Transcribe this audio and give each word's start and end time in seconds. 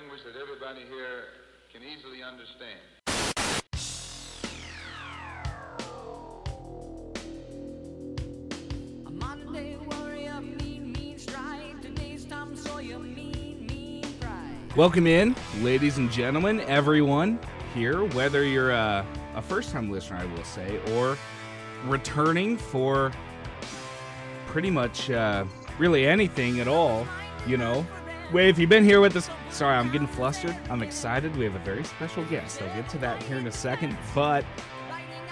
language 0.00 0.20
that 0.24 0.40
everybody 0.40 0.80
here 0.88 1.24
can 1.72 1.82
easily 1.82 2.22
understand. 2.22 2.78
A 9.06 9.10
Monday 9.10 9.76
warrior, 9.76 10.40
mean, 10.40 10.92
mean 10.92 11.18
strike. 11.18 11.80
Today's 11.82 12.24
Tom 12.26 12.54
Sawyer, 12.54 12.98
mean, 12.98 13.66
mean 13.66 14.04
pride. 14.20 14.76
Welcome 14.76 15.08
in, 15.08 15.34
ladies 15.62 15.98
and 15.98 16.12
gentlemen, 16.12 16.60
everyone 16.60 17.40
here, 17.74 18.04
whether 18.10 18.44
you're 18.44 18.70
a, 18.70 19.04
a 19.34 19.42
first 19.42 19.72
time 19.72 19.90
listener, 19.90 20.18
I 20.18 20.26
will 20.26 20.44
say, 20.44 20.80
or 20.92 21.18
returning 21.86 22.56
for 22.56 23.10
pretty 24.46 24.70
much 24.70 25.10
uh, 25.10 25.44
really 25.78 26.06
anything 26.06 26.60
at 26.60 26.68
all, 26.68 27.04
you 27.48 27.56
know. 27.56 27.84
Wait, 28.32 28.48
if 28.50 28.58
you've 28.58 28.68
been 28.68 28.84
here 28.84 29.00
with 29.00 29.16
us, 29.16 29.30
sorry, 29.50 29.76
I'm 29.76 29.90
getting 29.90 30.06
flustered. 30.06 30.56
I'm 30.70 30.82
excited. 30.82 31.34
We 31.36 31.44
have 31.44 31.54
a 31.54 31.60
very 31.60 31.84
special 31.84 32.24
guest. 32.26 32.62
I'll 32.62 32.74
get 32.74 32.88
to 32.90 32.98
that 32.98 33.22
here 33.24 33.36
in 33.36 33.46
a 33.46 33.52
second. 33.52 33.96
But 34.14 34.44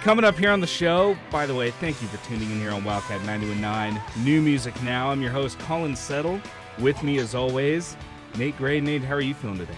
coming 0.03 0.25
up 0.25 0.37
here 0.37 0.51
on 0.51 0.61
the 0.61 0.67
show, 0.67 1.17
by 1.31 1.47
the 1.47 1.55
way, 1.55 1.71
thank 1.71 2.01
you 2.03 2.09
for 2.09 2.25
tuning 2.27 2.51
in 2.51 2.59
here 2.59 2.71
on 2.71 2.85
Wildcat 2.85 3.21
929 3.25 4.01
New 4.25 4.43
Music 4.43 4.81
Now. 4.83 5.11
I'm 5.11 5.21
your 5.21 5.31
host, 5.31 5.59
Colin 5.61 5.97
Settle. 5.97 6.41
With 6.79 7.03
me, 7.03 7.19
as 7.19 7.35
always, 7.35 7.97
Nate 8.37 8.57
Gray. 8.59 8.81
Nate, 8.81 9.03
how 9.03 9.15
are 9.15 9.21
you 9.21 9.35
feeling 9.35 9.59
today? 9.59 9.75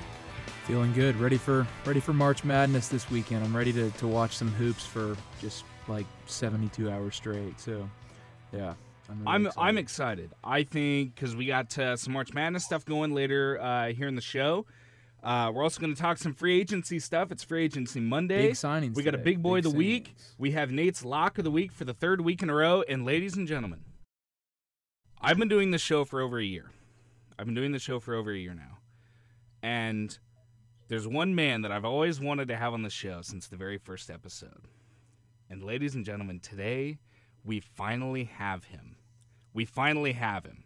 Feeling 0.64 0.92
good, 0.92 1.16
ready 1.16 1.39
for 1.39 1.66
ready 1.86 2.00
for 2.00 2.12
March 2.12 2.45
Madness 2.45 2.89
this 2.89 3.11
weekend. 3.11 3.45
I'm 3.45 3.56
ready 3.56 3.73
to, 3.73 3.91
to 3.92 4.06
watch 4.06 4.36
some 4.36 4.48
hoops 4.48 4.84
for 4.84 5.16
just 5.41 5.64
like 5.86 6.06
72 6.27 6.91
hours 6.91 7.16
straight. 7.16 7.59
So, 7.59 7.89
yeah, 8.52 8.75
I'm 9.09 9.21
really 9.21 9.30
I'm 9.33 9.47
excited. 9.47 9.69
I'm 9.69 9.79
excited. 9.79 10.30
I 10.45 10.62
think 10.65 11.15
because 11.15 11.35
we 11.35 11.47
got 11.47 11.77
uh, 11.79 11.97
some 11.97 12.12
March 12.12 12.35
Madness 12.35 12.65
stuff 12.65 12.85
going 12.85 13.15
later 13.15 13.61
uh, 13.61 13.89
here 13.89 14.09
in 14.09 14.15
the 14.15 14.21
show. 14.21 14.67
Uh, 15.23 15.50
we're 15.53 15.62
also 15.65 15.81
going 15.81 15.92
to 15.95 16.00
talk 16.00 16.17
some 16.17 16.33
free 16.33 16.61
agency 16.61 17.00
stuff. 17.00 17.33
It's 17.33 17.42
free 17.42 17.65
agency 17.65 17.98
Monday. 18.00 18.48
Big 18.48 18.55
signings 18.55 18.95
We 18.95 19.03
got 19.03 19.15
a 19.15 19.19
big 19.19 19.42
boy 19.42 19.56
Big 19.56 19.67
of 19.67 19.73
the 19.73 19.78
week. 19.78 20.15
We 20.39 20.53
have 20.53 20.70
Nate's 20.70 21.05
lock 21.05 21.39
of 21.39 21.45
the 21.45 21.50
week 21.50 21.73
for 21.73 21.84
the 21.84 21.95
third 21.95 22.20
week 22.20 22.42
in 22.42 22.50
a 22.50 22.55
row. 22.55 22.84
And 22.89 23.05
ladies 23.05 23.37
and 23.37 23.48
gentlemen, 23.48 23.81
I've 25.20 25.37
been 25.37 25.48
doing 25.48 25.72
this 25.72 25.83
show 25.83 26.05
for 26.05 26.20
over 26.20 26.39
a 26.39 26.45
year. 26.45 26.70
I've 27.39 27.47
been 27.47 27.55
doing 27.55 27.72
this 27.72 27.83
show 27.83 27.98
for 27.98 28.15
over 28.15 28.33
a 28.33 28.37
year 28.37 28.55
now, 28.55 28.78
and 29.62 30.17
there's 30.89 31.06
one 31.06 31.34
man 31.34 31.62
that 31.62 31.70
I've 31.70 31.84
always 31.84 32.20
wanted 32.20 32.48
to 32.48 32.56
have 32.56 32.72
on 32.72 32.83
the 32.83 32.91
show 32.91 33.20
since 33.22 33.47
the 33.47 33.56
very 33.56 33.78
first 33.78 34.11
episode. 34.11 34.67
And 35.50 35.62
ladies 35.62 35.95
and 35.95 36.05
gentlemen, 36.05 36.41
today 36.41 36.98
we 37.45 37.61
finally 37.61 38.25
have 38.25 38.65
him. 38.65 38.97
We 39.59 39.64
finally 39.64 40.12
have 40.12 40.45
him. 40.45 40.62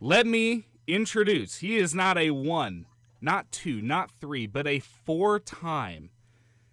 Let 0.00 0.26
me 0.26 0.66
introduce. 0.88 1.58
He 1.58 1.76
is 1.76 1.94
not 1.94 2.18
a 2.18 2.32
one, 2.32 2.86
not 3.20 3.52
two, 3.52 3.80
not 3.80 4.10
three, 4.10 4.48
but 4.48 4.66
a 4.66 4.80
four 4.80 5.38
time 5.38 6.10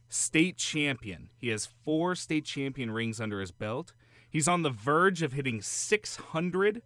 state 0.08 0.58
champion. 0.58 1.30
He 1.38 1.50
has 1.50 1.68
four 1.86 2.16
state 2.16 2.46
champion 2.46 2.90
rings 2.90 3.22
under 3.22 3.40
his 3.40 3.52
belt. 3.52 3.94
He's 4.32 4.48
on 4.48 4.64
the 4.64 4.72
verge 4.72 5.22
of 5.22 5.34
hitting 5.34 5.62
600 5.62 6.82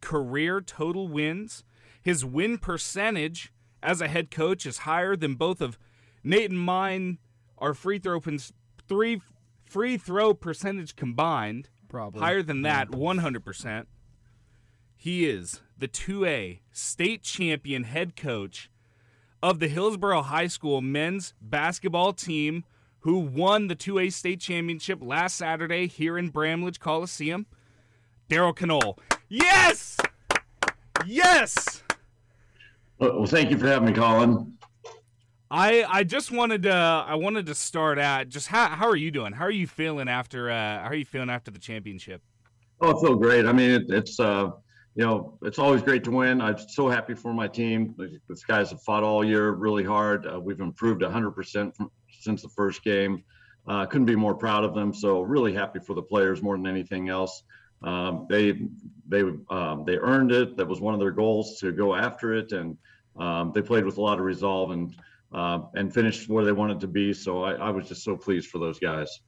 career 0.00 0.60
total 0.60 1.06
wins. 1.06 1.62
His 2.02 2.24
win 2.24 2.58
percentage 2.58 3.52
as 3.84 4.00
a 4.00 4.08
head 4.08 4.32
coach 4.32 4.66
is 4.66 4.78
higher 4.78 5.14
than 5.14 5.36
both 5.36 5.60
of 5.60 5.78
Nate 6.24 6.50
and 6.50 6.58
mine. 6.58 7.18
Our 7.58 7.72
free 7.72 8.00
throw 8.00 8.20
three 8.88 9.20
free 9.64 9.96
throw 9.96 10.34
percentage 10.34 10.96
combined 10.96 11.68
Probably. 11.88 12.20
higher 12.20 12.42
than 12.42 12.62
that, 12.62 12.90
100%. 12.90 13.86
He 14.96 15.26
is 15.28 15.60
the 15.76 15.88
2A 15.88 16.60
state 16.72 17.22
champion 17.22 17.84
head 17.84 18.16
coach 18.16 18.70
of 19.42 19.58
the 19.58 19.68
Hillsboro 19.68 20.22
High 20.22 20.46
School 20.46 20.80
men's 20.80 21.34
basketball 21.40 22.12
team 22.12 22.64
who 23.00 23.18
won 23.18 23.66
the 23.66 23.76
2A 23.76 24.10
state 24.12 24.40
championship 24.40 25.00
last 25.02 25.36
Saturday 25.36 25.86
here 25.86 26.16
in 26.16 26.30
Bramlage 26.30 26.80
Coliseum. 26.80 27.44
Daryl 28.30 28.58
Knoll. 28.66 28.98
Yes! 29.28 29.98
Yes! 31.06 31.82
Well, 32.98 33.18
well, 33.18 33.26
thank 33.26 33.50
you 33.50 33.58
for 33.58 33.66
having 33.66 33.88
me, 33.88 33.92
Colin. 33.92 34.56
I 35.54 35.84
I 35.88 36.02
just 36.02 36.32
wanted 36.32 36.64
to 36.64 36.72
I 36.72 37.14
wanted 37.14 37.46
to 37.46 37.54
start 37.54 37.96
out 37.96 38.28
just 38.28 38.48
how 38.48 38.66
how 38.66 38.88
are 38.88 38.96
you 38.96 39.12
doing? 39.12 39.32
How 39.32 39.44
are 39.44 39.52
you 39.52 39.68
feeling 39.68 40.08
after 40.08 40.50
uh 40.50 40.80
how 40.80 40.88
are 40.88 40.96
you 40.96 41.04
feeling 41.04 41.30
after 41.30 41.52
the 41.52 41.60
championship? 41.60 42.22
Oh, 42.80 42.98
I 42.98 43.00
feel 43.00 43.14
great. 43.14 43.46
I 43.46 43.52
mean, 43.52 43.70
it, 43.70 43.82
it's 43.88 44.18
uh, 44.18 44.50
you 44.96 45.04
know, 45.04 45.38
it's 45.42 45.60
always 45.60 45.80
great 45.80 46.02
to 46.04 46.10
win. 46.10 46.40
I'm 46.40 46.58
so 46.58 46.88
happy 46.88 47.14
for 47.14 47.32
my 47.32 47.46
team. 47.46 47.94
These 48.28 48.42
guys 48.42 48.70
have 48.70 48.82
fought 48.82 49.04
all 49.04 49.24
year 49.24 49.52
really 49.52 49.84
hard. 49.84 50.26
Uh, 50.26 50.40
we've 50.40 50.58
improved 50.58 51.02
100% 51.02 51.76
from, 51.76 51.90
since 52.10 52.42
the 52.42 52.48
first 52.48 52.82
game. 52.82 53.22
Uh, 53.68 53.86
couldn't 53.86 54.06
be 54.06 54.16
more 54.16 54.34
proud 54.34 54.64
of 54.64 54.74
them. 54.74 54.92
So 54.92 55.20
really 55.20 55.54
happy 55.54 55.78
for 55.78 55.94
the 55.94 56.02
players 56.02 56.42
more 56.42 56.56
than 56.56 56.66
anything 56.66 57.10
else. 57.10 57.44
Um, 57.82 58.26
they 58.28 58.60
they 59.06 59.22
um, 59.50 59.84
they 59.86 59.98
earned 59.98 60.32
it. 60.32 60.56
That 60.56 60.66
was 60.66 60.80
one 60.80 60.94
of 60.94 61.00
their 61.00 61.12
goals 61.12 61.60
to 61.60 61.70
go 61.70 61.94
after 61.94 62.34
it, 62.34 62.50
and 62.50 62.76
um, 63.16 63.52
they 63.54 63.62
played 63.62 63.84
with 63.84 63.98
a 63.98 64.02
lot 64.02 64.18
of 64.18 64.24
resolve 64.24 64.72
and 64.72 64.96
uh, 65.34 65.60
and 65.74 65.92
finished 65.92 66.28
where 66.28 66.44
they 66.44 66.52
wanted 66.52 66.80
to 66.80 66.86
be. 66.86 67.12
So 67.12 67.42
I, 67.42 67.54
I 67.54 67.70
was 67.70 67.88
just 67.88 68.04
so 68.04 68.16
pleased 68.16 68.48
for 68.48 68.58
those 68.58 68.78
guys. 68.78 69.20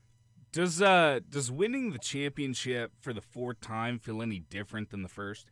Does 0.52 0.80
uh 0.80 1.20
does 1.28 1.50
winning 1.50 1.92
the 1.92 1.98
championship 1.98 2.92
for 3.00 3.12
the 3.12 3.20
fourth 3.20 3.60
time 3.60 3.98
feel 3.98 4.22
any 4.22 4.38
different 4.38 4.90
than 4.90 5.02
the 5.02 5.08
first? 5.08 5.50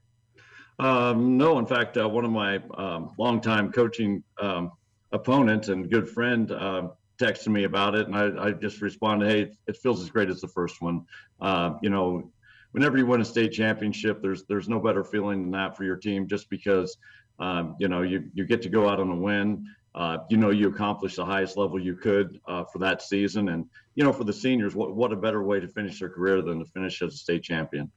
Um, 0.79 1.37
no, 1.37 1.59
in 1.59 1.67
fact, 1.67 1.97
uh, 1.97 2.09
one 2.09 2.25
of 2.25 2.31
my 2.31 2.61
um, 2.79 3.13
longtime 3.19 3.71
coaching 3.71 4.25
um, 4.41 4.73
opponent 5.13 5.69
and 5.69 5.91
good 5.91 6.09
friend 6.09 6.51
uh, 6.51 6.89
texted 7.19 7.49
me 7.49 7.65
about 7.65 7.95
it, 7.95 8.07
and 8.07 8.17
I, 8.17 8.47
I 8.47 8.51
just 8.53 8.81
responded, 8.81 9.31
"Hey, 9.31 9.53
it 9.67 9.77
feels 9.77 10.03
as 10.03 10.11
great 10.11 10.31
as 10.31 10.41
the 10.41 10.49
first 10.49 10.81
one." 10.81 11.05
Uh, 11.41 11.75
you 11.83 11.91
know, 11.91 12.31
whenever 12.73 12.97
you 12.99 13.07
win 13.07 13.21
a 13.21 13.25
state 13.25 13.53
championship, 13.53 14.23
there's 14.23 14.45
there's 14.45 14.69
no 14.69 14.81
better 14.81 15.05
feeling 15.05 15.43
than 15.43 15.51
that 15.53 15.77
for 15.77 15.85
your 15.85 15.97
team, 15.97 16.27
just 16.27 16.51
because 16.51 16.97
um, 17.39 17.77
you 17.79 17.89
know 17.89 18.03
you 18.03 18.31
you 18.35 18.45
get 18.45 18.63
to 18.63 18.69
go 18.69 18.89
out 18.89 19.01
on 19.01 19.11
a 19.11 19.17
win. 19.17 19.67
Uh, 19.95 20.19
you 20.29 20.37
know 20.37 20.51
you 20.51 20.69
accomplished 20.69 21.17
the 21.17 21.25
highest 21.25 21.57
level 21.57 21.79
you 21.79 21.95
could 21.95 22.41
uh, 22.49 22.65
for 22.65 22.79
that 22.79 23.01
season, 23.01 23.51
and 23.51 23.67
you 23.95 24.03
know 24.03 24.13
for 24.13 24.25
the 24.25 24.33
seniors, 24.33 24.75
what 24.75 24.95
what 24.95 25.13
a 25.13 25.17
better 25.17 25.43
way 25.43 25.61
to 25.61 25.69
finish 25.69 26.01
their 26.01 26.09
career 26.09 26.43
than 26.43 26.59
to 26.59 26.65
finish 26.65 27.01
as 27.03 27.15
a 27.15 27.17
state 27.17 27.43
champion. 27.43 27.91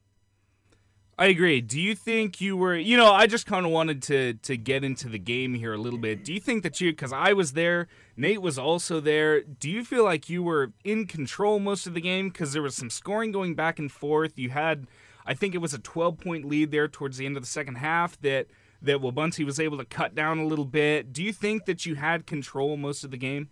I 1.20 1.28
agree. 1.28 1.62
Do 1.62 1.82
you 1.82 1.96
think 1.96 2.40
you 2.40 2.56
were, 2.56 2.76
you 2.76 2.96
know, 2.96 3.12
I 3.12 3.26
just 3.26 3.48
kind 3.48 3.66
of 3.66 3.72
wanted 3.72 4.04
to 4.04 4.34
to 4.34 4.56
get 4.56 4.84
into 4.84 5.10
the 5.10 5.18
game 5.18 5.56
here 5.56 5.74
a 5.74 5.78
little 5.78 5.98
bit. 5.98 6.24
Do 6.24 6.32
you 6.32 6.40
think 6.40 6.62
that 6.62 6.80
you 6.80 6.94
cuz 6.94 7.12
I 7.12 7.34
was 7.34 7.54
there, 7.54 7.88
Nate 8.16 8.42
was 8.42 8.60
also 8.60 9.00
there. 9.00 9.42
Do 9.42 9.68
you 9.68 9.84
feel 9.84 10.04
like 10.04 10.30
you 10.30 10.44
were 10.44 10.74
in 10.84 11.08
control 11.08 11.58
most 11.60 11.88
of 11.88 11.96
the 11.96 12.02
game 12.02 12.30
cuz 12.30 12.54
there 12.54 12.62
was 12.62 12.76
some 12.76 12.92
scoring 12.92 13.32
going 13.32 13.56
back 13.56 13.80
and 13.80 13.92
forth. 13.92 14.38
You 14.38 14.50
had 14.52 14.86
I 15.26 15.34
think 15.34 15.56
it 15.56 15.58
was 15.58 15.74
a 15.74 15.80
12-point 15.80 16.46
lead 16.46 16.72
there 16.72 16.88
towards 16.88 17.18
the 17.18 17.26
end 17.26 17.36
of 17.36 17.44
the 17.44 17.50
second 17.50 17.76
half 17.76 18.20
that 18.22 18.48
that 18.82 19.00
Wabaunsee 19.00 19.46
was 19.46 19.60
able 19.60 19.78
to 19.78 19.86
cut 19.86 20.16
down 20.16 20.40
a 20.40 20.46
little 20.46 20.66
bit. 20.66 21.14
Do 21.14 21.24
you 21.24 21.34
think 21.34 21.66
that 21.66 21.86
you 21.86 21.96
had 21.96 22.26
control 22.26 22.78
most 22.78 23.04
of 23.04 23.12
the 23.12 23.18
game? 23.18 23.50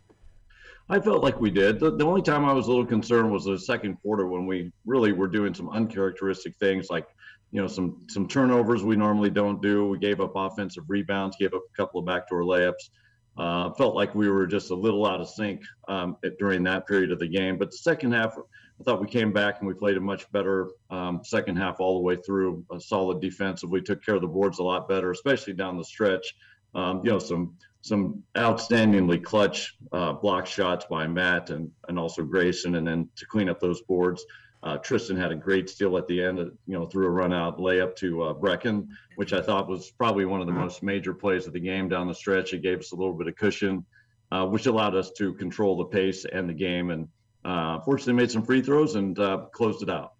I 0.88 1.00
felt 1.00 1.24
like 1.24 1.40
we 1.42 1.50
did. 1.50 1.80
The, 1.80 1.96
the 1.96 2.06
only 2.06 2.22
time 2.22 2.46
I 2.46 2.54
was 2.54 2.68
a 2.68 2.70
little 2.70 2.86
concerned 2.86 3.32
was 3.32 3.46
the 3.46 3.58
second 3.58 3.96
quarter 4.02 4.28
when 4.28 4.46
we 4.46 4.72
really 4.86 5.14
were 5.14 5.28
doing 5.28 5.54
some 5.54 5.70
uncharacteristic 5.70 6.56
things 6.58 6.90
like, 6.90 7.08
you 7.52 7.62
know, 7.62 7.68
some 7.68 8.04
some 8.08 8.28
turnovers 8.28 8.84
we 8.84 8.96
normally 8.96 9.30
don't 9.30 9.62
do. 9.62 9.88
We 9.88 9.98
gave 9.98 10.20
up 10.22 10.34
offensive 10.36 10.84
rebounds, 10.88 11.38
gave 11.40 11.54
up 11.54 11.64
a 11.74 11.76
couple 11.76 12.00
of 12.00 12.06
backdoor 12.06 12.42
layups. 12.42 12.90
Uh, 13.38 13.72
felt 13.74 13.96
like 13.96 14.16
we 14.16 14.30
were 14.30 14.46
just 14.48 14.72
a 14.72 14.76
little 14.76 15.06
out 15.06 15.22
of 15.22 15.28
sync 15.28 15.62
um, 15.88 16.18
at, 16.24 16.38
during 16.38 16.64
that 16.64 16.88
period 16.88 17.12
of 17.12 17.20
the 17.20 17.28
game. 17.28 17.58
But 17.58 17.72
the 17.72 17.78
second 17.78 18.14
half, 18.14 18.36
I 18.80 18.84
thought 18.84 19.02
we 19.02 19.08
came 19.08 19.32
back 19.32 19.60
and 19.60 19.68
we 19.68 19.74
played 19.74 19.98
a 19.98 20.02
much 20.02 20.30
better 20.32 20.70
um, 20.90 21.22
second 21.24 21.56
half 21.56 21.80
all 21.80 21.96
the 21.96 22.04
way 22.04 22.18
through. 22.18 22.66
A 22.72 22.80
solid 22.80 23.22
defensively, 23.22 23.82
took 23.82 24.04
care 24.04 24.16
of 24.16 24.22
the 24.22 24.28
boards 24.28 24.60
a 24.60 24.64
lot 24.64 24.90
better, 24.90 25.12
especially 25.12 25.54
down 25.54 25.78
the 25.78 25.84
stretch. 25.84 26.36
Um, 26.74 27.02
you 27.04 27.12
know, 27.12 27.20
some 27.20 27.56
some 27.82 28.24
outstandingly 28.36 29.24
clutch 29.24 29.78
uh, 29.92 30.14
block 30.14 30.46
shots 30.46 30.86
by 30.90 31.08
Matt 31.08 31.52
and 31.52 31.72
and 31.88 31.98
also 31.98 32.24
Grayson, 32.24 32.76
and 32.76 32.86
then 32.86 33.10
to 33.16 33.26
clean 33.26 33.50
up 33.50 33.60
those 33.60 33.82
boards. 33.84 34.26
Uh, 34.66 34.78
Tristan 34.78 35.16
had 35.16 35.32
a 35.32 35.36
great 35.36 35.70
steal 35.70 35.96
at 35.96 36.08
the 36.08 36.24
end, 36.24 36.40
uh, 36.40 36.46
you 36.66 36.74
know, 36.74 36.88
threw 36.88 37.06
a 37.06 37.10
run 37.10 37.32
out 37.32 37.60
layup 37.60 37.96
to 37.98 38.24
uh, 38.24 38.34
Brecken, 38.34 38.88
which 39.16 39.32
I 39.32 39.40
thought 39.40 39.70
was 39.70 39.92
probably 39.92 40.26
one 40.26 40.42
of 40.42 40.48
the 40.48 40.54
most 40.54 40.82
major 40.82 41.14
plays 41.14 41.46
of 41.46 41.54
the 41.54 41.60
game 41.60 41.88
down 41.88 42.08
the 42.08 42.16
stretch. 42.16 42.52
It 42.52 42.64
gave 42.64 42.80
us 42.80 42.92
a 42.92 42.96
little 42.96 43.14
bit 43.14 43.28
of 43.28 43.36
cushion, 43.36 43.86
uh, 44.32 44.48
which 44.48 44.66
allowed 44.66 44.96
us 44.96 45.12
to 45.18 45.36
control 45.36 45.78
the 45.78 45.86
pace 45.86 46.26
and 46.26 46.50
the 46.50 46.54
game. 46.54 46.90
And 46.90 47.08
uh, 47.46 47.80
fortunately, 47.82 48.14
made 48.14 48.32
some 48.32 48.44
free 48.44 48.62
throws 48.62 48.96
and 48.96 49.18
uh, 49.20 49.46
closed 49.54 49.84
it 49.84 49.90
out. 49.90 50.14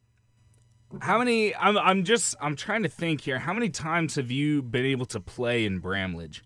How 1.02 1.18
many 1.18 1.54
I'm 1.56 1.78
I'm 1.78 2.04
just 2.04 2.36
I'm 2.40 2.56
trying 2.56 2.84
to 2.84 2.90
think 2.90 3.22
here. 3.22 3.40
How 3.40 3.54
many 3.54 3.70
times 3.70 4.16
have 4.16 4.32
you 4.32 4.62
been 4.62 4.86
able 4.86 5.06
to 5.08 5.20
play 5.20 5.66
in 5.66 5.80
Bramlage? 5.80 6.44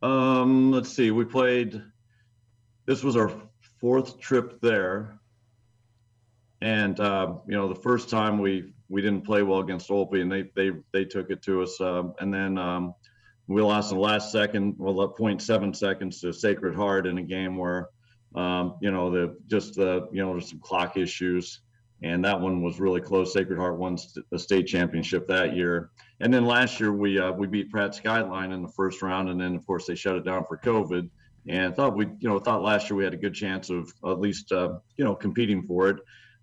Um, 0.00 0.70
let's 0.70 0.88
see. 0.88 1.10
We 1.10 1.24
played. 1.24 1.82
This 2.86 3.02
was 3.02 3.16
our 3.16 3.30
fourth 3.80 4.18
trip 4.18 4.60
there, 4.62 5.18
and 6.62 6.98
uh, 7.00 7.34
you 7.46 7.54
know, 7.54 7.68
the 7.68 7.80
first 7.80 8.08
time 8.08 8.38
we 8.38 8.72
we 8.88 9.02
didn't 9.02 9.26
play 9.26 9.42
well 9.42 9.58
against 9.58 9.90
Olpe, 9.90 10.22
and 10.22 10.30
they 10.30 10.50
they 10.54 10.70
they 10.92 11.04
took 11.04 11.30
it 11.30 11.42
to 11.42 11.62
us. 11.62 11.78
Um, 11.80 12.14
and 12.20 12.32
then 12.32 12.56
um, 12.56 12.94
we 13.48 13.62
lost 13.62 13.90
in 13.90 13.96
the 13.96 14.04
last 14.04 14.30
second, 14.30 14.74
well, 14.78 15.02
at 15.02 15.16
0.7 15.16 15.74
seconds 15.74 16.20
to 16.20 16.32
Sacred 16.32 16.74
Heart 16.74 17.06
in 17.06 17.16
a 17.16 17.22
game 17.22 17.56
where, 17.56 17.88
um, 18.34 18.76
you 18.80 18.90
know, 18.90 19.10
the 19.10 19.36
just 19.46 19.74
the 19.74 20.08
you 20.12 20.22
know 20.22 20.32
there's 20.32 20.50
some 20.50 20.60
clock 20.60 20.96
issues, 20.96 21.60
and 22.02 22.24
that 22.24 22.40
one 22.40 22.62
was 22.62 22.80
really 22.80 23.00
close. 23.00 23.32
Sacred 23.32 23.58
Heart 23.58 23.78
won 23.78 23.96
the 24.30 24.38
state 24.38 24.66
championship 24.66 25.26
that 25.28 25.56
year, 25.56 25.90
and 26.20 26.32
then 26.32 26.44
last 26.44 26.78
year 26.80 26.92
we 26.92 27.18
uh, 27.18 27.32
we 27.32 27.46
beat 27.46 27.70
Pratt 27.70 27.94
Skyline 27.94 28.52
in 28.52 28.62
the 28.62 28.68
first 28.68 29.02
round, 29.02 29.28
and 29.28 29.40
then 29.40 29.54
of 29.54 29.66
course 29.66 29.86
they 29.86 29.94
shut 29.94 30.16
it 30.16 30.24
down 30.24 30.44
for 30.44 30.58
COVID. 30.58 31.08
And 31.48 31.74
thought 31.74 31.96
we, 31.96 32.06
you 32.18 32.28
know, 32.28 32.38
thought 32.38 32.62
last 32.62 32.90
year 32.90 32.96
we 32.96 33.04
had 33.04 33.14
a 33.14 33.18
good 33.18 33.34
chance 33.34 33.70
of 33.70 33.90
at 34.04 34.20
least, 34.20 34.52
uh, 34.52 34.74
you 34.98 35.04
know, 35.04 35.14
competing 35.14 35.62
for 35.62 35.88
it. 35.88 35.96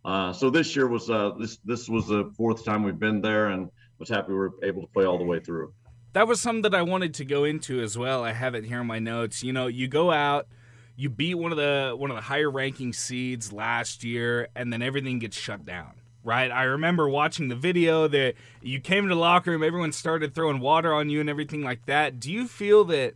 Uh, 0.03 0.33
so 0.33 0.49
this 0.49 0.75
year 0.75 0.87
was 0.87 1.09
uh, 1.09 1.31
this 1.39 1.57
this 1.57 1.87
was 1.87 2.07
the 2.07 2.31
fourth 2.35 2.65
time 2.65 2.81
we've 2.81 2.99
been 2.99 3.21
there, 3.21 3.49
and 3.49 3.69
was 3.99 4.09
happy 4.09 4.29
we 4.29 4.37
were 4.37 4.53
able 4.63 4.81
to 4.81 4.87
play 4.87 5.05
all 5.05 5.17
the 5.17 5.23
way 5.23 5.39
through 5.39 5.71
that 6.15 6.29
was 6.29 6.39
something 6.39 6.61
that 6.61 6.73
I 6.73 6.81
wanted 6.81 7.13
to 7.15 7.25
go 7.25 7.43
into 7.43 7.81
as 7.81 7.97
well. 7.97 8.23
I 8.23 8.31
have 8.31 8.55
it 8.55 8.63
here 8.63 8.79
in 8.79 8.87
my 8.87 8.99
notes. 8.99 9.43
You 9.43 9.51
know, 9.51 9.67
you 9.67 9.89
go 9.89 10.11
out, 10.11 10.47
you 10.95 11.09
beat 11.09 11.35
one 11.35 11.51
of 11.51 11.57
the 11.57 11.93
one 11.97 12.09
of 12.09 12.15
the 12.15 12.21
higher 12.21 12.49
ranking 12.49 12.93
seeds 12.93 13.51
last 13.51 14.03
year, 14.03 14.47
and 14.55 14.71
then 14.71 14.81
everything 14.81 15.19
gets 15.19 15.37
shut 15.37 15.65
down. 15.65 15.93
Right? 16.23 16.49
I 16.49 16.63
remember 16.63 17.07
watching 17.07 17.49
the 17.49 17.55
video 17.55 18.07
that 18.07 18.33
you 18.61 18.79
came 18.79 19.03
to 19.03 19.09
the 19.09 19.19
locker 19.19 19.51
room, 19.51 19.63
everyone 19.63 19.91
started 19.91 20.33
throwing 20.33 20.59
water 20.59 20.91
on 20.91 21.09
you 21.09 21.19
and 21.19 21.29
everything 21.29 21.61
like 21.61 21.85
that. 21.85 22.19
Do 22.19 22.31
you 22.31 22.47
feel 22.47 22.83
that 22.85 23.13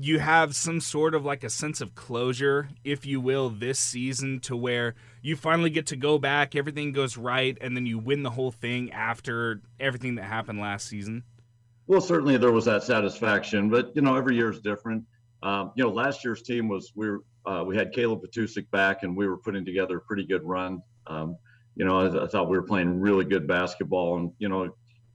you 0.00 0.18
have 0.18 0.54
some 0.54 0.80
sort 0.80 1.14
of 1.14 1.24
like 1.24 1.44
a 1.44 1.50
sense 1.50 1.80
of 1.80 1.94
closure, 1.94 2.70
if 2.84 3.04
you 3.06 3.20
will, 3.20 3.50
this 3.50 3.78
season 3.78 4.40
to 4.40 4.56
where 4.56 4.94
you 5.22 5.36
finally 5.36 5.70
get 5.70 5.86
to 5.86 5.96
go 5.96 6.18
back, 6.18 6.54
everything 6.54 6.92
goes 6.92 7.16
right, 7.16 7.58
and 7.60 7.76
then 7.76 7.86
you 7.86 7.98
win 7.98 8.22
the 8.22 8.30
whole 8.30 8.52
thing 8.52 8.92
after 8.92 9.60
everything 9.80 10.14
that 10.14 10.24
happened 10.24 10.60
last 10.60 10.86
season? 10.86 11.24
Well, 11.86 12.00
certainly 12.00 12.36
there 12.36 12.52
was 12.52 12.66
that 12.66 12.82
satisfaction, 12.82 13.70
but 13.70 13.94
you 13.96 14.02
know, 14.02 14.14
every 14.16 14.36
year 14.36 14.50
is 14.50 14.60
different. 14.60 15.04
Um, 15.42 15.72
you 15.76 15.84
know, 15.84 15.90
last 15.90 16.24
year's 16.24 16.42
team 16.42 16.68
was 16.68 16.92
we 16.94 17.08
were 17.10 17.22
uh, 17.46 17.64
we 17.64 17.76
had 17.76 17.92
Caleb 17.92 18.20
Patusik 18.22 18.70
back, 18.70 19.02
and 19.02 19.16
we 19.16 19.26
were 19.26 19.38
putting 19.38 19.64
together 19.64 19.98
a 19.98 20.00
pretty 20.00 20.26
good 20.26 20.42
run. 20.44 20.82
Um, 21.06 21.36
you 21.76 21.84
know, 21.84 21.98
I, 21.98 22.24
I, 22.24 22.26
thought 22.26 22.50
we 22.50 22.58
were 22.58 22.66
playing 22.66 23.00
really 23.00 23.24
good 23.24 23.46
basketball, 23.46 24.18
and 24.18 24.32
you 24.38 24.48
know, 24.48 24.64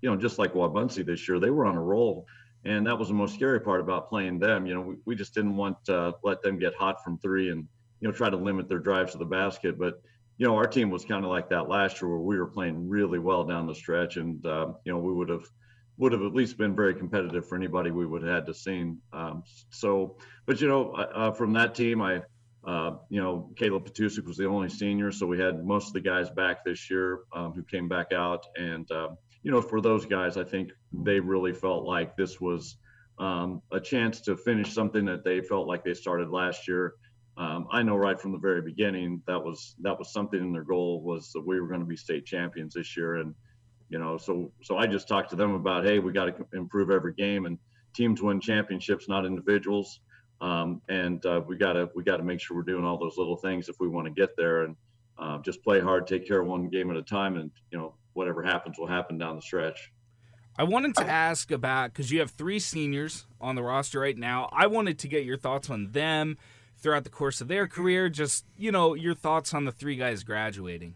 you 0.02 0.10
know, 0.10 0.16
just 0.16 0.40
like 0.40 0.54
Wabaunsee 0.54 1.06
this 1.06 1.28
year, 1.28 1.40
they 1.40 1.52
were 1.52 1.66
on 1.66 1.76
a 1.76 1.82
roll, 1.82 2.26
and 2.66 2.88
that 2.88 2.98
was 2.98 3.10
the 3.10 3.14
most 3.14 3.36
scary 3.36 3.60
part 3.60 3.82
about 3.82 4.10
playing 4.10 4.40
them. 4.40 4.66
You 4.66 4.74
know, 4.74 4.82
we, 4.82 4.96
we 5.06 5.16
just 5.16 5.34
didn't 5.34 5.56
want 5.56 5.78
to 5.86 6.16
let 6.24 6.42
them 6.42 6.58
get 6.58 6.74
hot 6.74 7.04
from 7.04 7.20
three, 7.20 7.50
and 7.50 7.68
you 8.00 8.08
know, 8.08 8.14
try 8.14 8.30
to 8.30 8.38
limit 8.38 8.68
their 8.68 8.80
drives 8.80 9.12
to 9.12 9.18
the 9.18 9.26
basket. 9.26 9.78
But 9.78 10.02
you 10.38 10.48
know, 10.48 10.56
our 10.56 10.68
team 10.68 10.90
was 10.90 11.06
kind 11.06 11.24
of 11.24 11.30
like 11.30 11.50
that 11.50 11.70
last 11.70 12.02
year, 12.02 12.10
where 12.10 12.20
we 12.20 12.40
were 12.40 12.48
playing 12.48 12.90
really 12.90 13.20
well 13.20 13.44
down 13.44 13.68
the 13.68 13.76
stretch, 13.76 14.18
and 14.18 14.44
uh, 14.46 14.70
you 14.86 14.94
know, 14.94 15.00
we 15.00 15.14
would 15.14 15.30
have 15.30 15.46
would 15.98 16.12
have 16.12 16.22
at 16.22 16.34
least 16.34 16.58
been 16.58 16.76
very 16.76 16.96
competitive 16.96 17.48
for 17.48 17.56
anybody 17.56 17.92
we 17.92 18.06
would 18.06 18.24
have 18.24 18.34
had 18.34 18.46
to 18.48 18.54
seen. 18.54 19.00
Um, 19.12 19.44
so, 19.70 20.18
but 20.46 20.60
you 20.60 20.68
know, 20.68 20.92
uh, 20.92 21.32
from 21.32 21.54
that 21.54 21.76
team, 21.76 22.02
I, 22.02 22.22
uh, 22.66 22.98
you 23.10 23.22
know, 23.22 23.52
Caleb 23.56 23.86
Patusik 23.86 24.26
was 24.26 24.38
the 24.38 24.48
only 24.48 24.70
senior, 24.70 25.12
so 25.12 25.28
we 25.28 25.40
had 25.40 25.66
most 25.66 25.88
of 25.88 25.94
the 25.94 26.02
guys 26.02 26.30
back 26.30 26.64
this 26.66 26.90
year 26.90 27.20
um, 27.34 27.52
who 27.54 27.64
came 27.64 27.88
back 27.88 28.12
out, 28.14 28.46
and 28.56 28.90
uh, 28.92 29.10
you 29.44 29.52
know, 29.52 29.62
for 29.62 29.82
those 29.82 30.06
guys, 30.06 30.38
I 30.38 30.44
think 30.44 30.72
they 30.92 31.20
really 31.20 31.54
felt 31.54 31.84
like 31.86 32.16
this 32.16 32.40
was 32.40 32.78
um, 33.20 33.62
a 33.72 33.80
chance 33.80 34.22
to 34.22 34.36
finish 34.36 34.74
something 34.74 35.06
that 35.06 35.24
they 35.24 35.42
felt 35.42 35.68
like 35.68 35.84
they 35.84 35.94
started 35.94 36.30
last 36.30 36.68
year. 36.68 36.96
Um, 37.36 37.68
I 37.72 37.84
know 37.84 37.96
right 37.96 38.20
from 38.20 38.32
the 38.32 38.38
very 38.38 38.62
beginning 38.62 39.22
that 39.28 39.44
was 39.44 39.76
that 39.82 39.98
was 39.98 40.14
something 40.14 40.40
in 40.40 40.54
their 40.54 40.64
goal 40.64 41.02
was 41.02 41.32
that 41.34 41.46
we 41.46 41.60
were 41.60 41.68
going 41.68 41.80
to 41.80 41.86
be 41.86 41.98
state 41.98 42.26
champions 42.26 42.74
this 42.74 42.96
year, 42.96 43.16
and 43.16 43.36
you 43.94 44.00
know 44.00 44.18
so 44.18 44.52
so 44.64 44.76
i 44.76 44.88
just 44.88 45.08
talked 45.08 45.30
to 45.30 45.36
them 45.36 45.54
about 45.54 45.86
hey 45.86 46.00
we 46.00 46.12
got 46.12 46.26
to 46.26 46.46
improve 46.54 46.90
every 46.90 47.14
game 47.14 47.46
and 47.46 47.60
teams 47.94 48.24
win 48.24 48.42
championships 48.42 49.08
not 49.08 49.24
individuals 49.24 50.00
um, 50.42 50.82
and 50.90 51.26
uh, 51.28 51.40
we 51.48 51.56
got 51.56 51.74
to 51.74 51.88
we 51.96 52.04
got 52.04 52.18
to 52.18 52.24
make 52.24 52.42
sure 52.42 52.58
we're 52.58 52.64
doing 52.64 52.84
all 52.84 52.98
those 52.98 53.18
little 53.18 53.38
things 53.38 53.70
if 53.70 53.76
we 53.80 53.88
want 53.88 54.06
to 54.06 54.12
get 54.12 54.36
there 54.36 54.64
and 54.64 54.76
uh, 55.20 55.38
just 55.38 55.64
play 55.64 55.80
hard 55.80 56.08
take 56.08 56.28
care 56.28 56.42
of 56.42 56.48
one 56.48 56.68
game 56.70 56.90
at 56.90 56.98
a 56.98 57.04
time 57.04 57.38
and 57.38 57.52
you 57.72 57.78
know 57.78 57.94
whatever 58.14 58.42
happens 58.42 58.80
will 58.80 58.88
happen 58.88 59.18
down 59.18 59.36
the 59.36 59.42
stretch 59.42 59.92
I 60.56 60.64
wanted 60.64 60.96
to 60.98 61.10
ask 61.10 61.50
about 61.50 61.94
because 61.94 62.12
you 62.12 62.20
have 62.20 62.30
three 62.30 62.60
seniors 62.60 63.26
on 63.42 63.56
the 63.56 63.64
roster 63.64 64.00
right 64.00 64.16
now. 64.16 64.50
I 64.52 64.68
wanted 64.68 65.00
to 65.00 65.08
get 65.08 65.26
your 65.26 65.36
thoughts 65.36 65.68
on 65.68 65.94
them 65.94 66.38
throughout 66.78 67.06
the 67.06 67.10
course 67.10 67.42
of 67.42 67.48
their 67.48 67.68
career. 67.68 68.08
Just 68.08 68.46
you 68.56 68.72
know 68.72 68.94
your 68.94 69.16
thoughts 69.16 69.52
on 69.56 69.66
the 69.66 69.72
three 69.72 69.96
guys 69.96 70.24
graduating. 70.24 70.94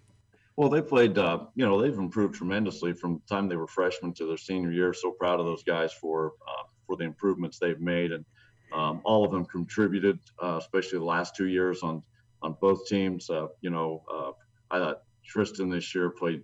Well, 0.57 0.69
they 0.69 0.81
played, 0.81 1.19
uh, 1.19 1.45
you 1.53 1.67
know, 1.67 1.79
they've 1.79 1.97
improved 1.97 2.33
tremendously 2.33 2.91
from 2.91 3.13
the 3.13 3.35
time 3.35 3.47
they 3.47 3.55
were 3.55 3.67
freshmen 3.67 4.11
to 4.15 4.25
their 4.25 4.37
senior 4.37 4.71
year. 4.71 4.91
So 4.91 5.11
proud 5.11 5.39
of 5.39 5.45
those 5.45 5.63
guys 5.63 5.93
for 5.93 6.33
uh, 6.47 6.63
for 6.87 6.97
the 6.97 7.03
improvements 7.03 7.59
they've 7.59 7.79
made, 7.79 8.11
and 8.11 8.25
um, 8.73 9.01
all 9.05 9.23
of 9.23 9.31
them 9.31 9.45
contributed, 9.45 10.17
uh, 10.41 10.57
especially 10.59 10.97
the 10.97 11.05
last 11.05 11.35
two 11.35 11.45
years 11.45 11.83
on 11.83 12.01
on 12.41 12.55
both 12.59 12.87
teams. 12.87 13.29
Uh, 13.29 13.47
you 13.61 13.69
know, 13.69 14.03
uh, 14.11 14.31
I 14.71 14.79
thought 14.79 15.03
Tristan 15.23 15.69
this 15.69 15.93
year 15.93 16.09
played 16.09 16.41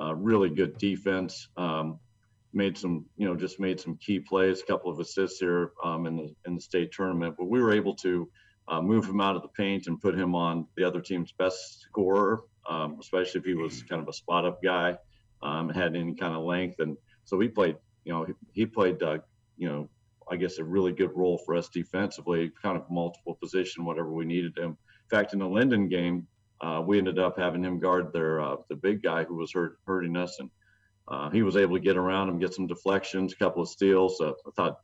uh, 0.00 0.14
really 0.14 0.48
good 0.48 0.78
defense. 0.78 1.48
Um, 1.58 1.98
made 2.54 2.78
some, 2.78 3.04
you 3.18 3.26
know, 3.26 3.36
just 3.36 3.60
made 3.60 3.80
some 3.80 3.98
key 3.98 4.18
plays, 4.18 4.62
a 4.62 4.64
couple 4.66 4.90
of 4.90 4.98
assists 4.98 5.38
here 5.38 5.72
um, 5.84 6.06
in 6.06 6.16
the 6.16 6.34
in 6.46 6.54
the 6.54 6.60
state 6.60 6.90
tournament. 6.90 7.34
But 7.36 7.50
we 7.50 7.60
were 7.60 7.72
able 7.72 7.96
to 7.96 8.30
move 8.80 9.04
him 9.04 9.20
out 9.20 9.36
of 9.36 9.42
the 9.42 9.48
paint 9.48 9.88
and 9.88 10.00
put 10.00 10.18
him 10.18 10.34
on 10.34 10.66
the 10.78 10.84
other 10.84 11.02
team's 11.02 11.32
best 11.32 11.82
scorer 11.82 12.44
um, 12.68 12.96
especially 13.00 13.40
if 13.40 13.46
he 13.46 13.54
was 13.54 13.82
kind 13.82 14.02
of 14.02 14.08
a 14.08 14.12
spot 14.12 14.44
up 14.44 14.62
guy, 14.62 14.96
um, 15.42 15.68
had 15.68 15.96
any 15.96 16.14
kind 16.14 16.34
of 16.34 16.44
length. 16.44 16.78
And 16.78 16.96
so 17.24 17.38
he 17.40 17.48
played, 17.48 17.76
you 18.04 18.12
know, 18.12 18.24
he, 18.24 18.32
he 18.52 18.66
played, 18.66 19.02
uh, 19.02 19.18
you 19.56 19.68
know, 19.68 19.88
I 20.30 20.36
guess 20.36 20.58
a 20.58 20.64
really 20.64 20.92
good 20.92 21.10
role 21.14 21.38
for 21.44 21.56
us 21.56 21.68
defensively, 21.68 22.52
kind 22.62 22.76
of 22.76 22.90
multiple 22.90 23.36
position, 23.40 23.84
whatever 23.84 24.12
we 24.12 24.24
needed 24.24 24.56
him. 24.56 24.70
In 24.70 25.08
fact, 25.10 25.32
in 25.32 25.40
the 25.40 25.48
Lyndon 25.48 25.88
game, 25.88 26.26
uh, 26.60 26.82
we 26.84 26.98
ended 26.98 27.18
up 27.18 27.36
having 27.36 27.64
him 27.64 27.80
guard 27.80 28.12
their 28.12 28.40
uh, 28.40 28.56
the 28.68 28.76
big 28.76 29.02
guy 29.02 29.24
who 29.24 29.34
was 29.34 29.52
hurt, 29.52 29.78
hurting 29.84 30.16
us, 30.16 30.38
and 30.38 30.48
uh, 31.08 31.28
he 31.30 31.42
was 31.42 31.56
able 31.56 31.76
to 31.76 31.82
get 31.82 31.96
around 31.96 32.28
him, 32.28 32.38
get 32.38 32.54
some 32.54 32.68
deflections, 32.68 33.32
a 33.32 33.36
couple 33.36 33.62
of 33.62 33.68
steals. 33.68 34.20
I 34.22 34.32
thought, 34.54 34.78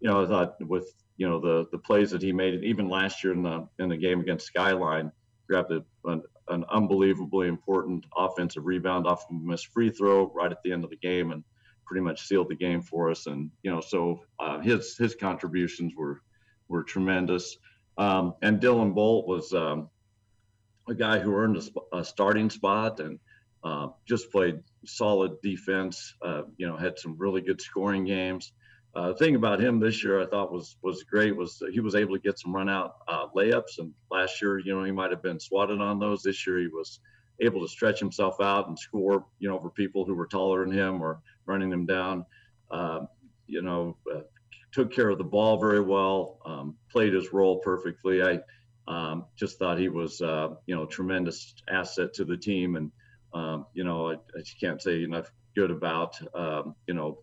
you 0.00 0.10
know, 0.10 0.24
I 0.24 0.26
thought 0.26 0.56
with 0.66 0.92
you 1.16 1.28
know 1.28 1.40
the 1.40 1.66
the 1.70 1.78
plays 1.78 2.10
that 2.10 2.22
he 2.22 2.32
made, 2.32 2.64
even 2.64 2.88
last 2.88 3.22
year 3.22 3.32
in 3.32 3.42
the 3.42 3.68
in 3.78 3.88
the 3.88 3.96
game 3.96 4.20
against 4.20 4.46
Skyline, 4.46 5.12
grabbed 5.52 5.72
a, 5.72 5.84
an 6.06 6.22
an 6.48 6.64
unbelievably 6.70 7.46
important 7.46 8.04
offensive 8.16 8.64
rebound 8.64 9.06
off 9.06 9.24
of 9.28 9.36
a 9.36 9.38
missed 9.38 9.66
free 9.66 9.90
throw 9.90 10.32
right 10.34 10.50
at 10.50 10.62
the 10.64 10.72
end 10.72 10.82
of 10.82 10.90
the 10.90 10.96
game 10.96 11.30
and 11.30 11.44
pretty 11.86 12.00
much 12.00 12.26
sealed 12.26 12.48
the 12.48 12.54
game 12.54 12.80
for 12.80 13.10
us. 13.10 13.26
And 13.26 13.50
you 13.62 13.70
know, 13.70 13.80
so 13.80 14.24
uh, 14.38 14.60
his 14.60 14.96
his 14.96 15.14
contributions 15.14 15.94
were 15.94 16.22
were 16.68 16.82
tremendous. 16.82 17.58
Um, 17.98 18.34
and 18.40 18.60
Dylan 18.60 18.94
Bolt 18.94 19.26
was 19.26 19.52
um, 19.52 19.90
a 20.88 20.94
guy 20.94 21.18
who 21.18 21.34
earned 21.34 21.58
a, 21.58 21.98
a 21.98 22.04
starting 22.04 22.48
spot 22.48 23.00
and 23.00 23.18
uh, 23.62 23.88
just 24.06 24.32
played 24.32 24.60
solid 24.86 25.32
defense. 25.42 26.14
Uh, 26.22 26.42
you 26.56 26.66
know, 26.66 26.76
had 26.76 26.98
some 26.98 27.14
really 27.18 27.42
good 27.42 27.60
scoring 27.60 28.06
games. 28.06 28.52
Uh, 28.94 29.08
the 29.08 29.14
thing 29.14 29.36
about 29.36 29.60
him 29.60 29.80
this 29.80 30.04
year 30.04 30.20
I 30.20 30.26
thought 30.26 30.52
was 30.52 30.76
was 30.82 31.02
great 31.04 31.34
was 31.34 31.62
he 31.72 31.80
was 31.80 31.94
able 31.94 32.14
to 32.14 32.20
get 32.20 32.38
some 32.38 32.54
run 32.54 32.68
out 32.68 32.96
uh, 33.08 33.26
layups. 33.34 33.78
And 33.78 33.92
last 34.10 34.42
year, 34.42 34.58
you 34.58 34.74
know, 34.74 34.84
he 34.84 34.92
might 34.92 35.10
have 35.10 35.22
been 35.22 35.40
swatted 35.40 35.80
on 35.80 35.98
those. 35.98 36.22
This 36.22 36.46
year, 36.46 36.58
he 36.58 36.68
was 36.68 37.00
able 37.40 37.62
to 37.62 37.68
stretch 37.68 37.98
himself 37.98 38.40
out 38.40 38.68
and 38.68 38.78
score, 38.78 39.24
you 39.38 39.48
know, 39.48 39.58
for 39.58 39.70
people 39.70 40.04
who 40.04 40.14
were 40.14 40.26
taller 40.26 40.64
than 40.64 40.74
him 40.74 41.02
or 41.02 41.20
running 41.46 41.70
them 41.70 41.86
down. 41.86 42.26
Uh, 42.70 43.00
you 43.46 43.62
know, 43.62 43.96
uh, 44.14 44.20
took 44.72 44.92
care 44.92 45.08
of 45.08 45.18
the 45.18 45.24
ball 45.24 45.58
very 45.58 45.80
well, 45.80 46.38
um, 46.44 46.76
played 46.90 47.12
his 47.12 47.32
role 47.32 47.58
perfectly. 47.58 48.22
I 48.22 48.40
um, 48.88 49.26
just 49.36 49.58
thought 49.58 49.78
he 49.78 49.88
was, 49.88 50.20
uh, 50.20 50.54
you 50.66 50.74
know, 50.74 50.86
tremendous 50.86 51.54
asset 51.68 52.14
to 52.14 52.24
the 52.24 52.36
team. 52.36 52.76
And, 52.76 52.90
um, 53.34 53.66
you 53.74 53.84
know, 53.84 54.10
I, 54.10 54.14
I, 54.14 54.42
can't 54.60 54.82
say 54.82 55.02
enough 55.02 55.30
good 55.54 55.70
about, 55.70 56.16
um, 56.34 56.74
you 56.86 56.94
know, 56.94 57.18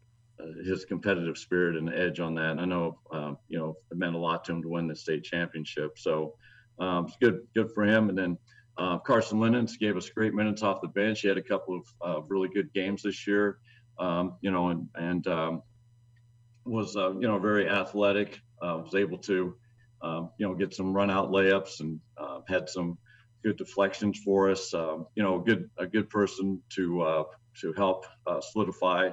his 0.65 0.86
competitive 0.86 1.38
spirit 1.38 1.75
and 1.75 1.93
edge 1.93 2.19
on 2.19 2.36
that. 2.36 2.51
And 2.51 2.62
I 2.62 2.65
know, 2.65 3.00
uh, 3.12 3.34
you 3.48 3.58
know, 3.58 3.77
it 3.91 3.98
meant 3.98 4.15
a 4.15 4.19
lot 4.19 4.46
to 4.46 4.53
him 4.53 4.62
to 4.62 4.69
win 4.69 4.88
the 4.88 4.96
state 4.96 5.24
championship. 5.24 5.98
So 5.98 6.36
um, 6.79 7.05
it's 7.08 7.17
good, 7.17 7.41
good 7.55 7.72
for 7.74 7.84
him. 7.84 8.10
And 8.10 8.17
then 8.17 8.38
uh, 8.77 9.00
Carson 9.00 9.39
Linens 9.39 9.77
gave 9.77 9.98
us 9.98 10.10
great 10.10 10.34
minutes 10.34 10.63
off 10.63 10.81
the 10.81 10.88
bench. 10.88 11.22
He 11.22 11.27
had 11.27 11.38
a 11.38 11.43
couple 11.43 11.75
of 11.77 11.86
uh, 12.01 12.22
really 12.27 12.50
good 12.50 12.74
games 12.74 13.03
this 13.03 13.27
year, 13.27 13.60
um, 14.00 14.36
you 14.41 14.51
know, 14.51 14.69
and, 14.69 14.88
and 14.96 15.27
um, 15.27 15.63
was, 16.65 16.96
uh, 16.96 17.13
you 17.13 17.27
know, 17.27 17.39
very 17.39 17.67
athletic, 17.67 18.39
uh, 18.62 18.79
was 18.84 18.96
able 18.96 19.17
to, 19.17 19.55
um, 20.01 20.29
you 20.38 20.48
know, 20.48 20.55
get 20.55 20.74
some 20.74 20.93
run 20.93 21.12
out 21.12 21.31
layups 21.31 21.81
and 21.81 22.00
had 22.48 22.69
some 22.69 22.98
good 23.43 23.58
deflections 23.58 24.19
for 24.24 24.50
us. 24.50 24.74
Um, 24.74 25.05
you 25.15 25.24
know, 25.24 25.41
a 25.41 25.43
good, 25.43 25.69
a 25.77 25.86
good 25.86 26.10
person 26.10 26.62
to, 26.75 27.25
to 27.62 27.74
help 27.74 28.05
solidify 28.41 29.10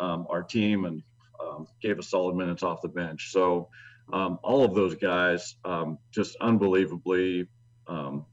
um, 0.00 0.26
our 0.30 0.42
team 0.42 0.84
and 0.84 1.02
um, 1.40 1.66
gave 1.80 1.98
us 1.98 2.08
solid 2.08 2.34
minutes 2.36 2.62
off 2.62 2.82
the 2.82 2.88
bench. 2.88 3.30
So 3.30 3.68
um, 4.12 4.38
all 4.42 4.64
of 4.64 4.74
those 4.74 4.94
guys 4.94 5.56
um, 5.64 5.98
just 6.10 6.36
unbelievably, 6.40 7.46
um, 7.86 8.24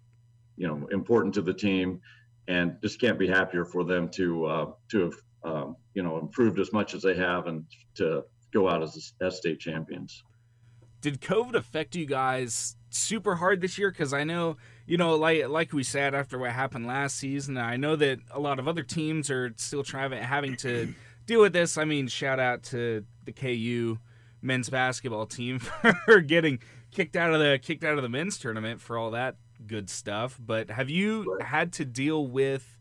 you 0.58 0.68
know, 0.68 0.88
important 0.92 1.34
to 1.36 1.42
the 1.42 1.54
team, 1.54 2.00
and 2.48 2.78
just 2.82 3.00
can't 3.00 3.20
be 3.20 3.28
happier 3.28 3.66
for 3.66 3.84
them 3.84 4.10
to 4.10 4.46
uh, 4.46 4.72
to 4.92 5.00
have 5.02 5.14
um, 5.44 5.76
you 5.94 6.04
know 6.04 6.18
improved 6.18 6.60
as 6.60 6.72
much 6.72 6.94
as 6.94 7.02
they 7.02 7.16
have 7.16 7.48
and 7.48 7.66
to 7.96 8.24
go 8.54 8.70
out 8.70 8.82
as, 8.82 9.14
as 9.22 9.38
state 9.38 9.60
champions. 9.60 10.24
Did 11.02 11.22
COVID 11.22 11.56
affect 11.56 11.96
you 11.96 12.06
guys 12.06 12.78
super 12.90 13.36
hard 13.36 13.62
this 13.62 13.78
year? 13.78 13.92
Because 13.92 14.14
I 14.14 14.24
know, 14.24 14.58
you 14.88 14.98
know, 14.98 15.16
like 15.16 15.48
like 15.50 15.74
we 15.74 15.84
said 15.84 16.16
after 16.16 16.40
what 16.40 16.52
happened 16.52 16.88
last 16.88 17.18
season, 17.18 17.58
I 17.58 17.76
know 17.76 17.96
that 17.98 18.20
a 18.32 18.40
lot 18.40 18.60
of 18.60 18.68
other 18.68 18.84
teams 18.84 19.30
are 19.30 19.54
still 19.58 19.84
trying 19.84 20.12
having 20.14 20.56
to 20.58 20.94
deal 21.26 21.42
with 21.42 21.54
this. 21.54 21.78
I 21.78 21.86
mean, 21.86 22.08
shout 22.08 22.40
out 22.40 22.64
to 22.64 23.06
the 23.24 23.32
KU 23.32 23.98
men's 24.42 24.70
basketball 24.70 25.26
team 25.26 25.60
for 26.06 26.22
getting 26.22 26.60
kicked 26.92 27.16
out 27.16 27.34
of 27.34 27.40
the 27.40 27.60
kicked 27.62 27.84
out 27.84 27.98
of 27.98 28.04
the 28.04 28.10
men's 28.10 28.38
tournament 28.38 28.80
for 28.80 28.98
all 28.98 29.12
that 29.12 29.36
good 29.66 29.90
stuff. 29.90 30.40
But 30.40 30.70
have 30.70 30.90
you 30.90 31.38
had 31.42 31.74
to 31.74 31.86
deal 31.86 32.28
with 32.28 32.78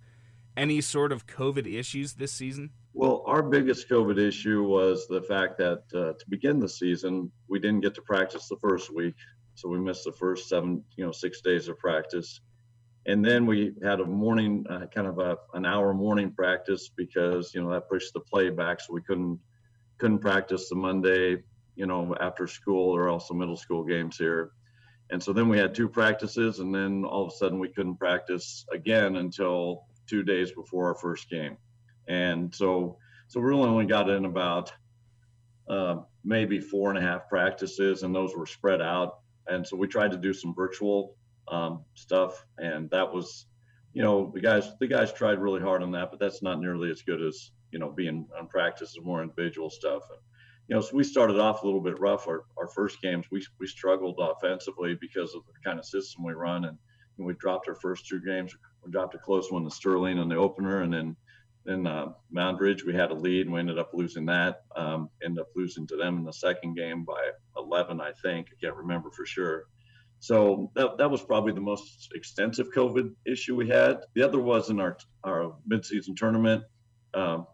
any 0.56 0.80
sort 0.80 1.12
of 1.12 1.26
COVID 1.26 1.66
issues 1.72 2.14
this 2.14 2.32
season? 2.32 2.70
Well, 2.92 3.24
our 3.26 3.42
biggest 3.42 3.88
COVID 3.88 4.18
issue 4.18 4.62
was 4.62 5.08
the 5.08 5.22
fact 5.22 5.58
that 5.58 5.82
uh, 5.92 6.12
to 6.12 6.24
begin 6.28 6.60
the 6.60 6.68
season, 6.68 7.30
we 7.48 7.58
didn't 7.58 7.80
get 7.80 7.94
to 7.96 8.02
practice 8.02 8.46
the 8.46 8.56
first 8.56 8.94
week, 8.94 9.16
so 9.56 9.68
we 9.68 9.80
missed 9.80 10.04
the 10.04 10.12
first 10.12 10.48
seven, 10.48 10.84
you 10.96 11.04
know, 11.04 11.10
six 11.10 11.40
days 11.40 11.66
of 11.66 11.76
practice, 11.78 12.40
and 13.06 13.24
then 13.24 13.46
we 13.46 13.74
had 13.82 14.00
a 14.00 14.04
morning, 14.06 14.64
uh, 14.68 14.86
kind 14.86 15.06
of 15.06 15.18
a 15.18 15.36
an 15.54 15.66
hour 15.66 15.92
morning 15.94 16.32
practice 16.32 16.88
because 16.88 17.54
you 17.54 17.62
know 17.62 17.70
that 17.70 17.88
pushed 17.88 18.12
the 18.12 18.20
play 18.20 18.50
back, 18.50 18.80
so 18.80 18.92
we 18.92 19.02
couldn't 19.02 19.38
couldn't 19.98 20.18
practice 20.18 20.68
the 20.68 20.74
Monday, 20.74 21.42
you 21.76 21.86
know, 21.86 22.14
after 22.20 22.46
school 22.46 22.94
or 22.94 23.08
also 23.08 23.34
middle 23.34 23.56
school 23.56 23.84
games 23.84 24.16
here. 24.16 24.50
And 25.10 25.22
so 25.22 25.32
then 25.32 25.48
we 25.48 25.58
had 25.58 25.74
two 25.74 25.88
practices, 25.88 26.58
and 26.58 26.74
then 26.74 27.04
all 27.04 27.26
of 27.26 27.32
a 27.32 27.36
sudden 27.36 27.58
we 27.58 27.68
couldn't 27.68 27.96
practice 27.96 28.64
again 28.72 29.16
until 29.16 29.84
two 30.06 30.22
days 30.22 30.52
before 30.52 30.88
our 30.88 30.94
first 30.94 31.30
game 31.30 31.56
and 32.08 32.54
so 32.54 32.98
so 33.28 33.40
we 33.40 33.46
really 33.46 33.68
only 33.68 33.86
got 33.86 34.10
in 34.10 34.24
about 34.24 34.72
uh, 35.68 35.96
maybe 36.24 36.60
four 36.60 36.90
and 36.90 36.98
a 36.98 37.02
half 37.02 37.28
practices, 37.28 38.02
and 38.02 38.14
those 38.14 38.36
were 38.36 38.46
spread 38.46 38.82
out. 38.82 39.18
And 39.46 39.66
so 39.66 39.76
we 39.76 39.88
tried 39.88 40.10
to 40.12 40.16
do 40.16 40.32
some 40.32 40.54
virtual 40.54 41.16
um, 41.48 41.84
stuff, 41.94 42.44
and 42.58 42.90
that 42.90 43.12
was, 43.12 43.46
you 43.92 44.02
know, 44.02 44.30
the 44.34 44.40
guys 44.40 44.70
the 44.80 44.86
guys 44.86 45.12
tried 45.12 45.38
really 45.38 45.60
hard 45.60 45.82
on 45.82 45.92
that, 45.92 46.10
but 46.10 46.20
that's 46.20 46.42
not 46.42 46.60
nearly 46.60 46.90
as 46.90 47.02
good 47.02 47.22
as 47.22 47.50
you 47.70 47.78
know 47.78 47.90
being 47.90 48.26
on 48.38 48.48
practice 48.48 48.96
and 48.96 49.04
more 49.04 49.22
individual 49.22 49.70
stuff. 49.70 50.02
And, 50.10 50.20
you 50.68 50.74
know, 50.74 50.80
so 50.80 50.96
we 50.96 51.04
started 51.04 51.38
off 51.38 51.62
a 51.62 51.66
little 51.66 51.80
bit 51.80 52.00
rough. 52.00 52.26
Our, 52.26 52.44
our 52.56 52.68
first 52.68 53.02
games, 53.02 53.26
we, 53.30 53.44
we 53.60 53.66
struggled 53.66 54.18
offensively 54.18 54.96
because 54.98 55.34
of 55.34 55.42
the 55.46 55.52
kind 55.64 55.78
of 55.78 55.84
system 55.84 56.24
we 56.24 56.32
run. 56.32 56.64
And, 56.64 56.78
and 57.18 57.26
we 57.26 57.34
dropped 57.34 57.68
our 57.68 57.74
first 57.74 58.08
two 58.08 58.20
games. 58.20 58.56
We 58.84 58.90
dropped 58.90 59.14
a 59.14 59.18
close 59.18 59.52
one 59.52 59.64
to 59.64 59.70
Sterling 59.70 60.18
in 60.18 60.28
the 60.28 60.36
opener. 60.36 60.80
And 60.80 60.92
then 60.92 61.16
in 61.66 61.86
uh, 61.86 62.12
Moundridge, 62.34 62.84
we 62.84 62.94
had 62.94 63.10
a 63.10 63.14
lead 63.14 63.46
and 63.46 63.54
we 63.54 63.60
ended 63.60 63.78
up 63.78 63.90
losing 63.92 64.26
that. 64.26 64.62
Um, 64.74 65.10
ended 65.22 65.42
up 65.42 65.48
losing 65.54 65.86
to 65.88 65.96
them 65.96 66.16
in 66.16 66.24
the 66.24 66.32
second 66.32 66.76
game 66.76 67.04
by 67.04 67.30
11, 67.58 68.00
I 68.00 68.12
think. 68.22 68.48
I 68.50 68.56
can't 68.64 68.76
remember 68.76 69.10
for 69.10 69.26
sure. 69.26 69.64
So 70.24 70.70
that, 70.74 70.96
that 70.96 71.10
was 71.10 71.22
probably 71.22 71.52
the 71.52 71.60
most 71.60 72.10
extensive 72.14 72.72
COVID 72.72 73.12
issue 73.26 73.54
we 73.54 73.68
had. 73.68 74.00
The 74.14 74.22
other 74.22 74.40
was 74.40 74.70
in 74.70 74.80
our 74.80 74.96
our 75.22 75.54
midseason 75.70 76.16
tournament. 76.16 76.64
Um, 77.12 77.46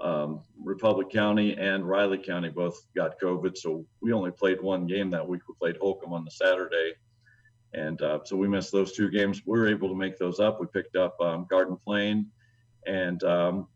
um, 0.00 0.40
Republic 0.64 1.10
County 1.10 1.58
and 1.58 1.86
Riley 1.86 2.16
County 2.16 2.48
both 2.48 2.80
got 2.96 3.20
COVID, 3.20 3.54
so 3.58 3.84
we 4.00 4.14
only 4.14 4.30
played 4.30 4.62
one 4.62 4.86
game 4.86 5.10
that 5.10 5.28
week. 5.28 5.42
We 5.46 5.54
played 5.60 5.76
Holcomb 5.76 6.14
on 6.14 6.24
the 6.24 6.30
Saturday, 6.30 6.94
and 7.74 8.00
uh, 8.00 8.20
so 8.24 8.34
we 8.34 8.48
missed 8.48 8.72
those 8.72 8.92
two 8.92 9.10
games. 9.10 9.42
We 9.44 9.58
were 9.58 9.68
able 9.68 9.90
to 9.90 9.94
make 9.94 10.16
those 10.16 10.40
up. 10.40 10.58
We 10.58 10.68
picked 10.68 10.96
up 10.96 11.20
um, 11.20 11.46
Garden 11.50 11.76
Plain 11.84 12.30
and 12.86 13.22
um, 13.24 13.68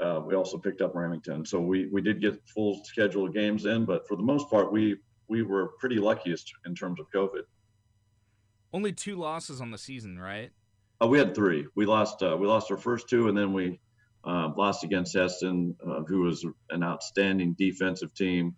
uh, 0.00 0.20
we 0.24 0.36
also 0.36 0.58
picked 0.58 0.80
up 0.80 0.94
Remington. 0.94 1.44
So 1.44 1.60
we 1.60 1.86
we 1.86 2.02
did 2.02 2.20
get 2.20 2.40
full 2.46 2.84
schedule 2.84 3.26
of 3.26 3.34
games 3.34 3.66
in, 3.66 3.84
but 3.84 4.06
for 4.06 4.16
the 4.16 4.22
most 4.22 4.48
part, 4.48 4.72
we 4.72 4.96
we 5.32 5.42
were 5.42 5.68
pretty 5.78 5.96
lucky 5.96 6.34
in 6.66 6.74
terms 6.74 7.00
of 7.00 7.10
COVID. 7.10 7.42
Only 8.74 8.92
two 8.92 9.16
losses 9.16 9.62
on 9.62 9.70
the 9.70 9.78
season, 9.78 10.18
right? 10.18 10.52
Uh, 11.02 11.06
we 11.06 11.18
had 11.18 11.34
three. 11.34 11.66
We 11.74 11.86
lost 11.86 12.22
uh, 12.22 12.36
we 12.38 12.46
lost 12.46 12.70
our 12.70 12.76
first 12.76 13.08
two, 13.08 13.28
and 13.28 13.36
then 13.36 13.54
we 13.54 13.80
uh, 14.24 14.50
lost 14.56 14.84
against 14.84 15.16
Hesston, 15.16 15.74
uh, 15.86 16.02
who 16.06 16.20
was 16.20 16.44
an 16.70 16.82
outstanding 16.82 17.54
defensive 17.58 18.14
team. 18.14 18.54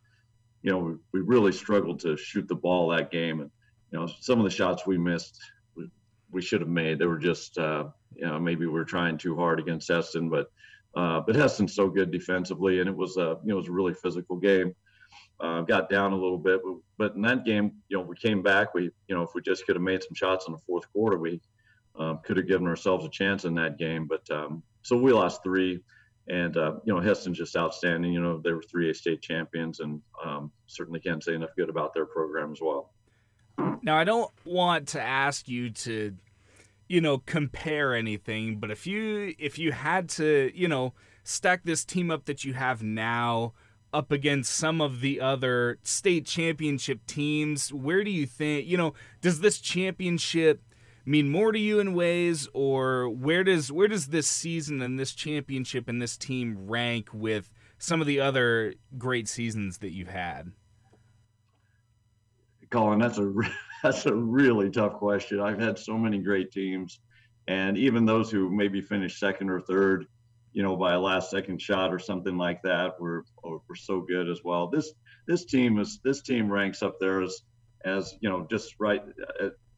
You 0.62 0.72
know, 0.72 0.78
we, 0.78 0.94
we 1.12 1.20
really 1.20 1.52
struggled 1.52 2.00
to 2.00 2.16
shoot 2.16 2.48
the 2.48 2.56
ball 2.56 2.88
that 2.88 3.12
game, 3.12 3.40
and 3.40 3.50
you 3.92 3.98
know 3.98 4.08
some 4.20 4.38
of 4.38 4.44
the 4.44 4.50
shots 4.50 4.84
we 4.84 4.98
missed 4.98 5.40
we, 5.76 5.88
we 6.32 6.42
should 6.42 6.60
have 6.60 6.70
made. 6.70 6.98
They 6.98 7.06
were 7.06 7.18
just 7.18 7.56
uh, 7.56 7.84
you 8.16 8.26
know, 8.26 8.40
maybe 8.40 8.66
we're 8.66 8.84
trying 8.84 9.16
too 9.16 9.36
hard 9.36 9.60
against 9.60 9.88
Hesston, 9.88 10.28
but 10.28 10.50
uh, 10.96 11.20
but 11.24 11.36
Hesston's 11.36 11.74
so 11.74 11.88
good 11.88 12.10
defensively, 12.10 12.80
and 12.80 12.88
it 12.88 12.96
was 12.96 13.16
a 13.16 13.38
you 13.44 13.50
know 13.50 13.54
it 13.54 13.62
was 13.62 13.68
a 13.68 13.72
really 13.72 13.94
physical 13.94 14.36
game. 14.36 14.74
Uh, 15.40 15.62
got 15.62 15.90
down 15.90 16.12
a 16.12 16.16
little 16.16 16.38
bit, 16.38 16.60
but, 16.64 16.74
but 16.96 17.16
in 17.16 17.22
that 17.22 17.44
game, 17.44 17.72
you 17.88 17.98
know, 17.98 18.04
we 18.04 18.16
came 18.16 18.42
back. 18.42 18.72
We 18.72 18.90
you 19.08 19.14
know 19.14 19.22
if 19.22 19.30
we 19.34 19.42
just 19.42 19.66
could 19.66 19.76
have 19.76 19.82
made 19.82 20.02
some 20.02 20.14
shots 20.14 20.46
in 20.46 20.52
the 20.52 20.60
fourth 20.66 20.90
quarter, 20.92 21.18
we 21.18 21.40
um, 21.98 22.20
could 22.24 22.36
have 22.36 22.46
given 22.46 22.66
ourselves 22.66 23.04
a 23.04 23.08
chance 23.08 23.44
in 23.44 23.54
that 23.54 23.76
game. 23.76 24.06
But 24.06 24.28
um, 24.30 24.62
so 24.82 24.96
we 24.96 25.12
lost 25.12 25.42
three, 25.42 25.80
and 26.28 26.56
uh, 26.56 26.76
you 26.84 26.94
know 26.94 27.00
Hesston's 27.00 27.38
just 27.38 27.56
outstanding. 27.56 28.12
You 28.12 28.22
know 28.22 28.40
they 28.42 28.52
were 28.52 28.62
three 28.62 28.90
A 28.90 28.94
state 28.94 29.22
champions, 29.22 29.80
and 29.80 30.00
um, 30.24 30.52
certainly 30.66 31.00
can't 31.00 31.22
say 31.22 31.34
enough 31.34 31.50
good 31.56 31.68
about 31.68 31.94
their 31.94 32.06
program 32.06 32.52
as 32.52 32.60
well. 32.60 32.92
Now 33.82 33.96
I 33.96 34.04
don't 34.04 34.30
want 34.44 34.88
to 34.88 35.02
ask 35.02 35.48
you 35.48 35.70
to 35.70 36.14
you 36.88 37.00
know 37.00 37.18
compare 37.18 37.94
anything 37.94 38.56
but 38.56 38.70
if 38.70 38.86
you 38.86 39.34
if 39.38 39.58
you 39.58 39.72
had 39.72 40.08
to 40.08 40.50
you 40.54 40.68
know 40.68 40.92
stack 41.22 41.62
this 41.64 41.84
team 41.84 42.10
up 42.10 42.26
that 42.26 42.44
you 42.44 42.52
have 42.52 42.82
now 42.82 43.52
up 43.94 44.10
against 44.10 44.54
some 44.54 44.80
of 44.80 45.00
the 45.00 45.20
other 45.20 45.78
state 45.82 46.26
championship 46.26 47.06
teams 47.06 47.72
where 47.72 48.04
do 48.04 48.10
you 48.10 48.26
think 48.26 48.66
you 48.66 48.76
know 48.76 48.92
does 49.20 49.40
this 49.40 49.58
championship 49.58 50.62
mean 51.06 51.28
more 51.28 51.52
to 51.52 51.58
you 51.58 51.78
in 51.78 51.94
ways 51.94 52.48
or 52.52 53.08
where 53.08 53.44
does 53.44 53.70
where 53.70 53.88
does 53.88 54.08
this 54.08 54.26
season 54.26 54.82
and 54.82 54.98
this 54.98 55.12
championship 55.12 55.88
and 55.88 56.02
this 56.02 56.16
team 56.16 56.56
rank 56.66 57.08
with 57.12 57.52
some 57.78 58.00
of 58.00 58.06
the 58.06 58.20
other 58.20 58.74
great 58.98 59.28
seasons 59.28 59.78
that 59.78 59.92
you've 59.92 60.08
had 60.08 60.52
colin 62.70 62.98
that's 62.98 63.18
a 63.18 63.32
that's 63.84 64.06
a 64.06 64.14
really 64.14 64.70
tough 64.70 64.94
question. 64.94 65.40
I've 65.40 65.60
had 65.60 65.78
so 65.78 65.98
many 65.98 66.18
great 66.18 66.50
teams, 66.50 67.00
and 67.46 67.76
even 67.76 68.06
those 68.06 68.30
who 68.30 68.48
maybe 68.48 68.80
finished 68.80 69.20
second 69.20 69.50
or 69.50 69.60
third, 69.60 70.06
you 70.54 70.62
know, 70.62 70.76
by 70.76 70.94
a 70.94 71.00
last 71.00 71.30
second 71.30 71.60
shot 71.60 71.92
or 71.92 71.98
something 71.98 72.36
like 72.36 72.62
that, 72.62 72.98
We're 72.98 73.22
we're 73.42 73.74
so 73.76 74.00
good 74.00 74.28
as 74.30 74.42
well. 74.42 74.68
This 74.68 74.92
this 75.26 75.44
team 75.44 75.78
is 75.78 76.00
this 76.02 76.22
team 76.22 76.50
ranks 76.50 76.82
up 76.82 76.98
there 76.98 77.22
as 77.22 77.42
as 77.84 78.14
you 78.20 78.30
know 78.30 78.46
just 78.50 78.74
right 78.78 79.02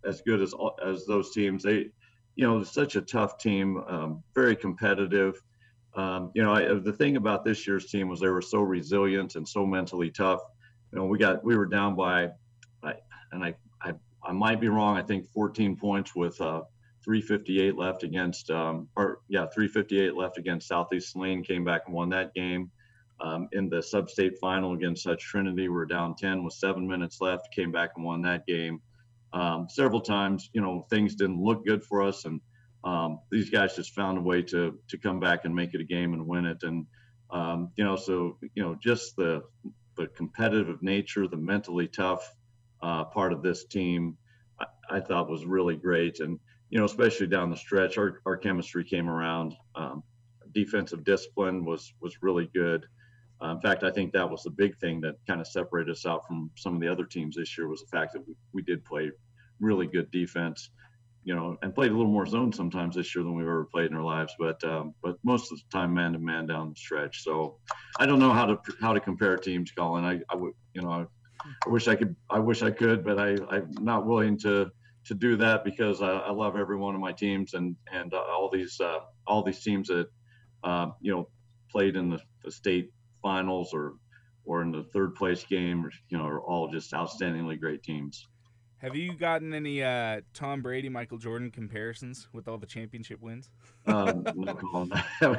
as 0.06 0.20
good 0.22 0.40
as 0.40 0.54
as 0.84 1.06
those 1.06 1.32
teams. 1.32 1.62
They, 1.64 1.90
you 2.36 2.46
know, 2.46 2.62
such 2.62 2.96
a 2.96 3.00
tough 3.00 3.38
team, 3.38 3.78
um, 3.88 4.22
very 4.34 4.54
competitive. 4.54 5.42
Um, 5.94 6.30
you 6.34 6.42
know, 6.42 6.52
I, 6.52 6.74
the 6.74 6.92
thing 6.92 7.16
about 7.16 7.44
this 7.44 7.66
year's 7.66 7.86
team 7.86 8.08
was 8.08 8.20
they 8.20 8.28
were 8.28 8.42
so 8.42 8.60
resilient 8.60 9.36
and 9.36 9.48
so 9.48 9.64
mentally 9.64 10.10
tough. 10.10 10.42
You 10.92 10.98
know, 10.98 11.06
we 11.06 11.16
got 11.18 11.42
we 11.42 11.56
were 11.56 11.64
down 11.66 11.96
by, 11.96 12.28
I, 12.82 12.94
and 13.32 13.42
I 13.42 13.54
I 14.26 14.32
might 14.32 14.60
be 14.60 14.68
wrong. 14.68 14.96
I 14.96 15.02
think 15.02 15.26
14 15.28 15.76
points 15.76 16.14
with 16.14 16.40
uh, 16.40 16.62
358 17.06 17.76
left 17.76 18.02
against, 18.02 18.50
um, 18.50 18.88
or 18.96 19.20
yeah, 19.28 19.46
358 19.46 20.14
left 20.14 20.38
against 20.38 20.68
Southeast 20.68 21.12
Saline. 21.12 21.42
Came 21.42 21.64
back 21.64 21.82
and 21.86 21.94
won 21.94 22.10
that 22.10 22.34
game. 22.34 22.70
Um, 23.20 23.48
in 23.52 23.70
the 23.70 23.82
sub-state 23.82 24.38
final 24.38 24.74
against 24.74 25.06
Hutch 25.06 25.22
Trinity, 25.22 25.68
we're 25.68 25.86
down 25.86 26.16
10 26.16 26.44
with 26.44 26.52
seven 26.52 26.86
minutes 26.86 27.20
left. 27.20 27.54
Came 27.54 27.72
back 27.72 27.92
and 27.96 28.04
won 28.04 28.20
that 28.22 28.44
game. 28.46 28.82
Um, 29.32 29.68
several 29.70 30.00
times, 30.00 30.50
you 30.52 30.60
know, 30.60 30.86
things 30.90 31.14
didn't 31.14 31.40
look 31.40 31.64
good 31.64 31.82
for 31.84 32.02
us, 32.02 32.24
and 32.24 32.40
um, 32.84 33.20
these 33.30 33.50
guys 33.50 33.76
just 33.76 33.94
found 33.94 34.18
a 34.18 34.20
way 34.20 34.42
to 34.42 34.78
to 34.88 34.98
come 34.98 35.20
back 35.20 35.44
and 35.44 35.54
make 35.54 35.74
it 35.74 35.80
a 35.80 35.84
game 35.84 36.12
and 36.12 36.26
win 36.26 36.44
it. 36.44 36.62
And 36.62 36.86
um, 37.30 37.70
you 37.76 37.84
know, 37.84 37.96
so 37.96 38.38
you 38.54 38.62
know, 38.62 38.76
just 38.82 39.16
the 39.16 39.42
the 39.96 40.08
competitive 40.08 40.82
nature, 40.82 41.26
the 41.26 41.36
mentally 41.36 41.88
tough 41.88 42.34
uh, 42.82 43.04
part 43.04 43.32
of 43.32 43.42
this 43.42 43.64
team, 43.64 44.16
I, 44.60 44.66
I, 44.90 45.00
thought 45.00 45.30
was 45.30 45.46
really 45.46 45.76
great. 45.76 46.20
And, 46.20 46.38
you 46.70 46.78
know, 46.78 46.84
especially 46.84 47.26
down 47.26 47.50
the 47.50 47.56
stretch, 47.56 47.98
our, 47.98 48.20
our 48.26 48.36
chemistry 48.36 48.84
came 48.84 49.08
around. 49.08 49.54
Um, 49.74 50.02
defensive 50.52 51.04
discipline 51.04 51.64
was, 51.64 51.92
was 52.00 52.22
really 52.22 52.50
good. 52.54 52.86
Uh, 53.42 53.48
in 53.48 53.60
fact, 53.60 53.84
I 53.84 53.90
think 53.90 54.12
that 54.12 54.28
was 54.28 54.42
the 54.42 54.50
big 54.50 54.76
thing 54.78 55.00
that 55.02 55.16
kind 55.26 55.40
of 55.40 55.46
separated 55.46 55.92
us 55.92 56.06
out 56.06 56.26
from 56.26 56.50
some 56.56 56.74
of 56.74 56.80
the 56.80 56.90
other 56.90 57.04
teams 57.04 57.36
this 57.36 57.56
year 57.56 57.68
was 57.68 57.82
the 57.82 57.96
fact 57.96 58.14
that 58.14 58.26
we, 58.26 58.34
we 58.52 58.62
did 58.62 58.84
play 58.84 59.10
really 59.60 59.86
good 59.86 60.10
defense, 60.10 60.70
you 61.24 61.34
know, 61.34 61.56
and 61.62 61.74
played 61.74 61.90
a 61.90 61.94
little 61.94 62.10
more 62.10 62.24
zone 62.24 62.52
sometimes 62.52 62.96
this 62.96 63.14
year 63.14 63.22
than 63.22 63.34
we've 63.34 63.46
ever 63.46 63.66
played 63.66 63.90
in 63.90 63.96
our 63.96 64.02
lives. 64.02 64.34
But 64.38 64.62
um, 64.64 64.94
but 65.02 65.16
most 65.22 65.52
of 65.52 65.58
the 65.58 65.64
time, 65.70 65.92
man 65.92 66.14
to 66.14 66.18
man 66.18 66.46
down 66.46 66.70
the 66.70 66.76
stretch. 66.76 67.22
So 67.22 67.58
I 67.98 68.06
don't 68.06 68.18
know 68.18 68.32
how 68.32 68.46
to 68.46 68.58
how 68.80 68.94
to 68.94 69.00
compare 69.00 69.36
teams, 69.36 69.70
Colin. 69.70 70.04
I, 70.04 70.20
I 70.30 70.36
would 70.36 70.54
you 70.72 70.80
know 70.80 71.06
I 71.64 71.68
wish 71.68 71.88
I 71.88 71.94
could. 71.96 72.16
I 72.30 72.38
wish 72.38 72.62
I 72.62 72.70
could, 72.70 73.04
but 73.04 73.18
I, 73.18 73.36
I'm 73.50 73.70
not 73.80 74.06
willing 74.06 74.38
to 74.40 74.70
to 75.06 75.14
do 75.14 75.36
that 75.36 75.64
because 75.64 76.02
I, 76.02 76.10
I 76.10 76.30
love 76.30 76.56
every 76.56 76.76
one 76.76 76.94
of 76.94 77.00
my 77.00 77.12
teams 77.12 77.54
and 77.54 77.76
and 77.92 78.12
uh, 78.12 78.18
all 78.18 78.50
these 78.52 78.80
uh, 78.80 78.98
all 79.26 79.42
these 79.42 79.62
teams 79.62 79.88
that 79.88 80.08
uh, 80.64 80.88
you 81.00 81.12
know 81.12 81.28
played 81.70 81.96
in 81.96 82.10
the, 82.10 82.20
the, 82.44 82.50
state 82.50 82.92
finals 83.22 83.72
or 83.72 83.94
or 84.44 84.62
in 84.62 84.70
the 84.70 84.84
third 84.92 85.14
place 85.14 85.44
game, 85.44 85.88
you 86.08 86.18
know, 86.18 86.24
are 86.24 86.40
all 86.40 86.68
just 86.68 86.92
outstandingly 86.92 87.58
great 87.58 87.82
teams. 87.82 88.26
Have 88.78 88.94
you 88.94 89.14
gotten 89.14 89.52
any 89.54 89.82
uh, 89.82 90.20
Tom 90.34 90.62
Brady, 90.62 90.88
Michael 90.88 91.18
Jordan 91.18 91.50
comparisons 91.50 92.28
with 92.32 92.46
all 92.46 92.58
the 92.58 92.66
championship 92.66 93.20
wins? 93.20 93.50
Um, 93.86 94.24
no, 94.34 94.88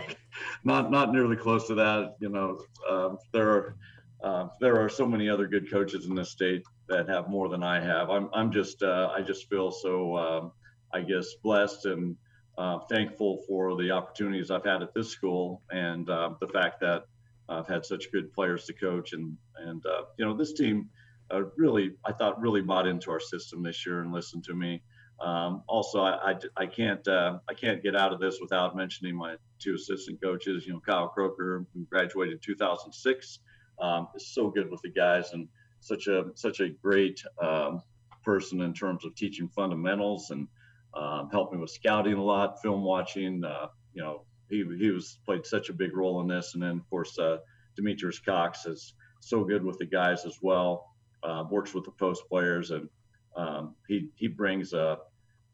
not 0.64 0.92
not 0.92 1.12
nearly 1.14 1.36
close 1.36 1.68
to 1.68 1.76
that. 1.76 2.16
You 2.20 2.30
know, 2.30 2.60
um, 2.90 3.18
there 3.32 3.50
are 3.50 3.76
uh, 4.24 4.48
there 4.60 4.82
are 4.82 4.90
so 4.90 5.06
many 5.06 5.30
other 5.30 5.48
good 5.48 5.70
coaches 5.70 6.06
in 6.06 6.16
this 6.16 6.32
state 6.32 6.64
that 6.90 7.10
have 7.10 7.30
more 7.30 7.50
than 7.50 7.64
I 7.64 7.80
have. 7.80 8.10
I'm 8.10 8.30
I'm 8.34 8.52
just 8.52 8.84
uh, 8.84 9.12
I 9.16 9.22
just 9.22 9.50
feel 9.50 9.72
so 9.72 10.18
um, 10.18 10.52
I 10.94 11.02
guess 11.02 11.34
blessed 11.44 11.86
and 11.86 12.16
uh, 12.58 12.80
thankful 12.90 13.44
for 13.48 13.76
the 13.76 13.92
opportunities 13.92 14.50
I've 14.50 14.66
had 14.66 14.82
at 14.82 14.94
this 14.94 15.10
school 15.10 15.62
and 15.72 16.10
uh, 16.10 16.32
the 16.40 16.48
fact 16.48 16.80
that 16.82 17.06
I've 17.50 17.68
had 17.68 17.86
such 17.86 18.12
good 18.12 18.34
players 18.34 18.66
to 18.66 18.74
coach 18.74 19.14
and 19.14 19.38
and 19.58 19.86
uh, 19.86 20.04
you 20.18 20.26
know 20.26 20.36
this 20.36 20.54
team 20.54 20.90
uh, 21.32 21.44
really 21.58 21.92
I 22.06 22.14
thought 22.14 22.40
really 22.40 22.62
bought 22.62 22.88
into 22.88 23.12
our 23.12 23.20
system 23.20 23.64
this 23.64 23.86
year 23.86 24.02
and 24.02 24.12
listened 24.12 24.44
to 24.46 24.54
me. 24.54 24.82
Um, 25.20 25.64
also, 25.68 26.02
I, 26.02 26.32
I, 26.32 26.36
I 26.58 26.66
can't 26.68 27.06
uh, 27.08 27.40
I 27.50 27.54
can't 27.54 27.82
get 27.82 27.96
out 27.96 28.14
of 28.14 28.20
this 28.20 28.38
without 28.40 28.76
mentioning 28.76 29.16
my 29.16 29.36
two 29.60 29.74
assistant 29.74 30.22
coaches. 30.22 30.66
You 30.68 30.74
know, 30.74 30.80
Kyle 30.80 31.08
Croker, 31.08 31.66
who 31.74 31.86
graduated 31.86 32.34
in 32.36 32.40
2006, 32.40 33.40
um, 33.80 34.08
is 34.16 34.28
so 34.28 34.50
good 34.50 34.70
with 34.70 34.82
the 34.84 34.90
guys 34.90 35.34
and 35.34 35.48
such 35.88 36.08
a 36.08 36.26
such 36.36 36.60
a 36.60 36.70
great 36.70 37.24
um, 37.42 37.82
person 38.24 38.62
in 38.62 38.74
terms 38.74 39.06
of 39.06 39.16
teaching 39.16 39.48
fundamentals 39.48 40.32
and 40.32 40.48
um, 40.94 41.30
helping 41.32 41.60
with 41.60 41.70
scouting 41.70 42.14
a 42.14 42.24
lot, 42.24 42.62
film 42.62 42.84
watching. 42.84 43.44
Uh, 43.44 43.68
you 43.94 44.02
know, 44.02 44.24
he 44.50 44.66
he 44.78 44.90
was 44.90 45.20
played 45.26 45.46
such 45.46 45.70
a 45.70 45.74
big 45.74 45.96
role 45.96 46.22
in 46.22 46.28
this, 46.28 46.54
and 46.54 46.64
then 46.64 46.78
of 46.78 46.90
course 46.90 47.18
uh, 47.20 47.38
Demetrius 47.76 48.20
Cox 48.20 48.66
is 48.66 48.94
so 49.20 49.44
good 49.44 49.64
with 49.64 49.78
the 49.78 49.86
guys 49.86 50.26
as 50.26 50.38
well. 50.42 50.96
Uh, 51.24 51.44
works 51.50 51.74
with 51.74 51.84
the 51.84 51.92
post 51.92 52.24
players, 52.30 52.72
and 52.72 52.90
um, 53.36 53.76
he 53.88 54.10
he 54.16 54.28
brings 54.28 54.74
a, 54.74 54.98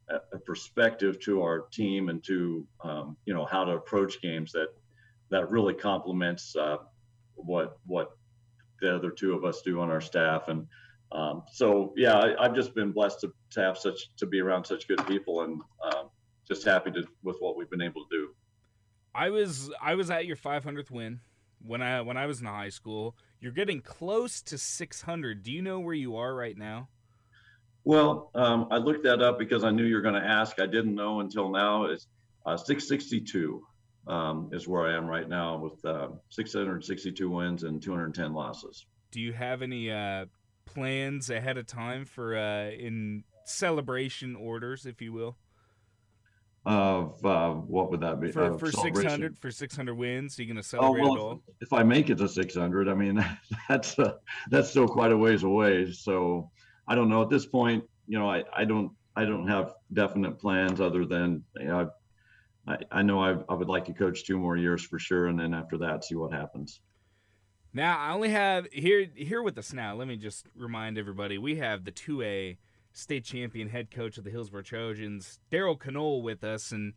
a 0.10 0.40
perspective 0.40 1.20
to 1.22 1.42
our 1.42 1.68
team 1.72 2.10
and 2.10 2.24
to 2.24 2.66
um, 2.84 3.18
you 3.26 3.34
know 3.34 3.46
how 3.46 3.64
to 3.64 3.74
approach 3.74 4.22
games 4.22 4.52
that 4.52 4.68
that 5.30 5.50
really 5.50 5.74
complements 5.74 6.56
uh, 6.56 6.78
what 7.36 7.78
what 7.86 8.18
the 8.84 8.96
other 8.96 9.10
two 9.10 9.34
of 9.34 9.44
us 9.44 9.62
do 9.62 9.80
on 9.80 9.90
our 9.90 10.02
staff. 10.02 10.50
And 10.50 10.68
um, 11.12 11.44
so 11.52 11.94
yeah 11.96 12.18
I, 12.40 12.44
have 12.44 12.56
just 12.56 12.76
been 12.76 12.92
blessed 12.92 13.22
to, 13.22 13.34
to 13.52 13.62
have 13.62 13.78
such 13.78 14.16
to 14.18 14.26
be 14.26 14.40
around 14.40 14.66
such 14.66 14.88
good 14.88 15.06
people 15.08 15.42
and 15.44 15.62
um, 15.84 16.10
just 16.48 16.66
happy 16.66 16.92
to 16.92 17.04
with 17.24 17.38
what 17.40 17.56
we've 17.56 17.70
been 17.70 17.82
able 17.82 18.06
to 18.06 18.10
do. 18.12 18.30
I 19.16 19.30
was 19.30 19.72
i 19.82 19.96
was 19.96 20.10
at 20.10 20.26
your 20.26 20.36
500th 20.36 20.92
win 20.92 21.20
when 21.66 21.82
i 21.82 22.02
when 22.02 22.18
i 22.18 22.26
was 22.26 22.42
in 22.42 22.48
high 22.48 22.70
school. 22.70 23.16
You're 23.40 23.52
getting 23.52 23.82
close 23.82 24.42
to 24.44 24.58
600 24.58 25.44
do 25.44 25.52
you 25.52 25.62
know 25.62 25.80
where 25.80 25.96
you 25.96 26.18
are 26.18 26.36
right 26.36 26.58
now? 26.58 26.90
Well 27.84 28.32
um, 28.36 28.68
i 28.72 28.78
looked 28.78 29.04
that 29.04 29.22
up 29.22 29.40
because 29.40 29.64
i 29.64 29.70
knew 29.72 29.86
you 29.86 29.96
were 29.96 30.02
going 30.02 30.22
to 30.22 30.28
ask. 30.28 30.60
I 30.60 30.66
didn't 30.66 30.96
know 30.96 31.22
until 31.22 31.50
now. 31.50 31.86
It's 31.86 32.08
uh, 32.46 32.58
662 32.58 33.64
um, 34.08 34.50
is 34.52 34.68
where 34.68 34.86
I 34.86 34.98
am 34.98 35.08
right 35.08 35.28
now 35.28 35.58
with 35.58 35.84
uh, 35.86 36.10
662 36.30 37.30
wins 37.30 37.64
and 37.64 37.82
210 37.82 38.34
losses. 38.34 38.86
Do 39.12 39.22
you 39.22 39.34
have 39.34 39.62
any 39.62 39.92
uh, 39.92 40.26
plans 40.66 41.30
ahead 41.30 41.58
of 41.58 41.68
time 41.68 42.06
for 42.06 42.36
uh, 42.36 42.70
in 42.70 43.24
celebration 43.46 44.36
orders, 44.36 44.86
if 44.86 45.02
you 45.02 45.14
will? 45.14 45.38
Of 46.66 47.26
uh, 47.26 47.52
what 47.52 47.92
would 47.92 48.00
that 48.02 48.22
be? 48.22 48.32
For, 48.32 48.58
for 48.58 48.72
600 48.72 49.38
for 49.38 49.52
600 49.52 49.94
wins, 49.94 50.40
are 50.40 50.44
you 50.44 50.48
going 50.48 50.56
to 50.56 50.68
celebrate 50.68 51.02
oh, 51.02 51.04
well, 51.04 51.16
it 51.16 51.20
all? 51.20 51.42
If, 51.60 51.68
if 51.68 51.74
I 51.74 51.84
make 51.84 52.10
it 52.10 52.18
to 52.20 52.30
600, 52.30 52.88
I 52.88 52.94
mean 52.94 53.24
that's 53.70 54.00
uh, 54.00 54.14
that's 54.50 54.70
still 54.70 54.88
quite 54.88 55.12
a 55.12 55.18
ways 55.18 55.44
away. 55.44 55.92
So 55.92 56.50
I 56.88 56.96
don't 56.96 57.10
know 57.10 57.22
at 57.22 57.30
this 57.30 57.46
point. 57.46 57.84
You 58.08 58.18
know, 58.18 58.30
I, 58.30 58.44
I 58.56 58.64
don't 58.64 58.92
I 59.16 59.26
don't 59.26 59.48
have 59.48 59.74
definite 59.92 60.40
plans 60.40 60.80
other 60.80 61.06
than 61.06 61.44
you 61.58 61.68
know, 61.68 61.90
I, 62.68 62.78
I 62.92 63.02
know 63.02 63.20
I, 63.20 63.36
I 63.50 63.54
would 63.54 63.68
like 63.68 63.86
to 63.86 63.94
coach 63.94 64.26
two 64.26 64.38
more 64.38 64.58
years 64.58 64.84
for 64.84 65.00
sure, 65.00 65.28
and 65.28 65.40
then 65.40 65.54
after 65.54 65.78
that, 65.80 66.04
see 66.04 66.16
what 66.16 66.32
happens. 66.32 66.80
Now 67.74 67.98
I 67.98 68.12
only 68.12 68.30
have 68.30 68.68
here 68.72 69.08
here 69.16 69.42
with 69.42 69.58
us 69.58 69.74
now. 69.74 69.96
Let 69.96 70.08
me 70.08 70.16
just 70.16 70.46
remind 70.56 70.98
everybody: 70.98 71.38
we 71.38 71.56
have 71.56 71.84
the 71.84 71.92
two 71.92 72.22
A 72.22 72.58
state 72.94 73.26
champion 73.26 73.70
head 73.70 73.90
coach 73.90 74.18
of 74.18 74.24
the 74.24 74.30
Hillsboro 74.30 74.62
Trojans, 74.62 75.40
Daryl 75.52 75.80
Knoll, 75.92 76.22
with 76.22 76.44
us. 76.44 76.72
And 76.72 76.94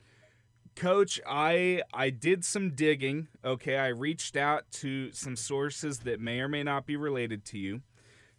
coach, 0.75 1.19
I 1.27 1.83
I 1.93 2.11
did 2.11 2.45
some 2.45 2.75
digging. 2.75 3.29
Okay, 3.45 3.77
I 3.79 3.89
reached 3.89 4.37
out 4.37 4.71
to 4.73 5.11
some 5.13 5.35
sources 5.35 6.01
that 6.01 6.21
may 6.21 6.41
or 6.41 6.49
may 6.49 6.63
not 6.63 6.87
be 6.87 6.97
related 6.97 7.45
to 7.47 7.59
you 7.59 7.81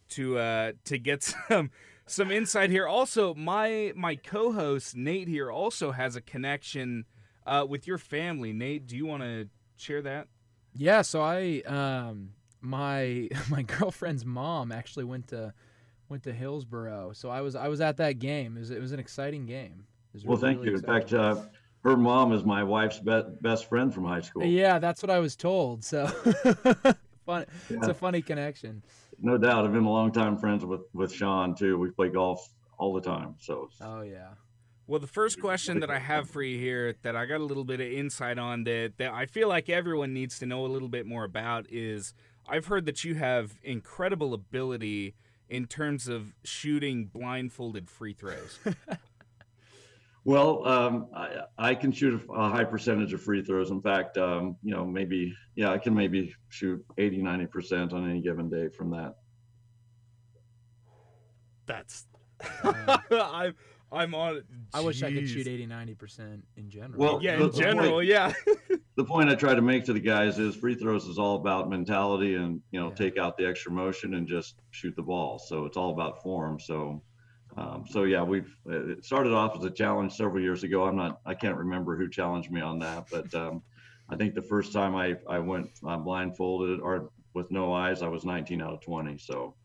to 0.10 0.38
uh 0.38 0.72
to 0.86 1.00
get 1.00 1.24
some 1.50 1.72
some 2.06 2.32
insight 2.32 2.70
here. 2.70 2.88
Also, 2.88 3.34
my 3.34 3.92
my 3.96 4.16
co-host 4.16 4.96
Nate 4.96 5.28
here 5.28 5.52
also 5.52 5.92
has 5.92 6.16
a 6.16 6.22
connection 6.22 7.06
uh, 7.48 7.66
with 7.66 7.88
your 7.88 7.98
family. 7.98 8.54
Nate, 8.54 8.86
do 8.86 8.96
you 8.96 9.06
want 9.06 9.24
to 9.24 9.48
share 9.78 10.02
that? 10.04 10.28
Yeah, 10.76 11.02
so 11.02 11.22
I 11.22 11.62
um 11.66 12.30
my 12.62 13.30
my 13.50 13.64
girlfriend's 13.64 14.26
mom 14.26 14.72
actually 14.72 15.06
went 15.06 15.30
to 15.30 15.54
went 16.10 16.24
to 16.24 16.34
Hillsboro. 16.34 17.14
So 17.14 17.30
I 17.30 17.42
was 17.42 17.56
I 17.56 17.68
was 17.68 17.82
at 17.82 17.98
that 17.98 18.20
game. 18.20 18.58
It 18.58 18.60
was, 18.60 18.72
it 18.72 18.82
was 18.82 18.92
an 18.92 19.00
exciting 19.00 19.46
game. 19.46 19.86
well, 20.24 20.38
thank 20.38 20.60
really 20.60 20.72
you. 20.72 20.78
Exciting. 20.78 20.96
In 20.96 21.02
fact, 21.02 21.14
uh, 21.14 21.42
her 21.84 21.98
mom 21.98 22.34
is 22.34 22.44
my 22.44 22.64
wife's 22.64 23.00
be- 23.00 23.24
best 23.42 23.70
friend 23.70 23.94
from 23.94 24.06
high 24.06 24.22
school. 24.22 24.44
Yeah, 24.44 24.80
that's 24.80 25.02
what 25.02 25.10
I 25.10 25.20
was 25.20 25.36
told. 25.36 25.84
So 25.84 26.08
fun. 27.26 27.46
Yeah. 27.70 27.78
It's 27.78 27.88
a 27.88 27.94
funny 27.94 28.22
connection. 28.22 28.84
No 29.20 29.38
doubt. 29.38 29.66
I've 29.66 29.74
been 29.74 29.86
a 29.86 29.90
long 29.90 30.12
time 30.12 30.38
friends 30.38 30.66
with 30.66 30.82
with 30.94 31.12
Sean 31.12 31.56
too. 31.56 31.78
We 31.78 31.90
play 31.92 32.10
golf 32.10 32.48
all 32.78 32.94
the 32.94 33.02
time. 33.02 33.36
So. 33.40 33.70
Oh 33.82 34.02
yeah. 34.02 34.30
Well, 34.90 35.02
the 35.02 35.08
first 35.08 35.42
question 35.42 35.82
that 35.82 35.92
I 35.92 36.00
have 36.00 36.30
for 36.30 36.42
you 36.42 36.58
here 36.58 36.96
that 37.02 37.14
I 37.14 37.26
got 37.26 37.42
a 37.42 37.44
little 37.44 37.66
bit 37.66 37.82
of 37.82 37.92
insight 37.92 38.40
on 38.40 38.64
that, 38.64 38.94
that 38.98 39.14
I 39.14 39.26
feel 39.26 39.50
like 39.50 39.68
everyone 39.68 40.14
needs 40.14 40.40
to 40.40 40.46
know 40.46 40.66
a 40.66 40.68
little 40.68 40.88
bit 40.88 41.06
more 41.06 41.26
about 41.26 41.66
is 41.70 42.14
I've 42.48 42.68
heard 42.68 42.86
that 42.86 43.04
you 43.04 43.16
have 43.16 43.60
incredible 43.64 44.34
ability 44.34 45.14
in 45.50 45.66
terms 45.66 46.08
of 46.08 46.34
shooting 46.46 47.08
blindfolded 47.08 47.90
free 47.90 48.14
throws. 48.14 48.60
well, 50.24 50.66
um, 50.66 51.08
I, 51.14 51.42
I, 51.58 51.76
can 51.76 51.92
shoot 51.92 52.26
a 52.34 52.50
high 52.50 52.64
percentage 52.64 53.12
of 53.12 53.22
free 53.22 53.44
throws. 53.44 53.72
In 53.72 53.82
fact, 53.82 54.18
um, 54.18 54.56
you 54.64 54.74
know, 54.74 54.86
maybe, 54.86 55.36
yeah, 55.56 55.70
I 55.70 55.80
can 55.80 55.94
maybe 55.94 56.34
shoot 56.48 56.84
80, 56.98 57.24
90% 57.24 57.92
on 57.92 58.10
any 58.10 58.22
given 58.22 58.50
day 58.50 58.70
from 58.70 58.92
that. 58.92 59.16
That's. 61.66 62.06
I'm. 63.12 63.54
I'm 63.92 64.14
on. 64.14 64.44
I 64.74 64.82
wish 64.82 65.02
I 65.02 65.14
could 65.14 65.30
shoot 65.30 65.48
80, 65.48 65.68
90% 65.68 66.42
in 66.58 66.70
general. 66.70 67.00
Well, 67.00 67.20
yeah, 67.22 67.42
in 67.42 67.52
general, 67.54 67.92
point, 67.92 68.08
yeah. 68.08 68.34
the 68.96 69.04
point 69.04 69.30
I 69.30 69.36
try 69.36 69.56
to 69.56 69.62
make 69.62 69.86
to 69.86 69.94
the 69.94 70.00
guys 70.00 70.40
is 70.40 70.56
free 70.56 70.76
throws 70.76 71.06
is 71.06 71.18
all 71.18 71.38
about 71.38 71.70
mentality 71.70 72.36
and, 72.36 72.62
you 72.72 72.80
know, 72.80 72.90
yeah. 72.90 72.96
take 72.96 73.18
out 73.18 73.38
the 73.38 73.48
extra 73.48 73.72
motion 73.72 74.16
and 74.16 74.28
just 74.28 74.56
shoot 74.72 74.94
the 74.96 75.02
ball. 75.02 75.40
So 75.40 75.66
it's 75.66 75.78
all 75.78 75.92
about 75.92 76.22
form. 76.22 76.60
So, 76.60 77.02
um, 77.56 77.86
so 77.90 78.04
yeah, 78.04 78.24
we've, 78.24 78.54
it 78.66 79.06
started 79.06 79.32
off 79.32 79.56
as 79.58 79.64
a 79.64 79.72
challenge 79.72 80.14
several 80.14 80.42
years 80.42 80.64
ago. 80.64 80.84
I'm 80.84 80.98
not, 80.98 81.22
I 81.26 81.34
can't 81.34 81.56
remember 81.56 81.96
who 81.96 82.10
challenged 82.10 82.52
me 82.52 82.60
on 82.60 82.80
that, 82.80 83.08
but 83.10 83.34
um, 83.34 83.62
I 84.10 84.18
think 84.18 84.36
the 84.36 84.42
first 84.42 84.74
time 84.74 84.96
I, 84.96 85.16
I 85.30 85.40
went 85.40 85.70
uh, 85.88 85.98
blindfolded 85.98 86.82
or 86.82 87.10
with 87.34 87.52
no 87.52 87.74
eyes, 87.74 88.02
I 88.02 88.10
was 88.10 88.26
19 88.26 88.62
out 88.62 88.74
of 88.74 88.82
20. 88.82 89.18
So, 89.18 89.56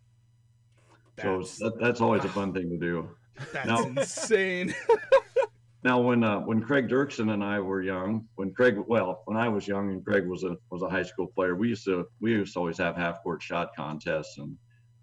that's, 1.17 1.59
so 1.59 1.65
that, 1.65 1.81
that's 1.81 2.01
always 2.01 2.25
a 2.25 2.29
fun 2.29 2.53
thing 2.53 2.71
to 2.71 2.79
do. 2.79 3.09
That's 3.53 3.66
now, 3.66 3.83
insane. 3.85 4.75
now, 5.85 6.01
when 6.01 6.25
uh, 6.25 6.40
when 6.40 6.62
Craig 6.62 6.88
Dirksen 6.88 7.33
and 7.33 7.42
I 7.42 7.61
were 7.61 7.83
young, 7.83 8.27
when 8.37 8.53
Craig, 8.53 8.77
well, 8.87 9.23
when 9.27 9.37
I 9.37 9.49
was 9.49 9.66
young 9.66 9.90
and 9.90 10.05
Craig 10.05 10.27
was 10.27 10.45
a 10.45 10.57
was 10.71 10.83
a 10.83 10.88
high 10.88 11.03
school 11.03 11.27
player, 11.27 11.55
we 11.55 11.68
used 11.68 11.85
to 11.87 12.07
we 12.21 12.33
used 12.33 12.55
to 12.55 12.59
always 12.59 12.79
have 12.79 12.97
half 12.97 13.23
court 13.23 13.42
shot 13.42 13.71
contests, 13.77 14.38
and 14.38 14.57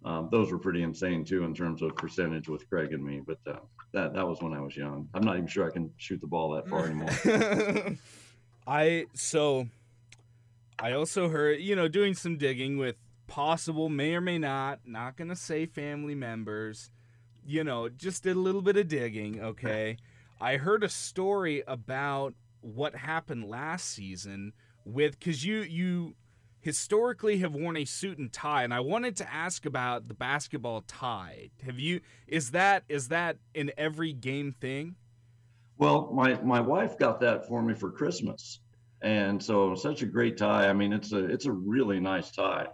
um, 0.05 0.29
those 0.31 0.51
were 0.51 0.59
pretty 0.59 0.83
insane 0.83 1.25
too 1.25 1.43
in 1.43 1.53
terms 1.53 1.81
of 1.81 1.95
percentage 1.95 2.47
with 2.47 2.67
Craig 2.69 2.93
and 2.93 3.03
me. 3.03 3.21
But 3.25 3.39
uh, 3.47 3.59
that 3.93 4.13
that 4.13 4.27
was 4.27 4.41
when 4.41 4.53
I 4.53 4.61
was 4.61 4.75
young. 4.75 5.07
I'm 5.13 5.23
not 5.23 5.35
even 5.35 5.47
sure 5.47 5.67
I 5.67 5.71
can 5.71 5.91
shoot 5.97 6.21
the 6.21 6.27
ball 6.27 6.51
that 6.51 6.67
far 6.67 6.85
anymore. 6.85 7.97
I 8.67 9.05
so 9.13 9.67
I 10.77 10.93
also 10.93 11.29
heard 11.29 11.59
you 11.59 11.75
know 11.75 11.87
doing 11.87 12.13
some 12.13 12.37
digging 12.37 12.77
with 12.77 12.95
possible 13.27 13.89
may 13.89 14.15
or 14.15 14.21
may 14.21 14.37
not 14.37 14.79
not 14.85 15.17
gonna 15.17 15.35
say 15.35 15.65
family 15.65 16.15
members 16.15 16.89
you 17.49 17.63
know, 17.63 17.89
just 17.89 18.23
did 18.23 18.35
a 18.35 18.39
little 18.39 18.61
bit 18.61 18.77
of 18.77 18.87
digging, 18.87 19.41
okay? 19.41 19.97
I 20.39 20.57
heard 20.57 20.83
a 20.83 20.89
story 20.89 21.63
about 21.67 22.35
what 22.61 22.95
happened 22.95 23.49
last 23.49 23.89
season 23.89 24.53
with 24.85 25.19
cuz 25.19 25.43
you 25.43 25.61
you 25.61 26.15
historically 26.61 27.37
have 27.37 27.55
worn 27.55 27.77
a 27.77 27.85
suit 27.85 28.17
and 28.17 28.31
tie 28.33 28.63
and 28.63 28.73
I 28.73 28.81
wanted 28.81 29.15
to 29.17 29.33
ask 29.33 29.65
about 29.65 30.07
the 30.07 30.13
basketball 30.13 30.81
tie. 30.81 31.51
Have 31.65 31.79
you 31.79 32.01
is 32.27 32.51
that 32.51 32.83
is 32.89 33.07
that 33.07 33.37
in 33.53 33.71
every 33.77 34.13
game 34.13 34.53
thing? 34.59 34.95
Well, 35.77 36.11
my 36.13 36.39
my 36.41 36.59
wife 36.59 36.97
got 36.97 37.19
that 37.21 37.47
for 37.47 37.61
me 37.61 37.73
for 37.73 37.91
Christmas. 37.91 38.59
And 39.01 39.41
so 39.41 39.73
such 39.75 40.01
a 40.01 40.05
great 40.05 40.37
tie. 40.37 40.69
I 40.69 40.73
mean, 40.73 40.91
it's 40.91 41.13
a 41.13 41.25
it's 41.25 41.45
a 41.45 41.51
really 41.51 41.99
nice 41.99 42.31
tie. 42.31 42.67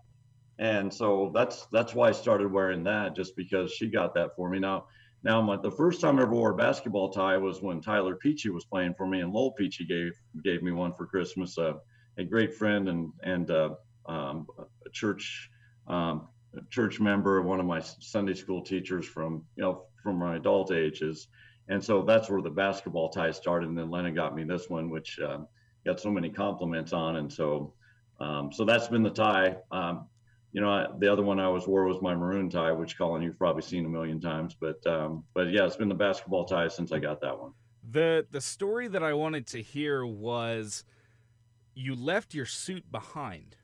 And 0.59 0.93
so 0.93 1.31
that's 1.33 1.67
that's 1.71 1.93
why 1.93 2.09
I 2.09 2.11
started 2.11 2.51
wearing 2.51 2.83
that, 2.85 3.15
just 3.15 3.35
because 3.35 3.71
she 3.73 3.87
got 3.87 4.13
that 4.15 4.35
for 4.35 4.49
me. 4.49 4.59
Now, 4.59 4.85
now 5.23 5.41
my, 5.41 5.57
the 5.57 5.71
first 5.71 5.99
time 5.99 6.17
I 6.17 6.21
ever 6.21 6.31
wore 6.31 6.51
a 6.51 6.55
basketball 6.55 7.09
tie 7.09 7.37
was 7.37 7.61
when 7.61 7.81
Tyler 7.81 8.15
Peachy 8.15 8.49
was 8.49 8.65
playing 8.65 8.93
for 8.93 9.05
me, 9.05 9.21
and 9.21 9.33
Lowell 9.33 9.51
Peachy 9.51 9.85
gave 9.85 10.13
gave 10.43 10.63
me 10.63 10.71
one 10.71 10.93
for 10.93 11.05
Christmas. 11.05 11.57
Uh, 11.57 11.73
a 12.17 12.23
great 12.23 12.53
friend 12.53 12.87
and 12.87 13.11
and 13.23 13.51
uh, 13.51 13.71
um, 14.05 14.47
a 14.85 14.89
church 14.91 15.49
um, 15.87 16.27
a 16.55 16.61
church 16.69 16.99
member, 16.99 17.41
one 17.41 17.59
of 17.59 17.65
my 17.65 17.81
Sunday 17.81 18.33
school 18.33 18.61
teachers 18.61 19.05
from 19.05 19.43
you 19.55 19.63
know 19.63 19.85
from 20.01 20.17
my 20.17 20.37
adult 20.37 20.71
ages, 20.71 21.27
and 21.67 21.83
so 21.83 22.01
that's 22.01 22.29
where 22.29 22.41
the 22.41 22.49
basketball 22.49 23.09
tie 23.09 23.31
started. 23.31 23.67
And 23.67 23.77
then 23.77 23.91
Lena 23.91 24.11
got 24.11 24.35
me 24.35 24.45
this 24.45 24.69
one, 24.69 24.89
which 24.89 25.19
uh, 25.19 25.39
got 25.85 25.99
so 25.99 26.11
many 26.11 26.29
compliments 26.29 26.93
on, 26.93 27.17
and 27.17 27.31
so 27.31 27.73
um, 28.19 28.51
so 28.53 28.63
that's 28.63 28.87
been 28.87 29.03
the 29.03 29.09
tie. 29.09 29.57
You 30.55 30.61
know, 30.61 30.69
I, 30.69 30.87
the 30.99 31.11
other 31.11 31.21
one 31.21 31.37
I 31.37 31.43
always 31.43 31.67
wore 31.67 31.83
was 31.83 32.01
my 32.01 32.15
maroon 32.15 32.49
tie, 32.49 32.71
which 32.71 32.97
Colin 32.97 33.21
you've 33.21 33.37
probably 33.37 33.61
seen 33.61 33.85
a 33.85 33.89
million 33.89 34.21
times. 34.21 34.55
But 34.57 34.87
um, 34.87 35.25
but 35.33 35.51
yeah, 35.51 35.65
it's 35.65 35.75
been 35.75 35.89
the 35.89 35.95
basketball 35.95 36.45
tie 36.45 36.69
since 36.69 36.93
I 36.93 36.99
got 36.99 37.19
that 37.19 37.37
one. 37.37 37.51
The 37.91 38.25
the 38.31 38.39
story 38.39 38.87
that 38.87 39.03
I 39.03 39.11
wanted 39.11 39.47
to 39.47 39.61
hear 39.61 40.05
was 40.05 40.85
you 41.73 41.93
left 41.93 42.33
your 42.33 42.45
suit 42.45 42.89
behind. 42.89 43.57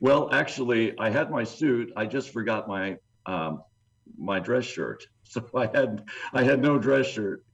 Well, 0.00 0.28
actually, 0.32 0.98
I 0.98 1.08
had 1.08 1.30
my 1.30 1.44
suit. 1.44 1.92
I 1.96 2.04
just 2.06 2.32
forgot 2.32 2.66
my 2.66 2.96
um, 3.26 3.62
my 4.18 4.40
dress 4.40 4.64
shirt, 4.64 5.06
so 5.22 5.48
I 5.54 5.66
had 5.72 6.02
I 6.32 6.42
had 6.42 6.60
no 6.60 6.80
dress 6.80 7.06
shirt, 7.06 7.44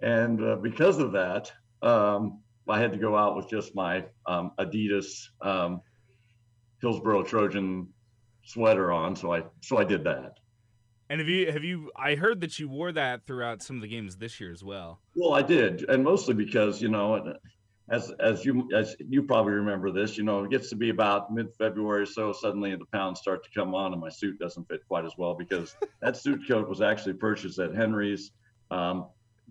and 0.00 0.40
uh, 0.40 0.56
because 0.62 0.98
of 0.98 1.10
that, 1.10 1.50
um, 1.82 2.38
I 2.68 2.78
had 2.78 2.92
to 2.92 2.98
go 2.98 3.16
out 3.16 3.34
with 3.34 3.48
just 3.48 3.74
my 3.74 4.04
um, 4.26 4.52
Adidas 4.60 5.26
um, 5.40 5.80
Hillsboro 6.80 7.24
Trojan 7.24 7.88
sweater 8.44 8.92
on. 8.92 9.16
So 9.16 9.32
I 9.32 9.44
so 9.60 9.78
I 9.78 9.84
did 9.84 10.04
that. 10.04 10.38
And 11.12 11.20
have 11.20 11.28
you 11.28 11.52
have 11.52 11.64
you? 11.64 11.90
I 11.94 12.14
heard 12.14 12.40
that 12.40 12.58
you 12.58 12.68
wore 12.68 12.92
that 12.92 13.26
throughout 13.26 13.62
some 13.62 13.76
of 13.76 13.82
the 13.82 13.88
games 13.88 14.16
this 14.16 14.40
year 14.40 14.50
as 14.50 14.64
well. 14.64 15.00
Well, 15.14 15.34
I 15.34 15.42
did, 15.42 15.84
and 15.90 16.02
mostly 16.02 16.32
because 16.32 16.80
you 16.80 16.88
know, 16.88 17.34
as 17.90 18.10
as 18.18 18.46
you 18.46 18.68
as 18.74 18.96
you 18.98 19.22
probably 19.22 19.52
remember 19.52 19.90
this, 19.90 20.16
you 20.16 20.24
know, 20.24 20.44
it 20.44 20.50
gets 20.50 20.70
to 20.70 20.76
be 20.76 20.88
about 20.88 21.32
mid 21.32 21.54
February, 21.54 22.06
so 22.06 22.32
suddenly 22.32 22.74
the 22.76 22.86
pounds 22.86 23.20
start 23.20 23.44
to 23.44 23.50
come 23.50 23.74
on, 23.74 23.92
and 23.92 24.00
my 24.00 24.08
suit 24.08 24.38
doesn't 24.38 24.66
fit 24.68 24.80
quite 24.88 25.04
as 25.04 25.12
well 25.18 25.34
because 25.34 25.76
that 26.00 26.16
suit 26.16 26.40
coat 26.48 26.68
was 26.68 26.80
actually 26.80 27.12
purchased 27.12 27.58
at 27.58 27.74
Henry's, 27.74 28.30
um, 28.70 29.06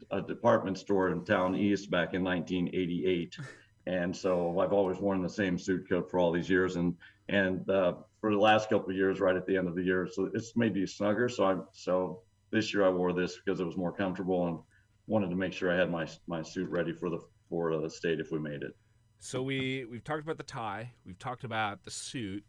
a 0.10 0.19
department 0.19 0.80
store 0.80 1.10
in 1.10 1.23
Town 1.23 1.56
East 1.56 1.91
back 1.91 2.15
in 2.15 2.23
1988, 2.23 3.38
and 3.86 4.15
so 4.15 4.60
I've 4.60 4.73
always 4.73 4.97
worn 4.97 5.21
the 5.21 5.30
same 5.30 5.60
suit 5.60 5.88
coat 5.88 6.10
for 6.10 6.19
all 6.19 6.32
these 6.32 6.49
years, 6.49 6.75
and 6.75 6.95
and 7.32 7.67
uh, 7.70 7.94
for 8.20 8.32
the 8.32 8.39
last 8.39 8.70
couple 8.70 8.89
of 8.89 8.96
years, 8.96 9.20
right 9.20 9.36
at 9.36 9.48
the 9.48 9.58
end 9.58 9.67
of 9.67 9.76
the 9.76 9.82
year, 9.82 10.08
so 10.12 10.30
it's 10.34 10.56
maybe 10.56 10.86
snugger. 10.86 11.30
So 11.30 11.46
I'm 11.46 11.63
so 11.72 12.22
this 12.52 12.74
year 12.74 12.86
I 12.86 12.89
wore 12.89 13.13
this 13.13 13.38
because 13.44 13.60
it 13.60 13.65
was 13.65 13.78
more 13.78 13.94
comfortable 13.94 14.48
and 14.48 14.60
wanted 15.08 15.30
to 15.30 15.36
make 15.36 15.54
sure 15.54 15.72
I 15.72 15.78
had 15.78 15.89
my 15.89 16.08
my 16.28 16.41
suit 16.41 16.70
ready 16.70 16.94
for 16.94 17.10
the 17.10 17.20
for 17.50 17.76
the 17.78 17.89
state 17.89 18.20
if 18.20 18.32
we 18.32 18.39
made 18.39 18.62
it. 18.62 18.76
So 19.20 19.41
we 19.41 19.86
we've 19.89 20.04
talked 20.04 20.22
about 20.22 20.38
the 20.38 20.44
tie, 20.44 20.91
we've 21.06 21.17
talked 21.17 21.46
about 21.46 21.84
the 21.84 21.91
suit. 21.91 22.44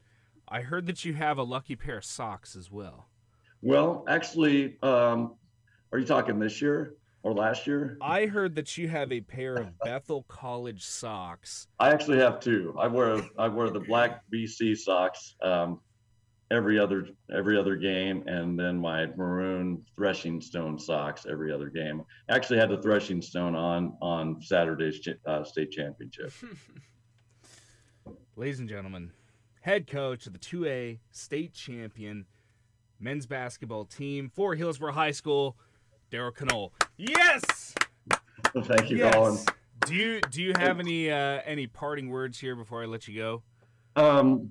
I 0.49 0.63
heard 0.63 0.87
that 0.87 1.05
you 1.05 1.15
have 1.15 1.39
a 1.39 1.45
lucky 1.45 1.77
pair 1.77 1.99
of 1.99 2.05
socks 2.05 2.57
as 2.57 2.71
well. 2.71 3.07
Well, 3.63 4.05
actually, 4.09 4.77
um, 4.83 5.37
are 5.93 5.99
you 5.99 6.05
talking 6.05 6.41
this 6.41 6.61
year 6.61 6.95
or 7.23 7.33
last 7.33 7.67
year? 7.67 7.97
I 8.01 8.27
heard 8.27 8.55
that 8.57 8.77
you 8.77 8.89
have 8.89 9.13
a 9.13 9.21
pair 9.21 9.55
of 9.57 9.79
Bethel 9.81 10.25
College 10.25 10.85
socks. 10.85 11.69
I 11.79 11.91
actually 11.91 12.19
have 12.19 12.41
two. 12.41 12.75
I 12.79 12.87
wear 12.87 13.23
I 13.39 13.49
wear 13.49 13.71
the 13.71 13.81
black 13.81 14.23
BC 14.33 14.77
socks 14.77 15.35
um, 15.43 15.81
every 16.51 16.79
other 16.79 17.07
every 17.35 17.59
other 17.59 17.77
game, 17.77 18.25
and 18.27 18.59
then 18.59 18.79
my 18.79 19.07
maroon 19.17 19.85
threshing 19.95 20.41
stone 20.41 20.79
socks 20.79 21.27
every 21.31 21.53
other 21.53 21.69
game. 21.69 22.03
I 22.29 22.37
actually 22.37 22.59
had 22.59 22.71
the 22.71 22.81
threshing 22.83 23.23
stone 23.23 23.55
on 23.55 23.97
on 24.01 24.41
Saturday's 24.43 25.07
uh, 25.27 25.45
state 25.45 25.71
championship. 25.71 26.33
Ladies 28.37 28.61
and 28.61 28.69
gentlemen, 28.69 29.13
head 29.61 29.87
coach 29.87 30.27
of 30.27 30.33
the 30.33 30.39
2A 30.39 30.99
state 31.11 31.53
champion 31.53 32.27
men's 32.99 33.27
basketball 33.27 33.85
team 33.85 34.31
for 34.35 34.55
Hillsboro 34.55 34.93
High 34.93 35.11
School, 35.11 35.57
Daryl 36.13 36.51
Knoll. 36.51 36.73
Yes. 36.99 37.75
Thank 38.65 38.91
you, 38.91 38.99
yes. 38.99 39.15
Colin. 39.15 39.39
Do 39.87 39.95
you 39.95 40.21
do 40.31 40.43
you 40.43 40.53
have 40.59 40.79
any 40.79 41.11
uh, 41.11 41.41
any 41.45 41.67
parting 41.67 42.11
words 42.11 42.39
here 42.39 42.55
before 42.55 42.83
I 42.83 42.87
let 42.87 43.09
you 43.09 43.19
go? 43.19 43.43
Um, 43.97 44.51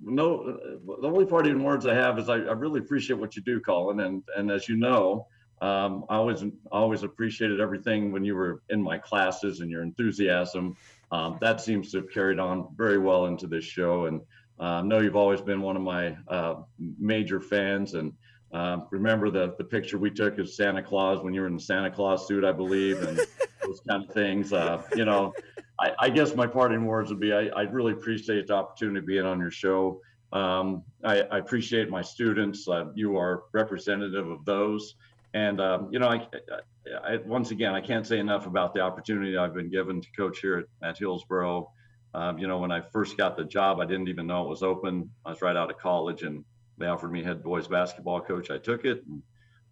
no, 0.00 0.58
the 1.00 1.08
only 1.08 1.26
parting 1.26 1.62
words 1.62 1.84
I 1.86 1.94
have 1.94 2.18
is 2.18 2.28
I, 2.28 2.36
I 2.36 2.52
really 2.52 2.80
appreciate 2.80 3.18
what 3.18 3.36
you 3.36 3.42
do, 3.42 3.60
Colin, 3.60 4.00
and 4.00 4.22
and 4.36 4.50
as 4.50 4.68
you 4.68 4.76
know, 4.76 5.26
um, 5.60 6.04
I 6.08 6.16
always 6.16 6.44
always 6.70 7.02
appreciated 7.02 7.60
everything 7.60 8.12
when 8.12 8.24
you 8.24 8.36
were 8.36 8.62
in 8.70 8.82
my 8.82 8.96
classes 8.98 9.60
and 9.60 9.70
your 9.70 9.82
enthusiasm. 9.82 10.76
Um, 11.10 11.38
that 11.40 11.60
seems 11.60 11.90
to 11.92 11.98
have 11.98 12.10
carried 12.10 12.38
on 12.38 12.68
very 12.76 12.98
well 12.98 13.26
into 13.26 13.46
this 13.48 13.64
show, 13.64 14.06
and 14.06 14.20
uh, 14.60 14.64
I 14.64 14.82
know 14.82 15.00
you've 15.00 15.16
always 15.16 15.40
been 15.40 15.60
one 15.60 15.76
of 15.76 15.82
my 15.82 16.16
uh, 16.28 16.56
major 16.98 17.40
fans. 17.40 17.94
And 17.94 18.12
um, 18.52 18.86
remember 18.90 19.30
the 19.30 19.54
the 19.58 19.64
picture 19.64 19.98
we 19.98 20.10
took 20.10 20.38
of 20.38 20.48
Santa 20.48 20.82
Claus 20.82 21.22
when 21.22 21.34
you 21.34 21.42
were 21.42 21.46
in 21.46 21.54
the 21.54 21.60
Santa 21.60 21.90
Claus 21.90 22.26
suit, 22.26 22.44
I 22.44 22.52
believe, 22.52 23.02
and 23.02 23.18
those 23.62 23.80
kind 23.88 24.04
of 24.04 24.14
things. 24.14 24.52
Uh, 24.52 24.82
you 24.96 25.04
know, 25.04 25.34
I, 25.78 25.92
I, 25.98 26.10
guess 26.10 26.34
my 26.34 26.46
parting 26.46 26.86
words 26.86 27.10
would 27.10 27.20
be 27.20 27.32
I, 27.32 27.48
I, 27.48 27.62
really 27.62 27.92
appreciate 27.92 28.46
the 28.46 28.54
opportunity 28.54 29.04
being 29.04 29.26
on 29.26 29.38
your 29.38 29.50
show. 29.50 30.00
Um, 30.32 30.82
I, 31.04 31.22
I, 31.22 31.38
appreciate 31.38 31.90
my 31.90 32.02
students. 32.02 32.66
Uh, 32.66 32.86
you 32.94 33.16
are 33.16 33.44
representative 33.52 34.28
of 34.28 34.44
those. 34.44 34.94
And, 35.34 35.60
um, 35.60 35.88
you 35.90 35.98
know, 35.98 36.08
I, 36.08 37.16
once 37.26 37.50
again, 37.50 37.74
I 37.74 37.80
can't 37.80 38.06
say 38.06 38.18
enough 38.18 38.46
about 38.46 38.74
the 38.74 38.80
opportunity 38.80 39.36
I've 39.36 39.54
been 39.54 39.70
given 39.70 40.00
to 40.00 40.08
coach 40.16 40.40
here 40.40 40.66
at, 40.82 40.88
at 40.88 40.98
Hillsboro. 40.98 41.70
Um, 42.14 42.38
you 42.38 42.46
know, 42.46 42.58
when 42.58 42.72
I 42.72 42.80
first 42.80 43.16
got 43.16 43.36
the 43.36 43.44
job, 43.44 43.78
I 43.80 43.84
didn't 43.84 44.08
even 44.08 44.26
know 44.26 44.44
it 44.44 44.48
was 44.48 44.62
open. 44.62 45.10
I 45.24 45.30
was 45.30 45.42
right 45.42 45.56
out 45.56 45.70
of 45.70 45.78
college 45.78 46.22
and 46.22 46.44
they 46.78 46.86
offered 46.86 47.12
me 47.12 47.22
head 47.22 47.42
boys 47.42 47.68
basketball 47.68 48.20
coach. 48.20 48.50
I 48.50 48.58
took 48.58 48.84
it. 48.84 49.04
And, 49.06 49.22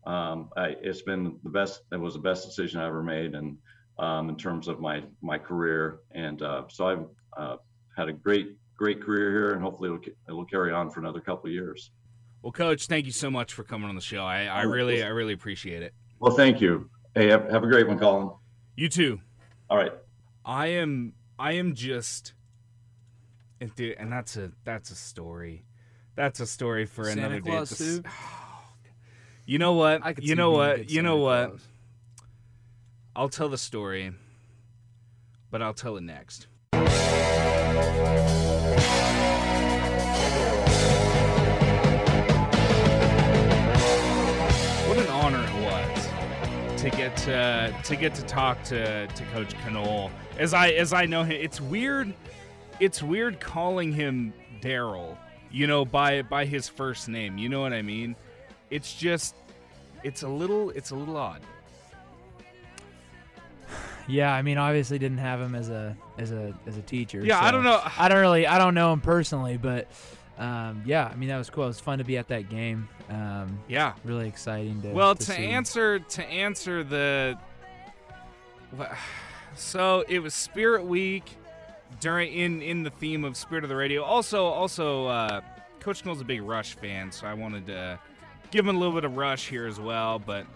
um, 0.07 0.51
it's 0.57 1.03
been 1.03 1.38
the 1.42 1.51
best, 1.51 1.83
it 1.92 1.97
was 1.97 2.14
the 2.14 2.21
best 2.21 2.47
decision 2.47 2.81
I 2.81 2.87
ever 2.87 3.03
made. 3.03 3.35
And, 3.35 3.59
um, 3.99 4.29
in 4.29 4.37
terms 4.37 4.69
of 4.69 4.81
my 4.81 5.03
my 5.23 5.38
career. 5.38 6.01
And 6.12 6.42
uh, 6.42 6.64
so 6.69 6.87
I've 6.87 7.05
uh, 7.37 7.57
had 7.97 8.09
a 8.09 8.12
great 8.12 8.57
great 8.77 9.03
career 9.03 9.31
here, 9.31 9.53
and 9.53 9.62
hopefully 9.62 9.88
it'll, 9.88 10.12
it'll 10.29 10.45
carry 10.45 10.73
on 10.73 10.90
for 10.90 11.01
another 11.01 11.21
couple 11.21 11.47
of 11.47 11.53
years. 11.53 11.90
Well, 12.42 12.53
Coach, 12.53 12.87
thank 12.87 13.07
you 13.07 13.12
so 13.12 13.31
much 13.31 13.55
for 13.55 13.64
coming 13.64 13.88
on 13.88 13.95
the 13.95 14.01
show. 14.01 14.23
I, 14.23 14.45
I 14.45 14.62
really 14.62 15.03
I 15.03 15.09
really 15.09 15.33
appreciate 15.33 15.83
it. 15.83 15.95
Well, 16.19 16.35
thank 16.35 16.61
you. 16.61 16.88
Hey, 17.14 17.29
have, 17.29 17.49
have 17.51 17.64
a 17.64 17.66
great 17.66 17.88
one, 17.88 17.99
Colin. 17.99 18.31
You 18.77 18.88
too. 18.88 19.21
All 19.71 19.77
right. 19.77 19.92
I 20.45 20.69
am 20.69 21.14
I 21.38 21.53
am 21.53 21.75
just 21.75 22.35
and 23.61 24.12
that's 24.12 24.37
a 24.37 24.53
that's 24.64 24.90
a 24.90 24.95
story. 24.95 25.64
That's 26.16 26.40
a 26.40 26.46
story 26.46 26.87
for 26.87 27.05
Santa 27.05 27.20
another 27.26 27.40
Claus 27.40 27.70
day. 27.70 27.74
suit? 27.76 28.07
You 29.48 29.61
know 29.61 29.74
what? 29.74 30.24
You 30.24 30.35
know 30.35 30.50
what? 30.50 30.90
You 30.90 31.02
know 31.02 31.18
what? 31.18 31.50
Claus. 31.50 31.61
I'll 33.14 33.29
tell 33.29 33.48
the 33.48 33.57
story, 33.57 34.11
but 35.52 35.62
I'll 35.62 35.72
tell 35.72 35.96
it 35.96 36.00
next. 36.02 36.48
What 44.88 44.98
an 44.98 45.09
honor 45.09 45.42
it 45.42 45.64
was 45.64 46.81
to 46.83 46.90
get 46.90 47.16
to 47.18 47.74
to 47.85 47.96
get 47.96 48.14
to 48.14 48.22
talk 48.22 48.62
to, 48.64 49.07
to 49.07 49.24
Coach 49.26 49.55
Knoll. 49.70 50.11
As 50.38 50.55
I 50.55 50.68
as 50.70 50.92
I 50.92 51.07
know 51.07 51.24
him, 51.24 51.38
it's 51.40 51.61
weird. 51.61 52.14
It's 52.79 53.02
weird 53.02 53.40
calling 53.40 53.92
him 53.92 54.33
Daryl. 54.61 55.16
You 55.57 55.66
know, 55.66 55.87
by 55.87 56.21
by 56.21 56.45
his 56.45 56.69
first 56.69 57.09
name. 57.09 57.38
You 57.38 57.49
know 57.49 57.62
what 57.62 57.73
I 57.73 57.81
mean? 57.81 58.14
It's 58.69 58.92
just, 58.92 59.35
it's 60.05 60.23
a 60.23 60.29
little, 60.29 60.69
it's 60.69 60.90
a 60.90 60.95
little 60.95 61.16
odd. 61.16 61.40
Yeah, 64.09 64.33
I 64.33 64.42
mean, 64.42 64.57
obviously 64.59 64.99
didn't 64.99 65.19
have 65.19 65.40
him 65.40 65.55
as 65.55 65.69
a 65.71 65.97
as 66.19 66.31
a 66.31 66.55
as 66.66 66.77
a 66.77 66.83
teacher. 66.83 67.25
Yeah, 67.25 67.42
I 67.42 67.51
don't 67.51 67.64
know. 67.64 67.81
I 67.99 68.09
don't 68.09 68.21
really, 68.21 68.47
I 68.47 68.59
don't 68.59 68.75
know 68.75 68.92
him 68.92 69.01
personally, 69.01 69.57
but 69.57 69.88
um, 70.38 70.83
yeah, 70.87 71.07
I 71.11 71.16
mean 71.16 71.31
that 71.31 71.38
was 71.38 71.49
cool. 71.51 71.64
It 71.64 71.69
was 71.69 71.81
fun 71.81 71.99
to 71.99 72.05
be 72.05 72.19
at 72.19 72.29
that 72.29 72.49
game. 72.51 72.88
Um, 73.09 73.59
Yeah. 73.66 73.95
really 74.05 74.29
exciting 74.29 74.83
to. 74.83 74.92
Well, 74.92 75.14
to, 75.16 75.25
to 75.27 75.35
answer 75.37 75.99
to 75.99 76.25
answer 76.25 76.85
the 76.85 77.37
so 79.57 80.05
it 80.09 80.21
was 80.21 80.35
Spirit 80.35 80.85
Week 80.85 81.25
during 82.01 82.33
in 82.33 82.62
in 82.62 82.83
the 82.83 82.90
theme 82.90 83.25
of 83.25 83.37
Spirit 83.37 83.64
of 83.64 83.70
the 83.70 83.77
Radio. 83.77 84.03
Also, 84.03 84.44
also 84.44 85.07
uh, 85.07 85.40
Coach 85.81 86.05
Knoll's 86.05 86.20
a 86.20 86.25
big 86.25 86.42
Rush 86.42 86.75
fan, 86.75 87.12
so 87.12 87.27
I 87.27 87.35
wanted 87.35 87.66
to 87.66 87.99
give 88.51 88.66
him 88.66 88.77
a 88.77 88.79
little 88.79 88.94
bit 88.94 89.05
of 89.05 89.16
Rush 89.16 89.49
here 89.49 89.66
as 89.66 89.79
well. 89.81 90.18
But 90.18 90.46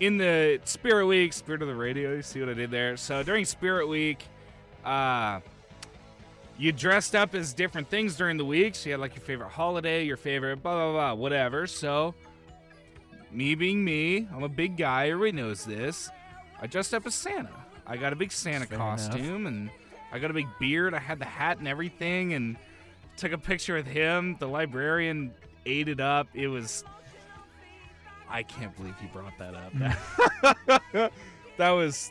in 0.00 0.18
the 0.18 0.60
Spirit 0.64 1.06
Week, 1.06 1.32
Spirit 1.32 1.62
of 1.62 1.68
the 1.68 1.74
Radio, 1.74 2.14
you 2.14 2.22
see 2.22 2.40
what 2.40 2.48
I 2.48 2.54
did 2.54 2.70
there? 2.70 2.96
So 2.96 3.22
during 3.22 3.44
Spirit 3.44 3.86
Week, 3.88 4.24
uh, 4.84 5.40
you 6.58 6.72
dressed 6.72 7.14
up 7.16 7.34
as 7.34 7.54
different 7.54 7.88
things 7.88 8.16
during 8.16 8.36
the 8.36 8.44
week. 8.44 8.74
So 8.74 8.88
you 8.88 8.92
had 8.92 9.00
like 9.00 9.14
your 9.14 9.24
favorite 9.24 9.48
holiday, 9.50 10.04
your 10.04 10.16
favorite 10.18 10.62
blah 10.62 10.74
blah 10.74 10.92
blah, 10.92 11.14
whatever. 11.14 11.66
So 11.66 12.14
me 13.30 13.54
being 13.54 13.84
me, 13.84 14.28
I'm 14.34 14.42
a 14.42 14.48
big 14.48 14.76
guy. 14.76 15.08
Everybody 15.10 15.32
knows 15.42 15.64
this. 15.64 16.10
I 16.60 16.66
dressed 16.66 16.92
up 16.92 17.06
as 17.06 17.14
Santa. 17.14 17.48
I 17.86 17.96
got 17.96 18.12
a 18.12 18.16
big 18.16 18.30
Santa 18.30 18.66
Fair 18.66 18.76
enough. 18.76 18.98
costume, 18.98 19.46
and 19.46 19.70
I 20.12 20.18
got 20.18 20.30
a 20.30 20.34
big 20.34 20.48
beard. 20.58 20.94
I 20.94 20.98
had 20.98 21.18
the 21.18 21.24
hat 21.24 21.58
and 21.58 21.68
everything, 21.68 22.34
and 22.34 22.56
took 23.16 23.32
a 23.32 23.38
picture 23.38 23.74
with 23.74 23.86
him. 23.86 24.36
The 24.38 24.48
librarian 24.48 25.32
ate 25.66 25.88
it 25.88 26.00
up. 26.00 26.28
It 26.34 26.48
was. 26.48 26.84
I 28.28 28.42
can't 28.42 28.74
believe 28.76 28.94
he 29.00 29.06
brought 29.08 29.36
that 29.38 29.54
up. 29.54 31.12
that 31.56 31.70
was. 31.70 32.10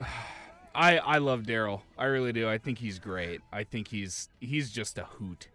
I 0.74 0.98
I 0.98 1.18
love 1.18 1.42
Daryl. 1.42 1.82
I 1.96 2.06
really 2.06 2.32
do. 2.32 2.48
I 2.48 2.58
think 2.58 2.78
he's 2.78 2.98
great. 2.98 3.40
I 3.52 3.62
think 3.62 3.88
he's 3.88 4.28
he's 4.40 4.70
just 4.72 4.98
a 4.98 5.04
hoot 5.04 5.48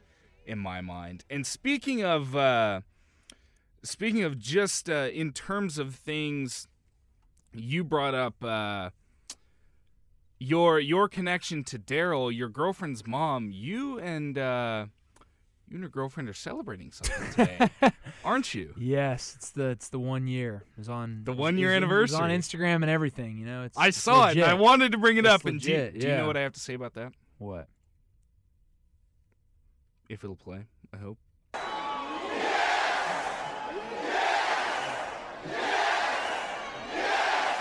in 0.46 0.60
my 0.60 0.80
mind. 0.80 1.26
And 1.30 1.46
speaking 1.46 2.04
of 2.04 2.36
uh, 2.36 2.82
speaking 3.84 4.24
of 4.24 4.40
just 4.40 4.90
uh, 4.90 5.10
in 5.14 5.34
terms 5.34 5.78
of 5.78 5.96
things, 5.96 6.68
you 7.54 7.84
brought 7.84 8.16
up 8.16 8.44
uh, 8.44 8.92
your 10.40 10.80
your 10.80 11.08
connection 11.10 11.64
to 11.66 11.78
Daryl, 11.78 12.36
your 12.36 12.50
girlfriend's 12.50 13.06
mom. 13.06 13.50
You 13.52 14.00
and 14.00 14.38
uh, 14.38 14.86
you 15.68 15.76
and 15.76 15.82
your 15.82 15.90
girlfriend 15.90 16.30
are 16.30 16.34
celebrating 16.34 16.92
something 16.92 17.32
today, 17.46 17.92
aren't 18.26 18.54
you? 18.56 18.74
Yes, 18.78 19.34
it's 19.38 19.52
the 19.52 19.68
it's 19.70 19.90
the 19.90 20.00
one 20.00 20.28
year. 20.28 20.64
It 20.72 20.80
was 20.80 20.90
on 20.90 21.22
The 21.26 21.32
it 21.32 21.36
was- 21.36 21.42
one-year 21.42 21.72
anniversary. 21.74 22.18
on. 22.22 22.30
Instagram 22.30 22.76
and 22.78 22.90
everything. 22.90 23.38
You 23.38 23.46
know, 23.46 23.64
it's 23.64 23.78
I 23.78 23.88
it's 23.88 23.98
saw 23.98 24.30
it. 24.30 24.38
And 24.38 24.46
I 24.46 24.54
wanted 24.56 24.94
to 24.94 24.98
bring 24.98 25.18
it 25.18 25.26
It's 25.26 25.34
up. 25.34 25.46
And 25.46 25.60
do, 25.62 25.72
you- 25.72 25.92
do 25.92 26.08
you 26.08 26.16
know 26.16 26.28
what 26.28 26.38
I 26.38 26.42
have 26.42 26.54
to 26.54 26.60
say 26.60 26.74
about 26.74 26.94
that? 26.96 27.14
What? 27.38 27.68
If 30.10 30.24
it'll 30.24 30.36
play, 30.36 30.66
I 30.92 30.98
hope. 30.98 31.18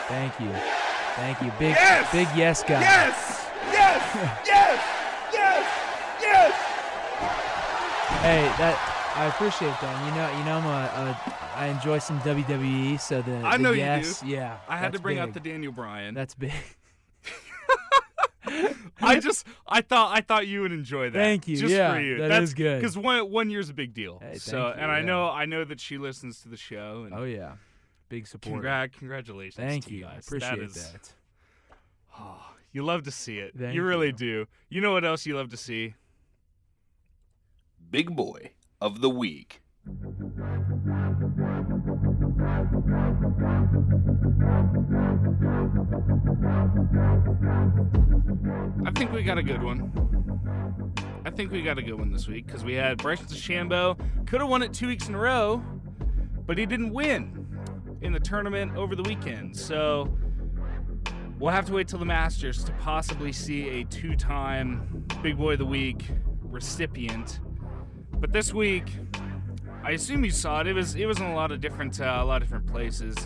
Thank 0.09 0.41
you, 0.41 0.51
thank 1.19 1.41
you, 1.43 1.51
big 1.59 1.71
Yes! 1.75 2.13
big 2.13 2.29
yes 2.37 2.63
guy. 2.63 2.81
Yes! 2.81 3.47
Yes! 3.71 4.03
yes! 4.47 4.85
Yes! 5.33 5.67
Yes! 6.23 6.53
Hey, 8.23 8.43
that 8.59 8.77
I 9.17 9.27
appreciate 9.27 9.75
that. 9.81 10.07
You 10.07 10.15
know, 10.15 10.39
you 10.39 10.45
know, 10.45 10.57
I'm 10.59 10.67
a, 10.67 11.11
a 11.11 11.35
I 11.57 11.67
enjoy 11.67 11.99
some 11.99 12.21
WWE, 12.21 13.01
so 13.01 13.21
the 13.23 13.37
I 13.39 13.57
the 13.57 13.63
know 13.63 13.71
you 13.71 13.77
do. 13.77 13.81
yes, 13.83 14.23
yeah. 14.25 14.59
I 14.69 14.77
had 14.79 14.93
to 14.93 14.99
bring 15.01 15.19
up 15.19 15.33
the. 15.33 15.41
Daniel 15.41 15.73
Bryan. 15.73 16.15
That's 16.15 16.35
big. 16.35 16.53
I 19.01 19.21
just 19.21 19.47
I 19.67 19.81
thought 19.83 20.17
I 20.17 20.21
thought 20.23 20.47
you 20.47 20.63
would 20.63 20.73
enjoy 20.73 21.11
that. 21.11 21.19
Thank 21.19 21.47
you. 21.49 21.57
Just 21.57 21.73
Yeah, 21.73 21.95
for 21.95 22.01
you. 22.01 22.19
that 22.19 22.29
That's 22.29 22.45
is 22.45 22.55
good. 22.55 22.81
Because 22.81 22.97
one 22.97 23.31
one 23.31 23.51
year's 23.51 23.69
a 23.71 23.75
big 23.75 23.95
deal. 23.95 24.19
Hey, 24.21 24.39
so 24.39 24.69
you, 24.69 24.73
and 24.75 24.91
I 24.91 25.03
know 25.03 25.29
I 25.29 25.45
know 25.47 25.65
that 25.65 25.81
she 25.81 25.99
listens 25.99 26.41
to 26.43 26.49
the 26.49 26.57
show. 26.57 27.05
And 27.05 27.15
Oh 27.15 27.25
yeah, 27.25 27.53
big 28.09 28.27
supporter. 28.27 28.57
congrat 28.57 28.93
congratulations. 28.93 29.57
Thank 29.57 29.85
to 29.87 29.93
you. 29.93 29.99
you. 30.01 30.07
I 30.07 30.15
guys. 30.15 30.27
appreciate 30.27 30.59
that. 30.59 30.65
Is, 30.65 30.93
that. 30.93 31.13
Oh, 32.19 32.41
you 32.73 32.83
love 32.83 33.05
to 33.05 33.11
see 33.11 33.39
it. 33.39 33.53
Thank 33.59 33.75
you 33.75 33.83
really 33.83 34.09
you. 34.09 34.13
do. 34.13 34.47
You 34.69 34.81
know 34.81 34.93
what 34.93 35.05
else 35.05 35.27
you 35.27 35.37
love 35.37 35.51
to 35.51 35.57
see? 35.57 35.95
Big 37.91 38.15
Boy 38.15 38.53
of 38.81 39.01
the 39.01 39.11
Week. 39.11 39.63
I 48.85 48.91
think 48.93 49.13
we 49.13 49.23
got 49.23 49.39
a 49.39 49.43
good 49.43 49.63
one. 49.63 49.91
I 51.25 51.31
think 51.31 51.51
we 51.51 51.63
got 51.63 51.79
a 51.79 51.83
good 51.83 51.95
one 51.95 52.13
this 52.13 52.29
week 52.29 52.47
because 52.47 52.65
we 52.65 52.75
had 52.75 52.99
Bryson 52.99 53.27
DeChambeau. 53.27 53.99
Could 54.27 54.41
have 54.41 54.51
won 54.51 54.63
it 54.63 54.75
two 54.75 54.89
weeks 54.89 55.09
in 55.09 55.15
a 55.15 55.19
row, 55.19 55.63
but 56.47 56.59
he 56.59 56.67
didn't 56.67 56.93
win 56.93 57.48
in 58.03 58.13
the 58.13 58.21
tournament 58.21 58.77
over 58.77 58.95
the 58.95 59.03
weekend. 59.03 59.57
So 59.57 60.17
we'll 61.39 61.53
have 61.53 61.67
to 61.67 61.73
wait 61.73 61.89
till 61.89 61.99
the 61.99 62.05
Masters 62.05 62.65
to 62.65 62.73
possibly 62.73 63.33
see 63.33 63.69
a 63.81 63.85
two-time 63.85 65.05
Big 65.23 65.37
Boy 65.37 65.53
of 65.53 65.59
the 65.59 65.67
Week 65.67 66.05
recipient. 66.43 67.41
But 68.13 68.33
this 68.33 68.53
week, 68.53 68.93
I 69.85 69.93
assume 69.93 70.25
you 70.25 70.31
saw 70.31 70.61
it. 70.61 70.67
It 70.67 70.75
was 70.75 70.97
it 70.97 71.07
was 71.07 71.19
in 71.19 71.27
a 71.27 71.35
lot 71.35 71.53
of 71.53 71.61
different 71.61 72.01
uh, 72.01 72.19
a 72.21 72.25
lot 72.25 72.43
of 72.43 72.49
different 72.49 72.67
places 72.67 73.17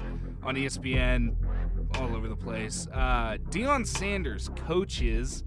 on 0.42 0.54
ESPN, 0.54 1.34
all 1.98 2.14
over 2.14 2.28
the 2.28 2.36
place. 2.36 2.86
Uh, 2.92 3.36
Deion 3.50 3.86
Sanders 3.86 4.50
coaches 4.56 5.44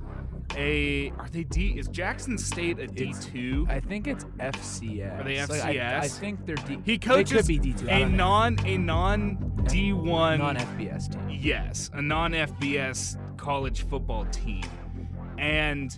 a. 0.56 1.12
Are 1.18 1.28
they 1.32 1.44
D? 1.44 1.76
Is 1.78 1.88
Jackson 1.88 2.38
State 2.38 2.80
a 2.80 2.88
D 2.88 3.14
two? 3.22 3.66
I 3.70 3.80
think 3.80 4.08
it's 4.08 4.26
FCS. 4.40 5.20
Are 5.20 5.24
they 5.24 5.46
Like, 5.46 5.78
I, 5.78 6.00
I 6.00 6.08
think 6.08 6.46
they're 6.46 6.56
D. 6.56 6.80
He 6.86 6.98
coaches 6.98 7.48
They 7.48 7.56
could 7.56 7.64
be 7.64 7.74
D 7.74 7.78
two. 7.78 7.90
a 7.90 8.08
non 8.08 8.58
a 8.66 8.78
non 8.78 9.64
D 9.68 9.94
one 9.94 10.40
non 10.40 10.56
FBS 10.58 11.12
team. 11.12 11.40
Yes, 11.42 11.90
a 11.94 12.02
non 12.02 12.32
FBS 12.34 13.18
college 13.38 13.86
football 13.88 14.26
team, 14.26 14.64
and 15.38 15.98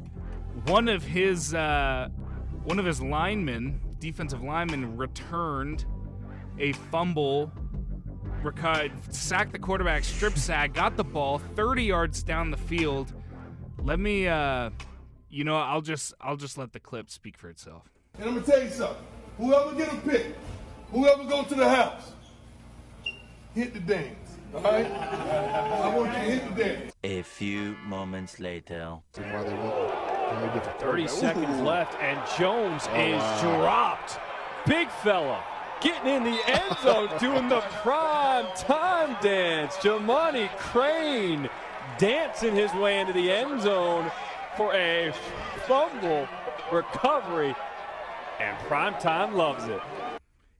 one 0.65 0.87
of 0.87 1.03
his 1.03 1.53
uh, 1.53 2.09
one 2.63 2.79
of 2.79 2.85
his 2.85 3.01
linemen, 3.01 3.79
defensive 3.99 4.43
linemen, 4.43 4.97
returned 4.97 5.85
a 6.59 6.73
fumble, 6.73 7.51
sacked 9.09 9.51
the 9.51 9.59
quarterback, 9.59 10.03
strip 10.03 10.37
sack, 10.37 10.73
got 10.73 10.97
the 10.97 11.03
ball 11.03 11.39
30 11.55 11.83
yards 11.83 12.23
down 12.23 12.51
the 12.51 12.57
field. 12.57 13.13
Let 13.87 14.01
me, 14.01 14.27
uh, 14.27 14.71
you 15.29 15.45
know, 15.45 15.55
I'll 15.55 15.79
just 15.79 16.13
I'll 16.19 16.35
just 16.35 16.57
let 16.57 16.73
the 16.73 16.79
clip 16.79 17.09
speak 17.09 17.37
for 17.37 17.49
itself. 17.49 17.83
And 18.19 18.27
I'm 18.27 18.35
gonna 18.35 18.45
tell 18.45 18.61
you 18.61 18.69
something. 18.69 19.05
Whoever 19.37 19.75
get 19.75 19.93
a 19.93 19.95
pick, 19.95 20.35
whoever 20.91 21.23
go 21.23 21.45
to 21.45 21.55
the 21.55 21.69
house, 21.69 22.11
hit 23.55 23.73
the 23.73 23.79
dance. 23.79 24.39
All 24.53 24.61
right? 24.61 24.91
I 24.91 25.95
want 25.95 26.09
you 26.09 26.15
to 26.15 26.19
hit 26.19 26.53
the 26.53 26.63
dance. 26.63 26.91
A 27.05 27.21
few 27.21 27.77
moments 27.85 28.41
later. 28.41 28.97
30 29.13 31.07
seconds 31.07 31.61
left, 31.61 31.95
and 32.01 32.19
Jones 32.37 32.89
is 32.93 33.21
dropped. 33.39 34.19
Big 34.65 34.89
fella 35.01 35.41
getting 35.79 36.13
in 36.13 36.23
the 36.23 36.39
end 36.47 36.77
zone, 36.83 37.09
doing 37.19 37.47
the 37.47 37.61
prime 37.81 38.47
time 38.55 39.15
dance. 39.21 39.75
Jamani 39.75 40.49
Crane 40.57 41.49
dancing 41.97 42.55
his 42.55 42.73
way 42.73 42.99
into 42.99 43.13
the 43.13 43.31
end 43.31 43.61
zone 43.61 44.11
for 44.55 44.73
a 44.73 45.13
fumble 45.67 46.27
recovery, 46.71 47.55
and 48.39 48.57
prime 48.67 48.99
time 48.99 49.35
loves 49.35 49.65
it. 49.65 49.81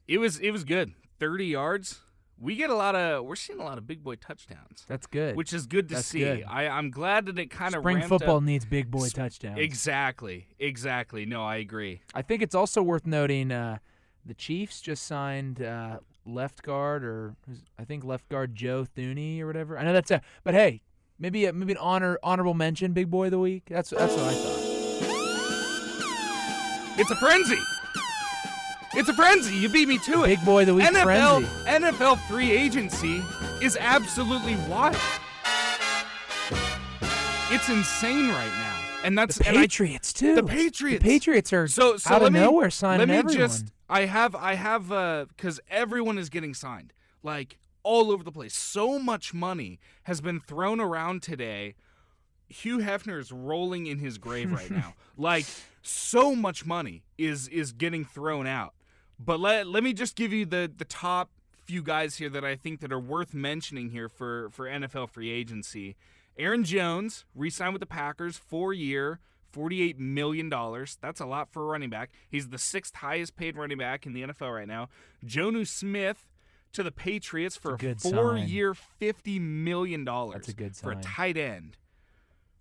It 0.08 0.20
was 0.20 0.40
it 0.40 0.52
was 0.52 0.64
good. 0.64 0.94
30 1.20 1.46
yards. 1.46 2.02
We 2.40 2.56
get 2.56 2.70
a 2.70 2.76
lot 2.76 2.96
of 2.96 3.26
we're 3.26 3.36
seeing 3.36 3.60
a 3.60 3.64
lot 3.64 3.80
of 3.80 3.88
big 3.88 4.04
boy 4.04 4.16
touchdowns. 4.16 4.86
That's 4.88 5.08
good. 5.08 5.36
which 5.36 5.52
is 5.54 5.66
good 5.66 5.90
to 5.90 5.96
That's 5.96 6.08
see. 6.08 6.20
good. 6.20 6.46
I, 6.48 6.68
I'm 6.68 6.92
glad 6.92 7.26
that 7.26 7.40
it 7.40 7.50
kind 7.50 7.74
of 7.74 7.82
Spring 7.82 8.02
football 8.04 8.38
Up. 8.38 8.44
needs 8.44 8.64
big 8.64 8.92
boy 8.92 9.10
touchdowns. 9.10 9.58
Exactly, 9.60 10.48
exactly. 10.60 11.26
No, 11.26 11.44
I 11.44 11.56
agree. 11.58 12.02
I 12.14 12.22
think 12.22 12.44
it's 12.44 12.54
also 12.54 12.84
worth 12.84 13.08
noting 13.08 13.52
uh, 13.52 13.80
the 14.24 14.36
Chiefs 14.36 14.82
just 14.82 15.04
signed 15.08 15.64
uh, 15.64 15.98
left 16.28 16.62
guard 16.62 17.04
or 17.04 17.36
I 17.80 17.86
think 17.86 18.04
left 18.04 18.30
guard 18.30 18.54
Joe 18.56 18.86
Thuney 18.86 19.42
or 19.42 19.48
whatever. 19.48 19.78
I 19.80 19.84
know 19.84 19.94
that's 19.94 20.12
a, 20.12 20.22
but 20.44 20.54
hey, 20.54 20.82
maybe 21.20 21.46
a, 21.46 21.54
maybe 21.54 21.72
an 21.74 21.78
honor 21.80 22.18
honorable 22.24 22.54
mention, 22.54 22.94
big 22.94 23.10
boy 23.10 23.26
of 23.26 23.32
the 23.32 23.40
week. 23.40 23.64
That's 23.70 23.90
that's 23.92 24.14
what 24.14 24.24
I 24.24 24.34
thought. 24.34 24.64
It's 27.00 27.12
a 27.12 27.16
frenzy. 27.16 27.58
It's 28.94 29.10
a 29.10 29.14
frenzy. 29.14 29.56
You 29.56 29.70
beat 29.70 29.88
me 29.88 30.00
to 30.00 30.24
it. 30.24 30.28
Big 30.28 30.46
boy 30.46 30.62
of 30.62 30.68
the 30.68 30.74
week 30.74 30.86
NFL 30.86 31.04
frenzy. 31.04 31.86
NFL 31.86 32.20
free 32.28 32.52
agency 32.52 33.22
is 33.62 33.78
absolutely 33.80 34.56
wild. 34.68 34.96
It's 37.50 37.70
insane 37.70 38.28
right 38.30 38.52
now, 38.52 38.76
and 39.06 39.18
that's 39.18 39.38
The 39.38 39.48
and 39.48 39.58
I- 39.58 39.62
Patriots 39.62 40.12
too. 40.12 40.36
the 40.36 40.44
Patriots. 40.44 41.02
The 41.04 41.10
Patriots 41.10 41.54
are 41.54 41.68
so, 41.68 41.96
so 41.98 42.14
out 42.16 42.22
let 42.22 42.28
of 42.28 42.34
me, 42.34 42.40
nowhere 42.42 42.70
signing 42.70 43.00
let 43.00 43.08
me 43.10 43.16
everyone. 43.16 43.38
just 43.38 43.66
i 43.90 44.02
have 44.06 44.36
i 44.36 44.54
have 44.56 44.92
uh 44.92 45.26
because 45.30 45.62
everyone 45.70 46.18
is 46.18 46.28
getting 46.30 46.54
signed 46.54 46.92
like 47.24 47.58
all 47.88 48.12
over 48.12 48.22
the 48.22 48.32
place 48.34 48.54
so 48.54 49.00
much 49.00 49.34
money 49.34 49.80
has 50.04 50.20
been 50.20 50.42
thrown 50.42 50.82
around 50.82 51.22
today 51.22 51.74
hugh 52.50 52.80
hefner 52.80 53.18
is 53.18 53.32
rolling 53.32 53.88
in 53.88 53.98
his 54.00 54.18
grave 54.18 54.52
right 54.52 54.70
now 54.70 54.94
like 55.18 55.46
so 55.82 56.36
much 56.36 56.66
money 56.66 57.04
is 57.18 57.48
is 57.48 57.72
getting 57.72 58.04
thrown 58.04 58.46
out 58.46 58.74
but 59.18 59.40
let 59.40 59.66
let 59.66 59.84
me 59.84 59.94
just 59.94 60.18
give 60.18 60.34
you 60.34 60.46
the 60.46 60.70
the 60.78 60.84
top 60.84 61.30
few 61.64 61.82
guys 61.82 62.18
here 62.18 62.30
that 62.30 62.44
i 62.44 62.58
think 62.58 62.82
that 62.82 62.92
are 62.92 63.00
worth 63.00 63.34
mentioning 63.34 63.92
here 63.92 64.10
for 64.10 64.50
for 64.52 64.66
nfl 64.66 65.10
free 65.10 65.30
agency 65.30 65.96
aaron 66.38 66.66
jones 66.66 67.24
re-signed 67.34 67.72
with 67.72 67.80
the 67.80 67.86
packers 67.86 68.36
four 68.36 68.74
year 68.74 69.22
$48 69.56 69.98
million. 69.98 70.50
That's 71.02 71.20
a 71.22 71.26
lot 71.26 71.50
for 71.50 71.64
a 71.64 71.66
running 71.66 71.90
back. 71.90 72.12
He's 72.30 72.50
the 72.50 72.58
sixth 72.58 72.98
highest 72.98 73.36
paid 73.36 73.56
running 73.56 73.78
back 73.78 74.06
in 74.06 74.14
the 74.14 74.22
NFL 74.22 74.54
right 74.54 74.68
now. 74.68 74.90
Jonnu 75.26 75.66
Smith 75.66 76.28
to 76.74 76.84
the 76.84 76.92
Patriots 76.92 77.56
for 77.58 77.76
a 77.76 77.78
good 77.78 78.02
four-year, 78.02 78.76
$50 79.02 79.42
million. 79.42 80.04
That's 80.06 80.48
a 80.50 80.54
good 80.54 80.76
sign 80.76 80.94
For 80.94 81.00
a 81.00 81.02
tight 81.02 81.38
end. 81.38 81.78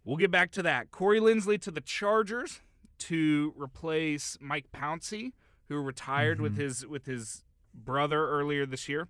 We'll 0.04 0.16
get 0.16 0.30
back 0.30 0.52
to 0.52 0.62
that. 0.62 0.90
Corey 0.90 1.20
Linsley 1.20 1.60
to 1.62 1.70
the 1.70 1.80
Chargers 1.80 2.60
to 2.98 3.52
replace 3.56 4.38
Mike 4.40 4.66
Pouncey, 4.72 5.32
who 5.68 5.80
retired 5.80 6.40
with 6.40 6.56
his 6.56 6.86
with 6.86 7.06
his 7.06 7.42
brother 7.74 8.28
earlier 8.28 8.64
this 8.66 8.88
year. 8.88 9.08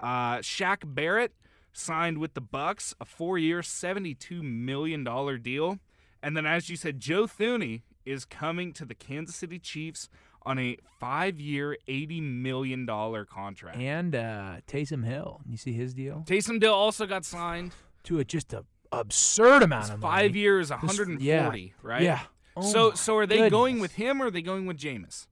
Uh, 0.00 0.38
Shaq 0.38 0.78
Barrett 0.84 1.32
signed 1.72 2.18
with 2.18 2.34
the 2.34 2.40
Bucks, 2.40 2.94
a 3.00 3.04
four-year, 3.04 3.62
seventy-two 3.62 4.42
million 4.42 5.04
dollar 5.04 5.38
deal, 5.38 5.78
and 6.22 6.36
then, 6.36 6.44
as 6.44 6.68
you 6.68 6.76
said, 6.76 6.98
Joe 6.98 7.26
Thuney 7.26 7.82
is 8.04 8.24
coming 8.24 8.72
to 8.72 8.84
the 8.84 8.94
Kansas 8.94 9.36
City 9.36 9.58
Chiefs 9.58 10.08
on 10.46 10.58
a 10.58 10.78
five-year, 11.00 11.76
eighty 11.88 12.20
million 12.22 12.86
dollar 12.86 13.24
contract. 13.26 13.76
And 13.78 14.14
uh, 14.14 14.56
Taysom 14.66 15.04
Hill, 15.04 15.40
you 15.46 15.56
see 15.58 15.72
his 15.72 15.92
deal 15.92 16.24
Taysom 16.26 16.62
Hill 16.62 16.72
also 16.72 17.04
got 17.04 17.24
signed. 17.24 17.72
to 18.04 18.18
a 18.20 18.24
just 18.24 18.52
a 18.54 18.64
absurd 18.92 19.62
amount 19.64 19.84
It's 19.86 19.94
of 19.94 20.00
five 20.00 20.34
years, 20.36 20.68
This- 20.68 20.78
140, 20.82 21.20
yeah. 21.22 21.70
right? 21.82 22.02
Yeah. 22.02 22.20
Oh 22.56 22.62
so, 22.62 22.92
so 22.92 23.16
are 23.16 23.26
they 23.26 23.50
going 23.50 23.80
with 23.80 23.92
him 23.96 24.22
or 24.22 24.26
are 24.26 24.30
they 24.30 24.40
going 24.40 24.64
with 24.64 24.78
Jameis? 24.78 25.26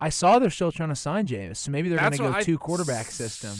I 0.00 0.08
saw 0.08 0.38
they're 0.38 0.48
still 0.50 0.72
trying 0.72 0.88
to 0.90 0.94
sign 0.96 1.26
Jameis, 1.26 1.56
so 1.58 1.70
maybe 1.70 1.88
they're 1.88 1.98
going 1.98 2.12
to 2.12 2.18
go 2.18 2.32
I- 2.32 2.42
two 2.42 2.56
quarterback 2.58 3.06
system. 3.06 3.52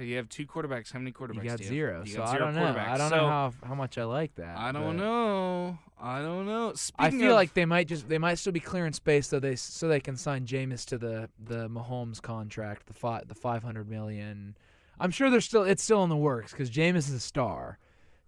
You 0.00 0.16
have 0.16 0.28
two 0.28 0.46
quarterbacks. 0.46 0.92
How 0.92 0.98
many 0.98 1.12
quarterbacks? 1.12 1.42
You 1.44 1.50
got 1.50 1.58
do 1.58 1.64
you 1.64 1.68
zero, 1.70 1.98
have? 1.98 2.06
You 2.08 2.12
so 2.14 2.18
got 2.20 2.28
I 2.28 2.32
zero 2.32 2.44
don't 2.46 2.54
know. 2.54 2.80
I 2.80 2.98
don't 2.98 3.10
So, 3.10 3.16
know 3.16 3.28
how 3.28 3.52
how 3.64 3.74
much 3.74 3.98
I 3.98 4.04
like 4.04 4.34
that. 4.36 4.56
I 4.58 4.72
don't 4.72 4.96
know. 4.96 5.78
I 6.00 6.20
don't 6.22 6.46
know. 6.46 6.72
Speaking 6.74 7.04
I 7.06 7.10
feel 7.10 7.30
of- 7.30 7.36
like 7.36 7.54
they 7.54 7.64
might 7.64 7.88
just 7.88 8.08
they 8.08 8.18
might 8.18 8.34
still 8.38 8.52
be 8.52 8.60
clearing 8.60 8.92
space 8.92 9.28
so 9.28 9.40
they 9.40 9.56
so 9.56 9.88
they 9.88 10.00
can 10.00 10.16
sign 10.16 10.46
Jameis 10.46 10.84
to 10.86 10.98
the 10.98 11.28
the 11.42 11.68
Mahomes 11.68 12.20
contract 12.20 12.86
the 12.86 12.94
five 12.94 13.28
the 13.28 13.34
five 13.34 13.62
hundred 13.62 13.88
million. 13.88 14.56
I'm 15.00 15.10
sure 15.10 15.30
they're 15.30 15.40
still 15.40 15.62
it's 15.64 15.82
still 15.82 16.02
in 16.04 16.10
the 16.10 16.16
works 16.16 16.52
because 16.52 16.70
Jameis 16.70 17.08
is 17.08 17.12
a 17.12 17.20
star, 17.20 17.78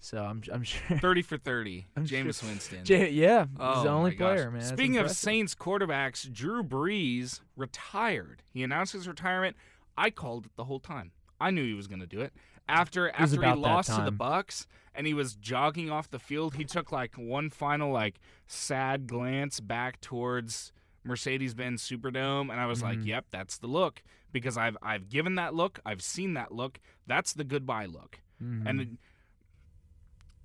so 0.00 0.18
I'm 0.24 0.42
I'm 0.52 0.62
sure. 0.64 0.98
30 0.98 1.22
for 1.22 1.36
30. 1.36 1.86
I'm 1.96 2.06
sure- 2.06 2.18
Jameis 2.18 2.42
Winston. 2.42 2.82
Ja- 2.86 3.06
yeah, 3.08 3.46
Oh, 3.60 3.74
he's 3.74 3.82
the 3.84 3.88
oh 3.90 3.92
only 3.94 4.10
my 4.12 4.16
gosh. 4.16 4.36
player, 4.36 4.50
man. 4.50 4.60
That's 4.60 4.72
Speaking 4.72 4.96
of. 4.98 5.10
Saints 5.10 5.54
quarterbacks, 5.54 6.32
Drew 6.32 6.62
Brees 6.64 7.40
retired. 7.56 8.42
He 8.52 8.62
announced 8.62 8.92
his 8.94 9.06
retirement. 9.06 9.54
I 9.98 10.10
called 10.10 10.46
it 10.46 10.52
the 10.56 10.64
whole 10.64 10.80
time. 10.80 11.12
I 11.40 11.50
knew 11.50 11.64
he 11.64 11.74
was 11.74 11.86
going 11.86 12.00
to 12.00 12.06
do 12.06 12.20
it. 12.20 12.32
After 12.68 13.04
was 13.18 13.32
after 13.34 13.46
he 13.46 13.52
lost 13.54 13.88
to 13.94 14.02
the. 14.04 14.12
Bucs 14.12 14.66
and 14.94 15.06
he 15.06 15.14
was 15.14 15.34
jogging 15.34 15.90
off 15.90 16.10
the 16.10 16.18
field, 16.18 16.54
he 16.56 16.64
took 16.64 16.90
like 16.90 17.14
one 17.16 17.50
final 17.50 17.92
like 17.92 18.18
sad 18.46 19.06
glance 19.06 19.60
back 19.60 20.00
towards 20.00 20.72
Mercedes-Benz 21.04 21.82
Superdome 21.88 22.50
and 22.50 22.58
I 22.60 22.66
was 22.66 22.82
like, 22.82 22.98
Mhm. 22.98 23.06
"Yep, 23.06 23.26
that's 23.30 23.58
the 23.58 23.68
look." 23.68 24.02
Because 24.32 24.56
I've 24.58 24.76
I've 24.82 25.08
given 25.08 25.36
that 25.36 25.54
look. 25.54 25.78
I've 25.86 26.02
seen 26.02 26.34
that 26.34 26.50
look. 26.52 26.80
That's 27.06 27.32
the 27.32 27.44
goodbye 27.44 27.86
look. 27.86 28.20
Mhm. 28.42 28.62
And 28.68 28.80
it- 28.80 28.88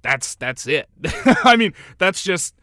that's 0.02 0.36
that's 0.36 0.68
it. 0.68 0.90
I 1.44 1.56
mean, 1.56 1.74
that's 1.98 2.24
just 2.24 2.56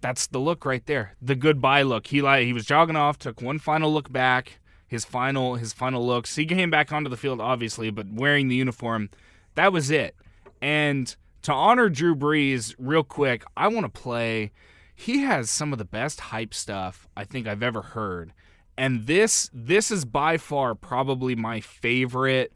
that's 0.00 0.26
the 0.28 0.38
look 0.38 0.64
right 0.64 0.84
there. 0.86 1.16
The 1.20 1.34
goodbye 1.34 1.82
look. 1.82 2.06
He 2.08 2.22
like 2.22 2.44
he 2.46 2.52
was 2.52 2.64
jogging 2.66 2.96
off, 2.96 3.18
took 3.18 3.40
one 3.42 3.58
final 3.58 3.92
look 3.92 4.12
back, 4.12 4.60
his 4.88 5.04
final 5.04 5.54
his 5.56 5.72
final 5.72 6.04
looks. 6.04 6.34
He 6.34 6.46
came 6.46 6.70
back 6.70 6.92
onto 6.92 7.10
the 7.10 7.16
field 7.16 7.40
obviously, 7.40 7.90
but 7.90 8.06
wearing 8.10 8.48
the 8.48 8.56
uniform, 8.56 9.10
that 9.54 9.72
was 9.72 9.90
it. 9.90 10.16
And 10.60 11.14
to 11.42 11.52
honor 11.52 11.88
Drew 11.88 12.16
Brees 12.16 12.74
real 12.78 13.04
quick, 13.04 13.44
I 13.56 13.68
want 13.68 13.84
to 13.84 14.00
play 14.00 14.50
he 14.94 15.20
has 15.20 15.48
some 15.48 15.72
of 15.72 15.78
the 15.78 15.84
best 15.84 16.18
hype 16.18 16.52
stuff 16.52 17.06
I 17.16 17.22
think 17.22 17.46
I've 17.46 17.62
ever 17.62 17.82
heard. 17.82 18.32
And 18.76 19.06
this 19.06 19.48
this 19.52 19.90
is 19.90 20.04
by 20.04 20.38
far 20.38 20.74
probably 20.74 21.36
my 21.36 21.60
favorite 21.60 22.52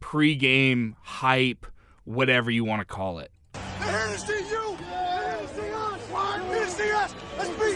pregame 0.00 0.94
hype, 1.02 1.66
whatever 2.04 2.50
you 2.50 2.64
want 2.64 2.80
to 2.80 2.86
call 2.86 3.18
it. 3.18 3.30
They're 3.52 4.06
here 4.06 4.16
to 4.16 4.18
see 4.18 4.38
you. 4.48 4.76
They're 4.78 5.36
here 5.36 5.40
to 5.40 5.48
see 5.48 5.70
us. 5.72 6.00
They're 6.10 6.54
here 6.54 6.64
to 6.64 6.70
see 6.70 6.90
us. 6.92 7.14
Let's 7.38 7.50
be 7.50 7.74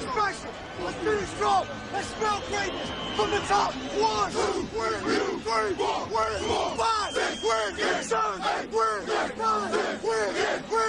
special. 1.02 1.26
Strong. 1.36 1.66
Let's 1.92 2.06
smell 2.08 2.42
greatness 2.48 2.90
from 3.16 3.30
the 3.30 3.38
top. 3.46 3.72
One, 3.74 4.30
two, 4.32 4.62
three, 4.66 4.98
three, 5.40 5.74
four, 5.74 6.76
five, 6.76 7.14
six, 7.14 8.08
seven, 8.08 8.42
eight, 8.42 8.72
nine, 9.38 9.70
ten, 9.70 10.00
win. 10.02 10.88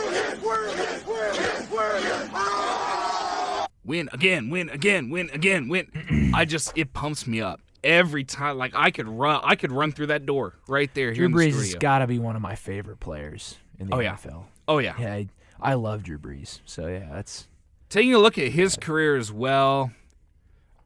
Ah! 2.33 3.67
Again, 4.13 4.49
win 4.49 4.69
again, 4.69 5.09
win 5.09 5.29
again, 5.33 5.67
win. 5.67 6.31
I 6.33 6.45
just 6.45 6.77
it 6.77 6.93
pumps 6.93 7.25
me 7.27 7.41
up 7.41 7.61
every 7.83 8.23
time. 8.23 8.57
Like 8.57 8.73
I 8.75 8.91
could 8.91 9.07
run, 9.07 9.41
I 9.43 9.55
could 9.55 9.71
run 9.71 9.91
through 9.91 10.07
that 10.07 10.25
door 10.25 10.55
right 10.67 10.93
there 10.93 11.13
Drew 11.13 11.25
in 11.25 11.31
the 11.31 11.37
Brees 11.37 11.53
has 11.53 11.75
got 11.75 11.99
to 11.99 12.07
be 12.07 12.19
one 12.19 12.35
of 12.35 12.41
my 12.41 12.55
favorite 12.55 12.99
players 12.99 13.57
in 13.79 13.87
the 13.89 13.95
Oh, 13.95 13.99
yeah. 13.99 14.15
NFL. 14.15 14.43
oh 14.67 14.77
yeah. 14.79 14.93
Yeah, 14.99 15.13
I, 15.13 15.27
I 15.59 15.73
love 15.75 16.03
Drew 16.03 16.17
Brees. 16.19 16.59
So 16.65 16.87
yeah, 16.87 17.07
that's 17.11 17.47
Taking 17.89 18.13
a 18.13 18.19
look 18.19 18.37
at 18.37 18.49
his 18.51 18.75
career 18.75 19.15
as 19.17 19.31
well. 19.31 19.91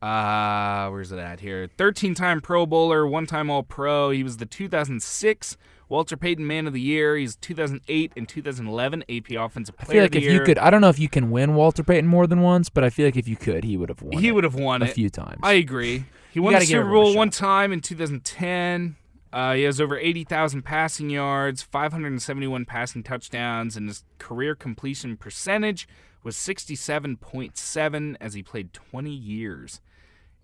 Uh, 0.04 0.90
where's 0.90 1.14
it 1.14 1.20
at 1.20 1.40
here? 1.40 1.70
13-time 1.78 2.42
Pro 2.42 2.66
Bowler, 2.66 3.08
one-time 3.08 3.50
All-Pro. 3.50 4.10
He 4.10 4.22
was 4.22 4.36
the 4.36 4.46
2006 4.46 5.56
Walter 5.88 6.18
Payton 6.18 6.46
Man 6.46 6.68
of 6.68 6.74
the 6.74 6.82
Year. 6.82 7.16
He's 7.16 7.38
2008 7.38 8.12
and 8.18 8.28
2011 8.28 9.04
AP 9.04 9.32
Offensive 9.32 9.78
Player. 9.78 9.88
I 9.88 9.94
feel 9.94 10.00
of 10.00 10.04
like 10.04 10.12
the 10.12 10.18
if 10.18 10.24
Year. 10.26 10.34
you 10.34 10.40
could, 10.42 10.58
I 10.58 10.70
don't 10.70 10.82
know 10.82 10.90
if 10.90 11.00
you 11.00 11.08
can 11.08 11.32
win 11.32 11.56
Walter 11.56 11.84
Payton 11.84 12.06
more 12.06 12.28
than 12.28 12.42
once, 12.42 12.68
but 12.68 12.84
I 12.84 12.90
feel 12.90 13.08
like 13.08 13.16
if 13.16 13.30
you 13.30 13.38
could, 13.38 13.64
he 13.64 13.78
would 13.78 13.88
have 13.88 14.02
won. 14.02 14.22
he 14.22 14.34
would 14.34 14.44
have 14.44 14.56
won 14.56 14.82
a 14.82 14.86
it 14.86 14.92
few 14.92 15.10
times. 15.10 15.40
I 15.42 15.54
agree. 15.54 16.04
He 16.32 16.42
won 16.42 16.54
the 16.54 16.66
Super 16.66 16.90
Bowl 16.90 17.16
one 17.16 17.30
time 17.30 17.72
in 17.72 17.80
2010. 17.80 18.98
Uh, 19.32 19.54
he 19.54 19.64
has 19.64 19.80
over 19.80 19.98
80,000 19.98 20.64
passing 20.64 21.12
yards, 21.12 21.62
571 21.62 22.66
passing 22.66 23.04
touchdowns, 23.04 23.78
and 23.78 23.88
his 23.88 24.04
career 24.18 24.54
completion 24.54 25.16
percentage 25.16 25.88
was 26.24 26.36
67.7 26.36 28.16
as 28.20 28.34
he 28.34 28.44
played 28.44 28.74
20 28.74 29.10
years 29.10 29.80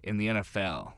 in 0.03 0.17
the 0.17 0.27
NFL, 0.27 0.93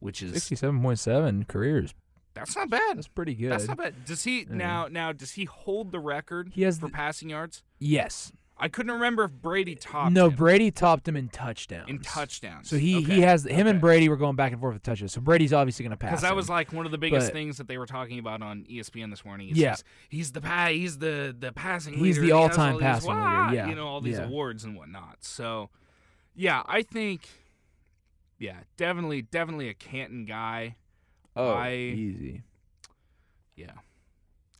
which 0.00 0.22
is 0.22 0.32
Sixty-seven 0.32 0.80
point 0.82 0.98
seven 0.98 1.44
careers. 1.44 1.94
that's 2.34 2.54
not 2.56 2.70
bad. 2.70 2.96
That's 2.98 3.08
pretty 3.08 3.34
good. 3.34 3.50
That's 3.52 3.68
not 3.68 3.78
bad. 3.78 4.04
Does 4.04 4.24
he 4.24 4.46
now 4.48 4.88
now 4.90 5.12
does 5.12 5.32
he 5.32 5.44
hold 5.44 5.92
the 5.92 6.00
record 6.00 6.50
He 6.54 6.62
has 6.62 6.78
for 6.78 6.86
the- 6.86 6.92
passing 6.92 7.30
yards? 7.30 7.62
Yes. 7.78 8.32
I 8.58 8.68
couldn't 8.68 8.92
remember 8.92 9.24
if 9.24 9.32
Brady 9.32 9.74
topped 9.74 10.12
No, 10.12 10.28
him 10.30 10.34
Brady 10.34 10.70
topped 10.70 11.06
him 11.06 11.14
in 11.14 11.28
touchdowns. 11.28 11.90
in 11.90 11.98
touchdowns. 11.98 12.70
So 12.70 12.78
he 12.78 12.96
Okay, 13.04 13.16
he 13.16 13.20
has 13.20 13.44
him 13.44 13.66
and. 13.66 13.78
Brady 13.82 14.08
were 14.08 14.16
going 14.16 14.34
back 14.34 14.50
and 14.52 14.58
forth 14.62 14.72
with 14.72 14.82
touches. 14.82 15.12
So 15.12 15.20
Brady's 15.20 15.52
obviously 15.52 15.82
going 15.82 15.90
to 15.90 15.98
pass. 15.98 16.12
Because 16.12 16.22
that 16.22 16.34
was 16.34 16.48
like 16.48 16.72
one 16.72 16.86
of 16.86 16.90
the 16.92 16.96
biggest 16.96 17.26
But- 17.26 17.32
things 17.34 17.58
that 17.58 17.68
they 17.68 17.76
were 17.76 17.84
talking 17.84 18.18
about 18.18 18.40
on 18.40 18.64
ESPN 18.70 19.10
this 19.10 19.26
morning. 19.26 19.50
Is 19.50 19.58
Yeah. 19.58 19.72
he's, 19.72 19.84
he's 20.08 20.32
the 20.32 20.40
pa- 20.40 20.68
he's 20.68 20.96
the 20.96 21.36
the 21.38 21.52
passing 21.52 21.92
He's 21.98 22.16
leader. 22.16 22.20
the 22.28 22.32
all-time 22.32 22.74
all 22.76 22.80
these, 22.94 23.04
leader, 23.06 23.54
yeah, 23.54 23.68
you 23.68 23.74
know 23.74 23.86
all 23.86 24.00
these 24.00 24.16
yeah. 24.16 24.24
awards 24.24 24.64
and 24.64 24.74
whatnot. 24.74 25.18
So, 25.20 25.68
yeah, 26.34 26.62
I 26.66 26.80
think, 26.80 27.28
yeah, 28.38 28.58
definitely, 28.76 29.22
definitely 29.22 29.68
a 29.68 29.74
Canton 29.74 30.24
guy. 30.26 30.76
oh 31.34 31.50
I- 31.52 31.72
easy. 31.74 32.42
Yeah, 33.56 33.72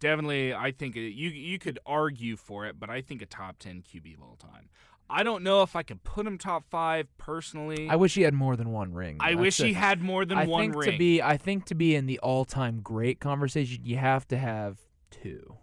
definitely. 0.00 0.54
I 0.54 0.72
think 0.72 0.96
it, 0.96 1.10
you 1.12 1.28
you 1.30 1.58
could 1.58 1.78
argue 1.84 2.36
for 2.36 2.66
it, 2.66 2.78
but 2.80 2.88
I 2.90 3.02
think 3.02 3.22
a 3.22 3.26
top 3.26 3.58
ten 3.58 3.82
QB 3.82 4.14
of 4.16 4.22
all 4.22 4.36
time. 4.36 4.70
I 5.08 5.22
don't 5.22 5.44
know 5.44 5.62
if 5.62 5.76
I 5.76 5.82
could 5.84 6.02
put 6.02 6.26
him 6.26 6.36
top 6.36 6.64
five 6.68 7.06
personally. 7.16 7.88
I 7.88 7.94
wish 7.96 8.14
he 8.14 8.22
had 8.22 8.34
more 8.34 8.56
than 8.56 8.70
one 8.72 8.92
ring. 8.92 9.18
I 9.20 9.32
That's 9.32 9.40
wish 9.40 9.56
the- 9.58 9.66
he 9.68 9.72
had 9.74 10.00
more 10.02 10.24
than 10.24 10.38
I 10.38 10.46
one 10.46 10.62
think 10.72 10.76
ring. 10.76 10.92
to 10.92 10.98
be 10.98 11.22
I 11.22 11.36
think 11.36 11.66
to 11.66 11.74
be 11.74 11.94
in 11.94 12.06
the 12.06 12.18
all-time 12.20 12.80
great 12.82 13.20
conversation, 13.20 13.84
you 13.84 13.98
have 13.98 14.26
to 14.28 14.38
have 14.38 14.78
two, 15.10 15.56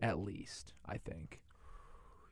at 0.00 0.18
least. 0.18 0.72
I 0.86 0.96
think. 0.96 1.40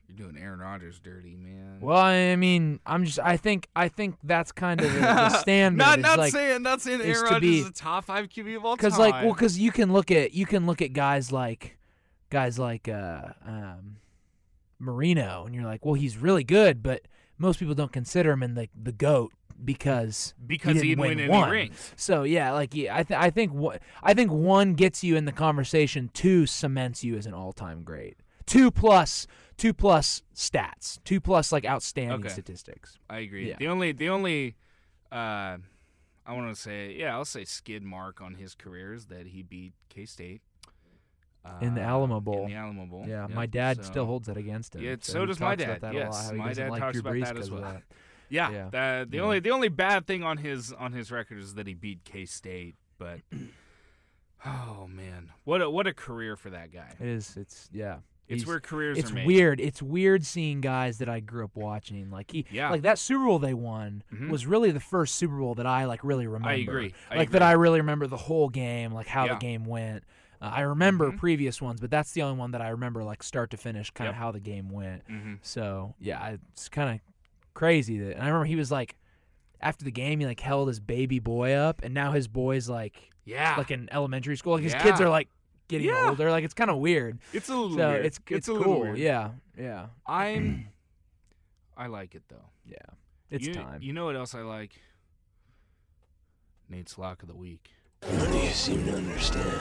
You're 0.09 0.29
doing 0.29 0.43
Aaron 0.43 0.61
Rodgers 0.61 1.01
dirty, 1.01 1.37
man. 1.37 1.79
Well, 1.81 1.99
I 1.99 2.37
mean, 2.37 2.81
I'm 2.87 3.05
just 3.05 3.19
I 3.19 3.37
think 3.37 3.69
I 3.75 3.89
think 3.89 4.17
that's 4.23 4.53
kind 4.53 4.81
of 4.81 4.93
the, 4.93 5.01
the 5.01 5.29
standard. 5.41 5.79
not 5.79 5.99
not 6.01 6.19
like, 6.19 6.33
saying 6.33 6.63
not 6.63 6.81
saying 6.81 7.01
Aaron 7.03 7.23
Rodgers 7.23 7.41
be- 7.41 7.59
is 7.61 7.69
a 7.69 7.73
top 7.73 8.05
five 8.05 8.29
QB 8.29 8.57
of 8.57 8.65
all 8.65 8.77
time. 8.77 8.87
Because 8.89 8.99
like, 8.99 9.15
well, 9.25 9.33
because 9.35 9.59
you 9.59 9.73
can 9.73 9.93
look 9.93 10.11
at 10.11 10.33
you 10.33 10.47
can 10.47 10.67
look 10.67 10.81
at 10.81 10.93
guys 10.93 11.33
like 11.33 11.77
guys 12.31 12.59
like 12.59 12.89
uh, 12.89 13.23
um, 13.45 13.97
Marino, 14.79 15.45
and 15.47 15.55
you're 15.55 15.65
like, 15.65 15.85
well, 15.85 15.95
he's 15.95 16.17
really 16.17 16.45
good, 16.45 16.83
but 16.83 17.03
most 17.39 17.59
people 17.59 17.75
don't 17.75 17.93
consider 17.93 18.33
him 18.33 18.43
in 18.43 18.55
the 18.55 18.69
the 18.81 18.93
goat 18.93 19.33
because 19.65 20.35
because 20.47 20.81
he 20.81 20.91
didn't 20.91 21.03
didn't 21.03 21.19
win, 21.19 21.21
any 21.21 21.29
one. 21.29 21.51
rings. 21.51 21.93
So 21.97 22.23
yeah, 22.23 22.53
like 22.53 22.75
yeah, 22.75 22.97
I 22.97 23.03
th- 23.03 23.19
I 23.19 23.31
think 23.31 23.53
what 23.53 23.83
I 24.03 24.15
think 24.15 24.31
one 24.31 24.75
gets 24.75 25.03
you 25.03 25.17
in 25.17 25.25
the 25.25 25.33
conversation. 25.33 26.11
Two 26.13 26.47
cements 26.47 27.03
you 27.03 27.17
as 27.17 27.27
an 27.27 27.35
all 27.35 27.53
time 27.53 27.83
great. 27.83 28.17
Two 28.47 28.71
plus 28.71 29.27
two 29.57 29.73
plus 29.73 30.23
stats. 30.35 30.99
Two 31.05 31.21
plus 31.21 31.51
like 31.53 31.65
outstanding 31.65 32.21
Okay. 32.21 32.29
statistics. 32.29 32.99
I 33.11 33.19
agree. 33.19 33.49
Yeah. 33.49 33.57
The 33.59 33.69
only 33.69 33.93
the 33.93 34.09
only 34.09 34.57
uh, 35.13 35.57
I 36.27 36.33
want 36.33 36.55
to 36.55 36.61
say 36.61 36.95
yeah 36.99 37.15
I'll 37.15 37.25
say 37.25 37.45
skid 37.45 37.83
mark 37.83 38.21
on 38.21 38.35
his 38.35 38.55
career 38.55 38.93
is 38.95 39.07
that 39.07 39.27
he 39.29 39.43
beat 39.43 39.73
K 39.89 40.05
State. 40.07 40.43
Uh, 41.45 41.59
In 41.61 41.75
the 41.75 41.81
Alamo 41.81 42.21
Bowl. 42.21 42.43
In 42.45 42.51
the 42.51 42.57
Alamo 42.57 42.87
Bowl. 42.87 43.05
Yeah, 43.07 43.23
Yep, 43.29 43.31
my 43.31 43.47
dad 43.47 43.77
so- 43.79 43.83
still 43.85 44.05
holds 44.07 44.27
that 44.27 44.37
against 44.37 44.75
him. 44.75 44.83
Yeah, 44.83 44.97
so, 45.01 45.13
so 45.13 45.27
does 45.27 45.39
my 45.39 45.55
dad. 45.55 45.77
about 45.77 45.81
That 45.81 45.95
a 45.95 46.11
lot, 46.11 46.13
Yes, 46.13 46.33
my 46.33 46.53
dad 46.53 46.71
like 46.71 46.81
talks 46.83 46.93
Drew 46.95 47.01
about 47.03 47.15
Brees 47.15 47.25
that 47.25 47.37
as 47.39 47.51
well. 47.51 47.63
that. 47.63 47.83
Yeah, 48.29 48.51
Yeah. 48.51 48.69
the 48.71 49.07
the 49.09 49.17
Yeah. 49.19 49.23
only 49.23 49.39
the 49.41 49.51
only 49.53 49.69
bad 49.69 50.07
thing 50.09 50.25
on 50.25 50.39
his 50.39 50.73
on 50.73 50.93
his 50.93 51.13
record 51.13 51.39
is 51.39 51.55
that 51.55 51.69
he 51.69 51.75
beat 51.75 52.03
K 52.05 52.27
State, 52.27 52.75
but 52.99 53.21
oh 54.45 54.87
man, 54.89 55.31
what 55.45 55.63
a 55.63 55.71
what 55.71 55.87
a 55.87 55.95
career 55.95 56.37
for 56.37 56.51
that 56.51 56.73
guy. 56.73 56.93
It 57.01 57.07
is. 57.07 57.37
It's 57.37 57.69
yeah. 57.73 57.99
It's 58.29 58.43
He's- 58.43 58.47
where 58.47 58.59
careers 58.61 58.99
it's 58.99 59.11
are 59.11 59.15
made. 59.15 59.27
weird. 59.27 59.61
It's 59.61 59.81
weird 59.81 60.25
seeing 60.27 60.61
guys 60.61 60.99
that 60.99 61.09
I 61.09 61.21
grew 61.21 61.45
up 61.45 61.55
watching. 61.55 62.11
Like 62.11 62.33
he, 62.33 62.45
Yeah. 62.51 62.71
like 62.71 62.83
that 62.83 62.99
Super 62.99 63.25
Bowl 63.25 63.39
they 63.39 63.55
won 63.55 64.03
Mhm. 64.13 64.31
was 64.31 64.47
really 64.47 64.73
the 64.73 64.81
first 64.81 65.15
Super 65.15 65.39
Bowl 65.39 65.55
that 65.55 65.67
I 65.67 65.85
like 65.85 66.03
really 66.03 66.27
remember. 66.27 66.49
I 66.49 66.55
agree. 66.55 66.93
I 67.11 67.17
like 67.17 67.31
that. 67.31 67.43
I 67.43 67.53
really 67.53 67.79
remember 67.81 68.07
the 68.09 68.17
whole 68.17 68.49
game, 68.49 68.91
like 68.93 69.07
how 69.07 69.27
Yeah. 69.27 69.35
the 69.35 69.39
game 69.39 69.65
went. 69.65 70.03
Uh, 70.43 70.51
I 70.55 70.61
remember 70.63 71.13
Mhm. 71.13 71.19
previous 71.19 71.63
ones, 71.63 71.81
but 71.81 71.91
that's 71.91 72.13
the 72.13 72.23
only 72.23 72.37
one 72.39 72.51
that 72.51 72.61
I 72.61 72.69
remember 72.71 73.05
like 73.05 73.23
start 73.23 73.51
to 73.53 73.57
finish, 73.57 73.91
kind 73.93 74.09
of 74.09 74.15
Yep. 74.17 74.21
how 74.21 74.33
the 74.33 74.41
game 74.41 74.71
went. 74.71 75.07
Mhm. 75.09 75.39
So 75.43 75.95
yeah, 76.01 76.37
it's 76.53 76.69
kind 76.69 76.97
of 76.97 77.01
crazy 77.55 77.99
that. 78.01 78.15
And 78.17 78.23
I 78.23 78.27
remember 78.27 78.47
he 78.47 78.57
was 78.57 78.71
like, 78.73 78.97
after 79.61 79.85
the 79.85 79.91
game, 79.93 80.21
he 80.21 80.27
like 80.27 80.41
held 80.41 80.69
his 80.69 80.81
baby 80.81 81.19
boy 81.21 81.53
up, 81.53 81.81
and 81.83 81.95
now 81.95 82.13
his 82.13 82.29
boy's 82.29 82.69
like, 82.69 83.11
Yeah. 83.25 83.55
like 83.57 83.71
in 83.71 83.89
elementary 83.93 84.37
school. 84.37 84.55
Like 84.55 84.63
his 84.65 84.75
kids 84.75 85.01
are 85.01 85.09
like 85.09 85.29
getting 85.69 85.89
Yeah. 85.89 86.09
older. 86.11 86.31
Like 86.31 86.45
it's 86.45 86.55
kind 86.55 86.71
of 86.71 86.79
weird. 86.79 87.19
It's 87.33 87.49
a 87.49 87.55
little 87.57 87.77
So 87.77 87.89
weird. 87.91 88.07
it's 88.07 88.21
it's, 88.29 88.49
a 88.49 88.53
little 88.53 88.65
cool. 88.75 88.81
weird. 88.83 88.99
Yeah, 88.99 89.31
yeah, 89.59 89.87
I'm. 90.07 90.69
I 91.77 91.87
like 91.89 92.15
it 92.15 92.23
though. 92.29 92.49
yeah. 92.65 92.77
It's 93.31 93.47
you, 93.47 93.55
time. 93.55 93.83
You 93.83 93.93
know 93.93 94.05
what 94.07 94.17
else 94.17 94.35
I 94.35 94.41
like? 94.43 94.73
Nate's 96.69 96.97
lock 96.97 97.23
of 97.23 97.29
the 97.29 97.35
week. 97.37 97.71
None 98.11 98.29
of 98.29 98.35
you 98.35 98.51
seem 98.51 98.85
to 98.87 98.95
understand. 98.97 99.61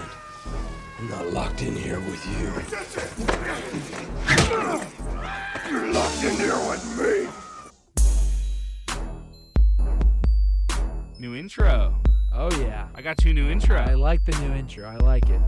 I'm 1.00 1.10
not 1.10 1.28
locked 1.34 1.62
in 1.64 1.76
here 1.76 2.00
with 2.00 2.26
you. 2.28 2.52
You're 5.72 5.92
locked 5.92 6.24
in 6.24 6.36
here 6.36 6.56
with 6.70 6.84
me. 7.00 7.28
New 11.20 11.36
intro. 11.36 11.96
oh 12.34 12.52
yeah. 12.62 12.88
I 12.94 13.02
got 13.02 13.24
you 13.26 13.32
a 13.32 13.34
new 13.34 13.50
intro. 13.50 13.78
I 13.78 13.94
like 13.96 14.24
the 14.26 14.38
new 14.40 14.54
intro. 14.54 14.88
I 14.88 14.98
like 14.98 15.30
it. 15.30 15.42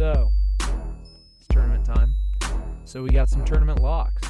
I 0.00 0.08
like 0.08 0.16
it. 0.18 0.30
So, 0.60 0.68
it's 1.38 1.46
tournament 1.48 1.84
time. 1.84 2.14
So 2.84 3.02
we 3.02 3.10
got 3.10 3.28
some 3.28 3.44
tournament 3.44 3.80
locks. 3.80 4.22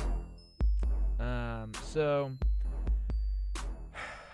Um, 1.19 1.73
so 1.83 2.33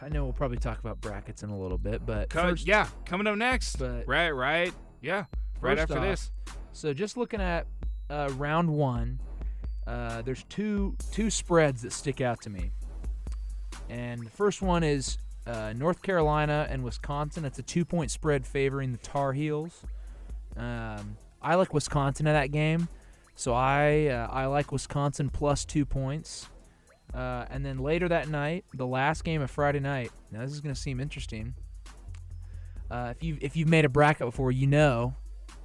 I 0.03 0.09
know 0.09 0.25
we'll 0.25 0.33
probably 0.33 0.59
talk 0.59 0.79
about 0.79 1.01
brackets 1.01 1.43
in 1.43 1.51
a 1.51 1.59
little 1.59 1.79
bit, 1.79 2.05
but 2.07 2.31
Co- 2.31 2.51
first, 2.51 2.67
yeah, 2.67 2.89
coming 3.05 3.27
up 3.27 3.37
next. 3.37 3.77
but- 3.77 4.07
right, 4.07 4.31
right. 4.31 4.73
Yeah, 5.01 5.25
right 5.61 5.79
after 5.79 5.99
off, 5.99 6.05
this. 6.05 6.33
So 6.73 6.93
just 6.93 7.17
looking 7.17 7.41
at 7.41 7.67
uh, 8.11 8.31
round 8.37 8.71
one, 8.71 9.21
uh, 9.87 10.23
there's 10.23 10.43
two 10.45 10.97
two 11.13 11.31
spreads 11.31 11.83
that 11.83 11.93
stick 11.93 12.21
out 12.21 12.41
to 12.43 12.51
me, 12.51 12.71
and 13.89 14.25
the 14.25 14.31
first 14.31 14.63
one 14.63 14.83
is 14.83 15.19
uh, 15.47 15.73
North 15.77 16.03
Carolina 16.03 16.67
and 16.69 16.83
Wisconsin. 16.83 17.45
It's 17.45 17.59
a 17.59 17.63
two 17.63 17.85
point 17.85 18.11
spread 18.11 18.47
favoring 18.47 18.93
the 18.93 18.99
Tar 18.99 19.33
Heels. 19.33 19.83
Um, 20.57 21.17
I 21.47 21.55
like 21.55 21.73
Wisconsin 21.73 22.27
in 22.27 22.33
that 22.35 22.51
game, 22.51 22.89
so 23.37 23.55
I 23.55 24.07
uh, 24.07 24.27
I 24.31 24.47
like 24.47 24.73
Wisconsin 24.73 25.31
plus 25.31 25.65
two 25.65 25.85
points. 25.87 26.49
Uh, 27.15 27.45
and 27.51 27.65
then 27.65 27.79
later 27.79 28.09
that 28.09 28.29
night, 28.29 28.65
the 28.75 28.87
last 28.87 29.23
game 29.23 29.41
of 29.41 29.51
Friday 29.51 29.79
night. 29.79 30.11
Now 30.33 30.41
this 30.41 30.51
is 30.51 30.61
going 30.61 30.75
to 30.75 30.81
seem 30.81 30.99
interesting. 30.99 31.55
Uh, 32.91 33.13
if 33.17 33.23
you 33.23 33.39
if 33.41 33.57
you've 33.57 33.69
made 33.69 33.85
a 33.85 33.89
bracket 33.89 34.27
before, 34.27 34.51
you 34.51 34.67
know 34.67 35.15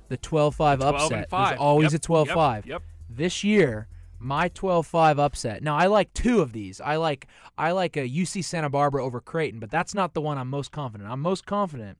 the 0.09 0.17
12-5 0.17 0.55
12 0.55 0.81
upset. 0.81 1.29
There's 1.29 1.59
always 1.59 1.93
Yep, 1.93 2.01
a 2.01 2.07
12-5. 2.07 2.55
Yep. 2.55 2.65
yep. 2.67 2.83
This 3.09 3.43
year, 3.43 3.87
my 4.19 4.49
12-5 4.49 5.17
upset. 5.17 5.63
Now 5.63 5.75
I 5.75 5.87
like 5.87 6.13
two 6.13 6.41
of 6.41 6.53
these. 6.53 6.79
I 6.79 6.97
like 6.97 7.27
I 7.57 7.71
like 7.71 7.97
a 7.97 8.07
UC 8.07 8.43
Santa 8.43 8.69
Barbara 8.69 9.03
over 9.03 9.19
Creighton, 9.19 9.59
but 9.59 9.71
that's 9.71 9.95
not 9.95 10.13
the 10.13 10.21
one 10.21 10.37
I'm 10.37 10.49
most 10.49 10.71
confident. 10.71 11.09
I'm 11.09 11.21
most 11.21 11.47
confident 11.47 11.97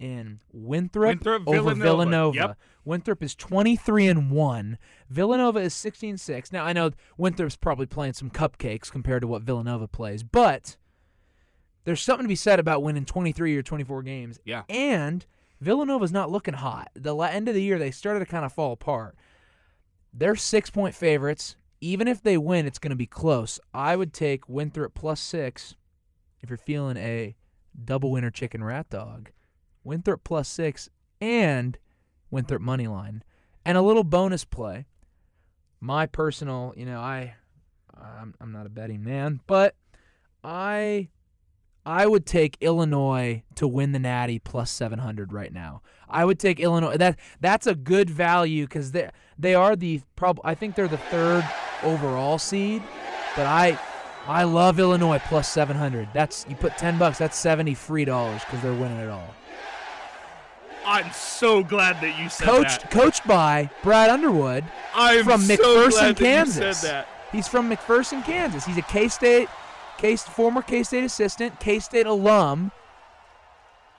in 0.00 0.40
Winthrop, 0.50 1.08
Winthrop, 1.08 1.42
over 1.46 1.74
Villanova. 1.74 1.82
Villanova. 1.84 2.36
Yep. 2.36 2.58
Winthrop 2.84 3.22
is 3.22 3.34
23 3.34 4.08
and 4.08 4.30
1. 4.30 4.78
Villanova 5.10 5.60
is 5.60 5.74
16 5.74 6.16
6. 6.16 6.52
Now 6.52 6.64
I 6.64 6.72
know 6.72 6.90
Winthrop's 7.16 7.56
probably 7.56 7.86
playing 7.86 8.14
some 8.14 8.30
cupcakes 8.30 8.90
compared 8.90 9.20
to 9.20 9.28
what 9.28 9.42
Villanova 9.42 9.86
plays, 9.86 10.22
but 10.22 10.76
there's 11.84 12.00
something 12.00 12.24
to 12.24 12.28
be 12.28 12.34
said 12.34 12.58
about 12.58 12.82
winning 12.82 13.04
23 13.04 13.56
or 13.56 13.62
24 13.62 14.02
games. 14.02 14.40
Yeah. 14.44 14.62
And 14.68 15.26
Villanova's 15.60 16.12
not 16.12 16.30
looking 16.30 16.54
hot. 16.54 16.90
The 16.94 17.14
end 17.16 17.48
of 17.48 17.54
the 17.54 17.62
year, 17.62 17.78
they 17.78 17.90
started 17.90 18.20
to 18.20 18.26
kind 18.26 18.44
of 18.44 18.52
fall 18.52 18.72
apart. 18.72 19.16
They're 20.12 20.36
six 20.36 20.70
point 20.70 20.94
favorites. 20.94 21.56
Even 21.82 22.08
if 22.08 22.22
they 22.22 22.36
win, 22.36 22.66
it's 22.66 22.78
going 22.78 22.90
to 22.90 22.96
be 22.96 23.06
close. 23.06 23.58
I 23.72 23.96
would 23.96 24.12
take 24.12 24.48
Winthrop 24.48 24.92
plus 24.94 25.20
six 25.20 25.76
if 26.40 26.50
you're 26.50 26.58
feeling 26.58 26.96
a 26.96 27.36
double 27.84 28.10
winner 28.10 28.30
chicken 28.30 28.62
rat 28.62 28.90
dog. 28.90 29.30
Winthrop 29.84 30.24
plus 30.24 30.48
six 30.48 30.88
and 31.20 31.78
Winthrop 32.30 32.62
money 32.62 32.86
line. 32.86 33.22
And 33.64 33.76
a 33.76 33.82
little 33.82 34.04
bonus 34.04 34.44
play. 34.44 34.86
My 35.80 36.06
personal, 36.06 36.72
you 36.76 36.86
know, 36.86 37.00
I 37.00 37.34
I'm, 37.94 38.34
I'm 38.40 38.52
not 38.52 38.66
a 38.66 38.70
betting 38.70 39.04
man, 39.04 39.40
but 39.46 39.74
I 40.42 41.08
I 41.84 42.06
would 42.06 42.26
take 42.26 42.56
Illinois 42.60 43.42
to 43.56 43.66
win 43.66 43.92
the 43.92 43.98
Natty 43.98 44.38
plus 44.38 44.70
700 44.70 45.32
right 45.32 45.52
now. 45.52 45.82
I 46.08 46.24
would 46.24 46.38
take 46.38 46.60
Illinois. 46.60 46.96
That 46.96 47.18
that's 47.40 47.66
a 47.66 47.74
good 47.74 48.10
value 48.10 48.64
because 48.66 48.92
they 48.92 49.10
they 49.38 49.54
are 49.54 49.76
the 49.76 50.02
prob. 50.16 50.40
I 50.44 50.54
think 50.54 50.74
they're 50.74 50.88
the 50.88 50.98
third 50.98 51.48
overall 51.82 52.38
seed, 52.38 52.82
but 53.36 53.46
I 53.46 53.78
I 54.26 54.44
love 54.44 54.78
Illinois 54.78 55.20
plus 55.26 55.48
700. 55.50 56.08
That's 56.12 56.44
you 56.48 56.56
put 56.56 56.76
10 56.76 56.98
bucks. 56.98 57.18
That's 57.18 57.38
70 57.38 57.74
free 57.74 58.04
dollars 58.04 58.42
because 58.44 58.62
they're 58.62 58.72
winning 58.72 58.98
it 58.98 59.08
all. 59.08 59.34
I'm 60.86 61.10
so 61.12 61.62
glad 61.62 62.00
that 62.00 62.18
you 62.18 62.28
said 62.28 62.46
Coached 62.46 62.80
that. 62.82 62.90
coached 62.90 63.26
by 63.26 63.70
Brad 63.82 64.10
Underwood 64.10 64.64
I'm 64.94 65.24
from 65.24 65.42
so 65.42 65.56
McPherson, 65.56 65.90
glad 65.90 66.16
that 66.16 66.20
you 66.20 66.26
Kansas. 66.26 66.78
said 66.78 66.90
that. 66.90 67.08
He's 67.32 67.46
from 67.48 67.70
McPherson, 67.70 68.24
Kansas. 68.24 68.64
He's 68.64 68.76
a 68.78 68.82
K 68.82 69.08
State, 69.08 69.48
K 69.98 70.16
former 70.16 70.62
K 70.62 70.82
State 70.82 71.04
assistant, 71.04 71.60
K 71.60 71.78
State 71.78 72.06
alum. 72.06 72.72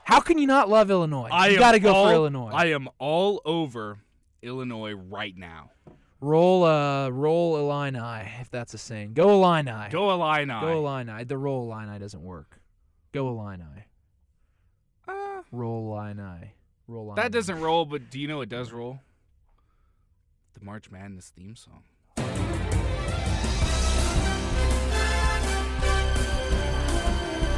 How 0.04 0.20
can 0.20 0.38
you 0.38 0.48
not 0.48 0.68
love 0.70 0.90
Illinois? 0.92 1.30
I 1.32 1.50
you 1.50 1.60
got 1.60 1.72
to 1.74 1.80
go 1.80 1.94
all- 1.94 2.08
for 2.08 2.14
Illinois. 2.14 2.52
I 2.52 2.66
am 2.68 2.90
all 3.00 3.42
over 3.46 4.00
Illinois 4.42 4.94
right 4.94 5.38
now. 5.38 5.72
roll, 6.20 6.64
uh, 6.64 7.10
roll 7.10 7.58
Illini, 7.58 8.30
if 8.42 8.50
that's 8.52 8.74
a 8.74 8.78
saying. 8.78 9.14
Go 9.14 9.30
Illini. 9.42 9.90
Go 9.92 10.12
Illini. 10.12 10.54
Go 10.60 10.86
Illini. 10.86 11.24
The 11.24 11.38
roll 11.38 11.72
Illini 11.72 12.00
doesn't 12.00 12.22
work. 12.22 12.60
Go 13.14 13.30
Illini. 13.30 13.86
Uh, 15.08 15.42
Roll 15.52 15.94
Illini. 15.98 16.54
Roll 16.92 17.06
Illini. 17.06 17.22
that 17.22 17.32
doesn't 17.32 17.60
roll, 17.62 17.86
but 17.86 18.10
do 18.12 18.20
you 18.20 18.28
know 18.28 18.38
what 18.38 18.50
does 18.50 18.72
roll? 18.72 19.00
The 20.60 20.66
March 20.66 20.92
Madness 20.92 21.32
theme 21.36 21.56
song. 21.56 21.84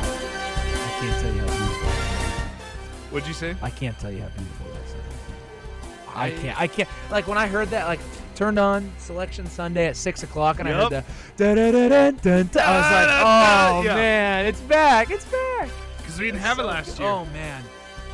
I 0.06 0.98
can't 1.00 1.22
tell 1.22 1.34
you 1.34 1.40
how 1.42 1.48
beautiful. 1.48 1.90
What'd 3.12 3.28
you 3.28 3.34
say? 3.34 3.56
I 3.62 3.70
can't 3.70 3.98
tell 4.00 4.12
you 4.12 4.20
how 4.22 4.30
beautiful 4.30 4.66
that 4.74 4.86
is. 4.86 4.96
I 6.16 6.26
I- 6.28 6.32
can't. 6.32 6.62
I 6.62 6.68
can't. 6.68 6.90
Like 7.12 7.28
when 7.28 7.38
I 7.38 7.48
heard 7.48 7.70
that, 7.70 7.88
like 7.88 8.00
turned 8.36 8.60
on 8.60 8.92
Selection 8.98 9.46
Sunday 9.48 9.88
at 9.88 9.96
six 9.96 10.24
o'clock, 10.24 10.60
and 10.60 10.68
I 10.68 10.72
heard 10.74 10.90
the 10.92 11.04
da 11.38 11.56
da 11.56 11.72
da 11.72 11.90
da 11.90 12.12
dun, 12.12 12.48
dun, 12.52 12.64
I 12.64 12.78
was 12.78 12.92
like, 12.92 13.10
oh 13.10 13.84
Yeah. 13.86 13.96
man, 13.96 14.46
it's 14.46 14.62
back! 14.62 15.12
It's 15.12 15.26
back! 15.26 15.70
Because 15.98 16.20
we 16.20 16.26
didn't 16.26 16.42
have 16.42 16.60
it 16.60 16.64
last 16.64 17.00
year. 17.00 17.08
Oh 17.08 17.26
man, 17.26 17.64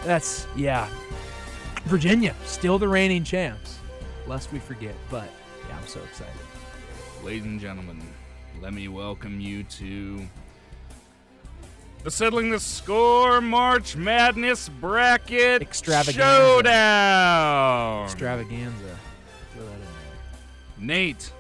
that's 0.06 0.48
yeah. 0.56 0.88
Virginia 1.86 2.36
still 2.46 2.78
the 2.78 2.88
reigning 2.88 3.24
champs, 3.24 3.80
lest 4.28 4.52
we 4.52 4.60
forget. 4.60 4.96
But 5.10 5.30
yeah, 5.68 5.78
I'm 5.78 5.88
so 5.88 6.02
excited. 6.02 6.34
Ladies 7.24 7.46
and 7.46 7.60
gentlemen, 7.60 8.02
let 8.62 8.74
me 8.74 8.88
welcome 8.88 9.40
you 9.40 9.64
to 9.64 10.28
the 12.04 12.12
Settling 12.12 12.50
the 12.50 12.60
Score 12.60 13.42
March 13.42 13.96
Madness 13.96 14.70
Bracket 14.70 15.62
Extravaganza. 15.62 16.14
Showdown. 16.14 18.06
Extravaganza. 18.06 18.98
Throw 19.54 19.66
that 19.66 19.74
in 19.74 19.80
there. 19.80 19.88
Nate, 20.78 21.34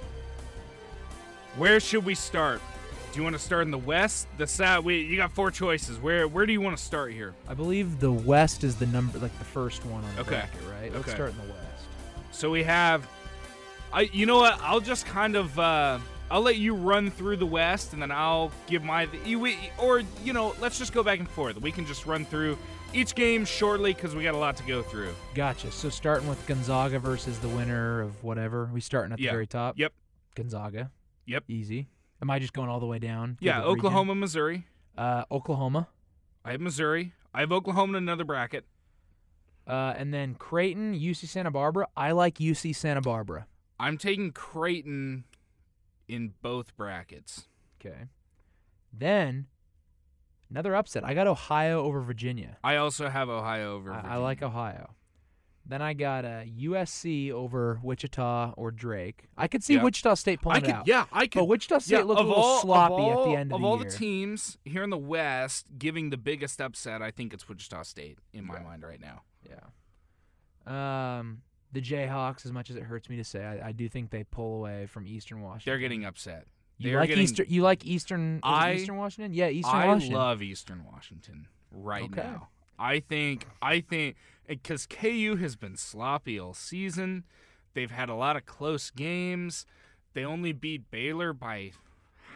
where 1.55 1.79
should 1.79 2.03
we 2.03 2.15
start? 2.15 2.61
Do 3.11 3.17
you 3.17 3.23
want 3.23 3.35
to 3.35 3.41
start 3.41 3.63
in 3.63 3.71
the 3.71 3.77
West, 3.77 4.27
the 4.37 4.45
South? 4.45 4.83
We, 4.83 5.01
you 5.01 5.17
got 5.17 5.31
four 5.31 5.49
choices. 5.51 5.97
Where 5.97 6.27
where 6.27 6.45
do 6.45 6.53
you 6.53 6.61
want 6.61 6.77
to 6.77 6.83
start 6.83 7.11
here? 7.11 7.33
I 7.47 7.53
believe 7.55 7.99
the 7.99 8.11
West 8.11 8.63
is 8.63 8.75
the 8.75 8.85
number, 8.87 9.17
like 9.17 9.37
the 9.39 9.45
first 9.45 9.83
one 9.85 10.03
on 10.03 10.15
the 10.15 10.21
Okay. 10.21 10.29
bracket, 10.31 10.61
right? 10.69 10.93
Let's 10.93 11.07
Okay. 11.07 11.15
start 11.15 11.31
in 11.31 11.37
the 11.37 11.53
West. 11.53 11.85
So 12.31 12.51
we 12.51 12.63
have, 12.63 13.07
I 13.91 14.01
you 14.01 14.25
know 14.27 14.37
what? 14.37 14.59
I'll 14.61 14.79
just 14.79 15.07
kind 15.07 15.35
of 15.35 15.57
uh, 15.57 15.97
I'll 16.29 16.41
let 16.41 16.57
you 16.57 16.75
run 16.75 17.09
through 17.09 17.37
the 17.37 17.45
West, 17.47 17.93
and 17.93 18.01
then 18.01 18.11
I'll 18.11 18.51
give 18.67 18.83
my 18.83 19.07
you- 19.25 19.55
or 19.79 20.03
you 20.23 20.31
know 20.33 20.53
let's 20.61 20.77
just 20.77 20.93
go 20.93 21.01
back 21.01 21.17
and 21.17 21.27
forth. 21.29 21.59
We 21.59 21.71
can 21.71 21.87
just 21.87 22.05
run 22.05 22.25
through 22.25 22.59
each 22.93 23.15
game 23.15 23.43
shortly 23.43 23.91
because 23.93 24.13
we 24.15 24.23
got 24.23 24.35
a 24.35 24.37
lot 24.37 24.55
to 24.57 24.63
go 24.63 24.83
through. 24.83 25.13
Gotcha. 25.33 25.71
So 25.71 25.89
starting 25.89 26.29
with 26.29 26.45
Gonzaga 26.45 26.99
versus 26.99 27.39
the 27.39 27.49
winner 27.49 28.01
of 28.01 28.23
whatever. 28.23 28.69
We 28.71 28.81
starting 28.81 29.11
at 29.13 29.17
the 29.17 29.25
very 29.29 29.47
top. 29.47 29.79
Yep. 29.79 29.93
Gonzaga. 30.35 30.91
Yep. 31.25 31.43
Easy. 31.47 31.87
Am 32.21 32.29
I 32.29 32.39
just 32.39 32.53
going 32.53 32.69
all 32.69 32.79
the 32.79 32.85
way 32.85 32.99
down? 32.99 33.37
Yeah, 33.39 33.57
it 33.57 33.59
region? 33.59 33.71
Oklahoma, 33.71 34.15
Missouri. 34.15 34.65
Uh, 34.97 35.23
Oklahoma. 35.31 35.87
I 36.43 36.51
have 36.51 36.61
Missouri. 36.61 37.13
I 37.33 37.41
have 37.41 37.51
Oklahoma 37.51 37.97
in 37.97 38.03
another 38.03 38.25
bracket. 38.25 38.65
Uh, 39.67 39.93
and 39.95 40.13
then 40.13 40.35
Creighton, 40.35 40.95
UC 40.99 41.27
Santa 41.27 41.51
Barbara. 41.51 41.87
I 41.95 42.11
like 42.11 42.39
UC 42.39 42.75
Santa 42.75 43.01
Barbara. 43.01 43.45
I'm 43.79 43.97
taking 43.97 44.31
Creighton 44.31 45.25
in 46.07 46.33
both 46.41 46.75
brackets. 46.75 47.47
Okay. 47.79 48.05
Then 48.91 49.45
another 50.49 50.75
upset. 50.75 51.05
I 51.05 51.13
got 51.13 51.27
Ohio 51.27 51.83
over 51.83 52.01
Virginia. 52.01 52.57
I 52.63 52.77
also 52.77 53.07
have 53.09 53.29
Ohio 53.29 53.75
over. 53.75 53.93
I, 53.93 54.15
I 54.15 54.17
like 54.17 54.41
Ohio. 54.41 54.95
Then 55.69 55.83
I 55.83 55.93
got 55.93 56.25
a 56.25 56.45
USC 56.61 57.31
over 57.31 57.79
Wichita 57.83 58.55
or 58.57 58.71
Drake. 58.71 59.25
I 59.37 59.47
could 59.47 59.63
see. 59.63 59.77
Wichita 59.77 60.15
State 60.15 60.41
pulling 60.41 60.57
I 60.57 60.59
could, 60.61 60.69
it 60.69 60.75
out. 60.75 60.87
yeah, 60.87 61.05
I 61.11 61.27
could. 61.27 61.39
But 61.39 61.45
Wichita 61.45 61.77
State 61.79 61.97
yeah, 61.97 62.03
looked 62.03 62.19
a 62.21 62.23
little 62.23 62.35
all- 62.43 62.61
sloppy 62.61 62.93
all- 62.95 63.21
at 63.21 63.25
the 63.29 63.35
end 63.35 63.51
of, 63.51 63.57
of 63.57 63.61
the 63.61 63.67
all 63.67 63.75
year. 63.79 63.89
the 63.91 63.95
teams 63.95 64.57
here 64.65 64.81
in 64.83 64.89
the 64.89 64.97
West, 64.97 65.67
giving 65.77 66.09
the 66.09 66.17
biggest 66.17 66.59
upset, 66.59 67.03
I 67.03 67.11
think 67.11 67.33
it's 67.35 67.47
Wichita 67.47 67.83
State 67.83 68.17
in 68.33 68.45
my 68.45 68.59
mind 68.59 68.81
right 68.83 68.99
now. 68.99 69.21
Yeah. 69.47 71.19
Um, 71.19 71.41
the 71.71 71.81
Jayhawks, 71.81 72.45
as 72.45 72.51
much 72.51 72.69
as 72.69 72.75
it 72.75 72.83
hurts 72.83 73.09
me 73.09 73.17
to 73.17 73.23
say, 73.23 73.45
I, 73.45 73.69
I 73.69 73.71
do 73.71 73.87
think 73.87 74.09
they 74.09 74.23
pull 74.23 74.55
away 74.57 74.87
from 74.87 75.07
Eastern 75.07 75.41
Washington. 75.41 75.69
They're 75.71 75.79
getting 75.79 76.03
upset. 76.05 76.47
You 76.79 76.97
like 76.97 77.09
getting, 77.09 77.23
Eastern? 77.25 77.45
You 77.49 77.61
like 77.61 77.85
Eastern? 77.85 78.39
I- 78.41 78.73
Eastern 78.73 78.97
Washington? 78.97 79.33
Yeah, 79.33 79.49
Eastern 79.49 79.75
I 79.75 79.85
Washington. 79.87 80.15
I 80.17 80.19
love 80.19 80.41
Eastern 80.41 80.83
Washington 80.85 81.47
right 81.71 82.03
Okay. 82.05 82.21
now. 82.23 82.47
I 82.81 83.01
think 83.01 83.45
I 83.61 83.81
think 83.81 84.15
because 84.49 84.85
KU 84.85 85.37
has 85.39 85.55
been 85.55 85.77
sloppy 85.77 86.39
all 86.39 86.53
season. 86.53 87.25
They've 87.73 87.91
had 87.91 88.09
a 88.09 88.15
lot 88.15 88.35
of 88.35 88.45
close 88.45 88.89
games. 88.91 89.65
They 90.13 90.25
only 90.25 90.51
beat 90.53 90.89
Baylor 90.91 91.33
by 91.33 91.71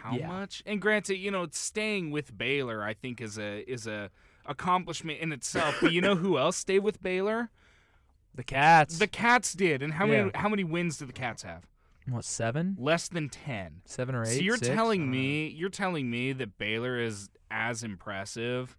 how 0.03 0.15
Yeah. 0.17 0.27
much? 0.27 0.61
And 0.65 0.79
granted, 0.81 1.17
you 1.17 1.31
know, 1.31 1.47
staying 1.51 2.11
with 2.11 2.37
Baylor 2.37 2.83
I 2.83 2.93
think 2.93 3.19
is 3.21 3.37
a 3.37 3.69
is 3.69 3.87
a 3.87 4.09
accomplishment 4.45 5.19
in 5.19 5.31
itself. 5.31 5.75
but 5.81 5.91
you 5.91 6.01
know 6.01 6.15
who 6.15 6.37
else 6.37 6.57
stayed 6.57 6.79
with 6.79 7.01
Baylor? 7.01 7.49
the 8.35 8.43
Cats. 8.43 8.99
The 8.99 9.07
Cats 9.07 9.53
did. 9.53 9.81
And 9.81 9.93
how 9.93 10.05
many 10.05 10.31
how 10.35 10.49
many 10.49 10.63
wins 10.63 10.97
do 10.97 11.05
the 11.05 11.13
Cats 11.13 11.43
have? 11.43 11.65
what 12.07 12.25
seven? 12.25 12.75
Less 12.77 13.07
than 13.07 13.29
10. 13.29 13.81
Seven 13.85 14.13
or 14.13 14.23
eight? 14.23 14.35
So 14.37 14.41
you're 14.41 14.57
six? 14.57 14.67
Telling 14.67 15.09
me 15.09 15.47
you're 15.47 15.69
telling 15.69 16.11
me 16.11 16.33
that 16.33 16.57
Baylor 16.57 16.99
is 16.99 17.29
as 17.49 17.81
impressive 17.83 18.77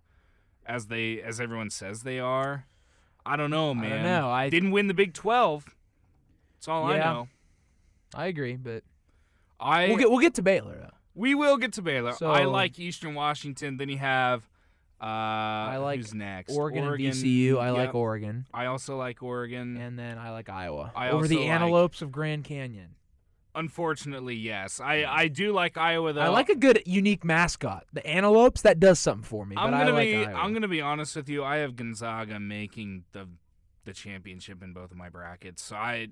as 0.67 0.87
they 0.87 1.21
as 1.23 1.41
everyone 1.41 1.71
says 1.71 2.03
they 2.03 2.19
are? 2.21 2.67
I 3.27 3.37
don't 3.37 3.51
know, 3.51 3.71
I 3.71 3.75
don't 3.75 3.81
man. 3.83 4.03
know. 4.03 4.29
I- 4.31 4.51
didn't 4.51 4.71
win 4.73 4.87
the 4.87 4.95
Big 4.95 5.15
12. 5.15 5.65
That's 6.57 6.69
all 6.69 6.85
I 6.85 6.99
know. 6.99 7.29
I 8.15 8.27
agree, 8.27 8.57
but 8.57 8.83
I 9.59 9.89
we'll 9.89 9.97
get 9.97 10.11
we'll 10.11 10.21
get 10.21 10.35
to 10.35 10.43
Baylor 10.43 10.77
though. 10.81 10.91
we 11.15 11.35
will 11.35 11.57
get 11.57 11.73
to 11.75 11.83
Baylor. 11.83 12.15
I 12.23 12.45
like 12.45 12.79
Eastern 12.79 13.15
Washington. 13.15 13.77
Then 13.77 13.89
you 13.89 13.99
have 13.99 14.43
uh 15.01 15.05
I 15.05 15.77
like 15.79 15.99
who's 15.99 16.15
next? 16.15 16.53
Oregon, 16.55 16.85
and 16.85 16.99
VCU. 16.99 17.59
I 17.59 17.71
like 17.71 17.95
Oregon, 17.95 18.47
I 18.55 18.67
also 18.67 18.97
like 18.97 19.23
Oregon. 19.23 19.77
and 19.77 19.99
then 19.99 20.17
I 20.19 20.31
like 20.31 20.49
Iowa 20.49 20.93
I 20.95 21.11
over 21.11 21.27
the 21.27 21.37
like- 21.39 21.47
Antelopes 21.49 22.01
of 22.03 22.13
Grand 22.13 22.45
Canyon. 22.45 22.95
Unfortunately, 23.55 24.35
yes. 24.35 24.81
I 24.81 25.05
I 25.05 25.29
do 25.29 25.53
like 25.53 25.77
Iowa 25.77 26.13
though. 26.13 26.21
I 26.21 26.29
like 26.29 26.49
a 26.49 26.57
good 26.57 26.83
unique 26.87 27.25
mascot. 27.25 27.85
The 27.93 28.05
Antelopes 28.07 28.63
that 28.63 28.81
does 28.81 28.99
something 28.99 29.25
for 29.25 29.47
me. 29.47 29.57
I'm 29.57 29.71
but 29.71 29.79
gonna 29.79 29.93
like 29.93 30.09
be 30.09 30.17
Iowa. 30.17 30.39
I'm 30.39 30.53
gonna 30.53 30.69
be 30.69 30.81
honest 30.81 31.15
with 31.15 31.29
you. 31.29 31.45
I 31.45 31.59
have 31.59 31.77
Gonzaga 31.77 32.41
making 32.41 33.05
the 33.13 33.29
the 33.85 33.93
championship 33.93 34.63
in 34.63 34.73
both 34.73 34.91
of 34.91 34.97
my 34.97 35.09
brackets. 35.09 35.63
So 35.63 35.77
I 35.77 36.09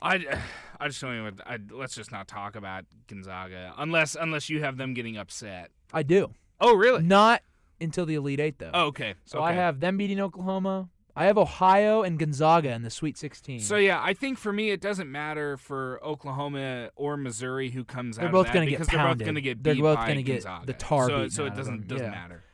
I 0.00 0.40
I 0.80 0.88
just 0.88 1.00
don't 1.00 1.16
even. 1.18 1.40
I, 1.46 1.58
let's 1.70 1.94
just 1.94 2.12
not 2.12 2.28
talk 2.28 2.56
about 2.56 2.84
Gonzaga 3.06 3.74
unless 3.78 4.16
unless 4.18 4.48
you 4.48 4.62
have 4.62 4.76
them 4.76 4.94
getting 4.94 5.16
upset. 5.16 5.70
I 5.92 6.02
do. 6.02 6.32
Oh 6.60 6.74
really? 6.74 7.02
Not 7.02 7.42
until 7.80 8.06
the 8.06 8.14
Elite 8.14 8.40
Eight 8.40 8.58
though. 8.58 8.70
Oh, 8.72 8.86
okay. 8.86 9.14
So 9.24 9.42
I 9.42 9.52
have 9.52 9.80
them 9.80 9.96
beating 9.96 10.20
Oklahoma. 10.20 10.88
I 11.14 11.26
have 11.26 11.36
Ohio 11.36 12.02
and 12.02 12.18
Gonzaga 12.18 12.70
in 12.72 12.82
the 12.82 12.90
Sweet 12.90 13.18
16. 13.18 13.60
So 13.60 13.76
yeah, 13.76 14.00
I 14.02 14.14
think 14.14 14.38
for 14.38 14.52
me 14.52 14.70
it 14.70 14.80
doesn't 14.80 15.10
matter 15.12 15.56
for 15.58 16.00
Oklahoma 16.02 16.90
or 16.96 17.16
Missouri 17.18 17.70
who 17.70 17.84
comes 17.84 18.16
They're 18.16 18.26
out 18.26 18.32
both 18.32 18.46
gonna 18.52 18.64
get 18.66 18.78
because 18.78 18.88
they're 18.88 19.06
both 19.06 19.18
going 19.18 19.34
to 19.34 19.40
get 19.42 19.62
They're 19.62 19.74
beat 19.74 19.82
both 19.82 19.96
by 19.96 20.08
gonna 20.08 20.22
get 20.22 20.36
Gonzaga. 20.44 20.66
the 20.66 20.72
tar 20.72 21.08
so, 21.08 21.28
so 21.28 21.44
it 21.46 21.54
doesn't 21.54 21.86
doesn't 21.86 22.06
Yeah. 22.06 22.10
matter. 22.10 22.44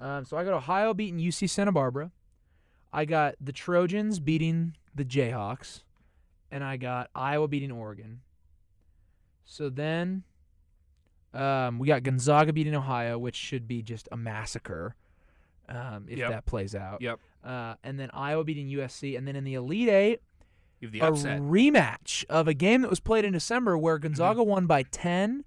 Um, 0.00 0.24
so 0.24 0.36
I 0.36 0.44
got 0.44 0.52
Ohio 0.54 0.94
beating 0.94 1.18
UC 1.20 1.48
Santa 1.48 1.70
Barbara. 1.72 2.10
I 2.92 3.04
got 3.04 3.34
the 3.40 3.52
Trojans 3.52 4.18
beating 4.20 4.76
the 4.94 5.04
Jayhawks, 5.04 5.82
and 6.50 6.64
I 6.64 6.76
got 6.76 7.10
Iowa 7.14 7.46
beating 7.48 7.70
Oregon. 7.70 8.20
So 9.44 9.68
then, 9.68 10.22
um, 11.34 11.78
we 11.78 11.86
got 11.86 12.02
Gonzaga 12.02 12.52
beating 12.52 12.74
Ohio, 12.74 13.18
which 13.18 13.36
should 13.36 13.66
be 13.68 13.82
just 13.82 14.08
a 14.10 14.16
massacre 14.16 14.94
um, 15.68 16.06
if 16.08 16.18
Yep. 16.18 16.30
that 16.30 16.46
plays 16.46 16.74
out. 16.74 17.02
Yep. 17.02 17.20
Uh, 17.44 17.74
and 17.84 17.98
then 17.98 18.10
Iowa 18.12 18.44
beating 18.44 18.68
USC, 18.68 19.16
and 19.16 19.26
then 19.26 19.36
in 19.36 19.44
the 19.44 19.54
Elite 19.54 19.88
Eight, 19.88 20.20
You 20.80 20.88
have 20.88 20.92
the 20.92 21.00
a 21.00 21.08
upset. 21.08 21.40
rematch 21.40 22.24
of 22.28 22.48
a 22.48 22.54
game 22.54 22.82
that 22.82 22.90
was 22.90 23.00
played 23.00 23.24
in 23.24 23.32
December 23.32 23.76
where 23.78 23.98
Gonzaga 23.98 24.42
won 24.42 24.66
by 24.66 24.82
ten. 24.82 25.44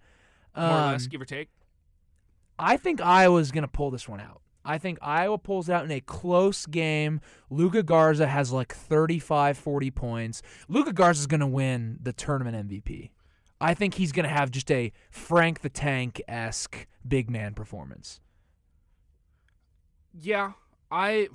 Mm-hmm. 0.56 0.62
More 0.68 0.70
or 0.70 0.92
less, 0.92 1.04
Um, 1.06 1.10
give 1.10 1.22
or 1.22 1.26
take. 1.26 1.50
I 2.60 2.78
think 2.78 3.02
Iowa's 3.02 3.52
going 3.52 3.64
to 3.64 3.68
pull 3.68 3.89
this 3.92 4.08
one 4.08 4.20
out. 4.20 4.42
I 4.64 4.78
think 4.78 5.00
Iowa 5.02 5.39
pulls 5.39 5.70
it 5.70 5.74
out 5.74 5.86
in 5.86 5.92
a 5.92 6.00
close 6.02 6.68
game. 6.68 7.20
Luka 7.50 7.82
Garza 7.82 8.28
has 8.28 8.52
like 8.52 8.72
35, 8.74 9.58
40 9.58 9.89
points. 9.92 10.42
Luka 10.68 10.94
Garza 10.94 11.22
is 11.22 11.28
going 11.28 11.39
to 11.39 11.48
win 11.48 11.98
the 12.00 12.14
tournament 12.14 12.70
MVP. 12.70 13.10
I 13.60 13.74
think 13.74 13.96
he's 13.96 14.12
going 14.12 14.26
to 14.28 14.30
have 14.34 14.52
just 14.52 14.70
a 14.70 14.92
Frank 15.10 15.62
the 15.62 15.70
Tank 15.70 16.22
esque 16.28 16.86
big 17.08 17.30
man 17.32 17.54
performance. 17.56 18.20
Yeah, 20.20 20.52
I. 20.92 21.30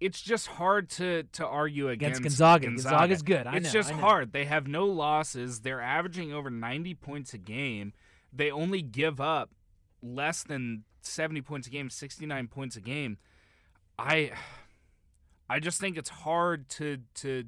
It's 0.00 0.20
just 0.20 0.46
hard 0.46 0.88
to 0.90 1.24
to 1.32 1.46
argue 1.46 1.88
against, 1.88 2.20
Against 2.20 2.38
Gonzaga. 2.38 2.66
Gonzaga's 2.66 3.22
good. 3.22 3.46
I 3.46 3.56
it's 3.56 3.66
know, 3.66 3.72
just 3.72 3.90
hard. 3.90 4.32
They 4.32 4.44
have 4.44 4.66
no 4.68 4.86
losses. 4.86 5.60
They're 5.60 5.80
averaging 5.80 6.32
over 6.32 6.50
ninety 6.50 6.94
points 6.94 7.34
a 7.34 7.38
game. 7.38 7.92
They 8.32 8.50
only 8.50 8.80
give 8.82 9.20
up 9.20 9.50
less 10.02 10.44
than 10.44 10.84
seventy 11.02 11.42
points 11.42 11.66
a 11.66 11.70
game, 11.70 11.90
sixty 11.90 12.26
nine 12.26 12.46
points 12.46 12.76
a 12.76 12.80
game. 12.80 13.18
I, 13.98 14.30
I 15.50 15.58
just 15.58 15.80
think 15.80 15.96
it's 15.98 16.10
hard 16.10 16.68
to 16.70 16.98
to 17.16 17.44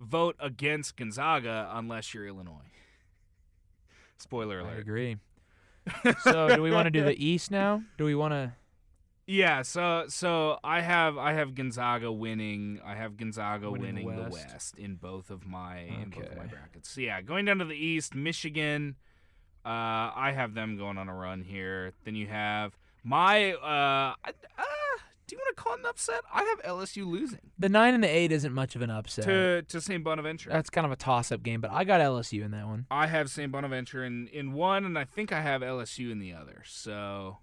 vote 0.00 0.36
against 0.38 0.96
Gonzaga 0.96 1.70
unless 1.72 2.12
you're 2.12 2.26
Illinois. 2.26 2.70
Spoiler 4.18 4.60
alert. 4.60 4.74
I 4.76 4.80
agree. 4.80 5.16
so, 6.22 6.54
do 6.54 6.62
we 6.62 6.70
want 6.70 6.86
to 6.86 6.90
do 6.90 7.02
the 7.02 7.24
East 7.24 7.50
now? 7.50 7.82
Do 7.96 8.04
we 8.04 8.14
want 8.14 8.32
to? 8.32 8.52
Yeah, 9.30 9.60
so 9.60 10.06
so 10.08 10.58
I 10.64 10.80
have 10.80 11.18
I 11.18 11.34
have 11.34 11.54
Gonzaga 11.54 12.10
winning. 12.10 12.80
I 12.82 12.94
have 12.94 13.18
Gonzaga 13.18 13.70
Winning 13.70 14.06
winning, 14.06 14.08
the 14.16 14.24
the 14.24 14.30
West. 14.30 14.48
West 14.52 14.78
in 14.78 14.94
both 14.94 15.28
of 15.30 15.46
my 15.46 15.80
in 15.80 16.08
both 16.08 16.30
of 16.30 16.36
my 16.38 16.46
brackets. 16.46 16.88
So 16.90 17.02
yeah, 17.02 17.20
going 17.20 17.44
down 17.44 17.58
to 17.58 17.66
the 17.66 17.76
East, 17.76 18.14
Michigan. 18.14 18.96
Uh, 19.66 19.68
I 20.16 20.32
have 20.34 20.54
them 20.54 20.78
going 20.78 20.96
on 20.96 21.10
a 21.10 21.14
run 21.14 21.42
here. 21.42 21.92
Then 22.04 22.14
you 22.14 22.26
have 22.28 22.78
my. 23.04 23.52
Uh, 23.52 24.14
I- 24.24 24.32
uh, 24.58 24.64
do 25.26 25.36
you 25.36 25.42
want 25.44 25.54
to 25.58 25.62
call 25.62 25.74
it 25.74 25.80
an 25.80 25.84
upset? 25.86 26.22
I 26.32 26.42
have 26.42 26.62
LSU 26.62 27.04
losing 27.06 27.50
The 27.58 27.68
nine 27.68 27.92
and 27.92 28.02
the 28.02 28.08
eight 28.08 28.32
isn't 28.32 28.54
much 28.54 28.74
of 28.76 28.80
an 28.80 28.88
upset. 28.88 29.24
to 29.26 29.60
to 29.60 29.78
St. 29.82 30.02
Bonaventure. 30.02 30.48
That's 30.48 30.70
kind 30.70 30.86
of 30.86 30.90
a 30.90 30.96
toss 30.96 31.30
up 31.30 31.42
game, 31.42 31.60
but 31.60 31.70
I 31.70 31.84
got 31.84 32.00
LSU 32.00 32.42
in 32.46 32.52
that 32.52 32.66
one. 32.66 32.86
I 32.90 33.08
have 33.08 33.28
St. 33.28 33.52
Bonaventure 33.52 34.02
in, 34.04 34.28
in 34.28 34.54
one, 34.54 34.86
and 34.86 34.98
I 34.98 35.04
think 35.04 35.30
I 35.30 35.42
have 35.42 35.60
LSU 35.60 36.10
in 36.10 36.18
the 36.18 36.32
other. 36.32 36.62
So, 36.64 37.36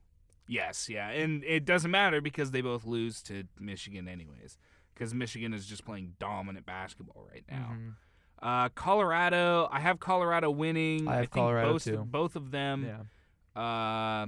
yes, 0.48 0.89
yeah. 0.89 1.10
And 1.10 1.43
it 1.43 1.66
doesn't 1.66 1.91
matter 1.91 2.22
because 2.22 2.52
they 2.52 2.62
both 2.62 2.86
lose 2.86 3.22
to 3.24 3.43
Michigan, 3.60 4.08
anyways, 4.08 4.58
because 4.93 5.14
Michigan 5.14 5.54
is 5.54 5.66
just 5.66 5.86
playing 5.86 6.14
dominant 6.20 6.66
basketball 6.66 7.28
right 7.32 7.43
now. 7.50 7.72
Mhm. 7.74 7.93
Uh, 8.41 8.70
Colorado, 8.70 9.68
I 9.72 9.80
have 9.80 10.00
Colorado 10.00 10.52
winning. 10.52 11.08
I 11.08 11.16
have 11.16 11.22
think 11.24 11.32
Colorado, 11.32 11.74
both, 11.74 11.84
too. 11.84 12.06
Both 12.06 12.36
of 12.36 12.52
them. 12.52 12.86
Yeah. 12.86 13.62
Uh, 13.62 14.28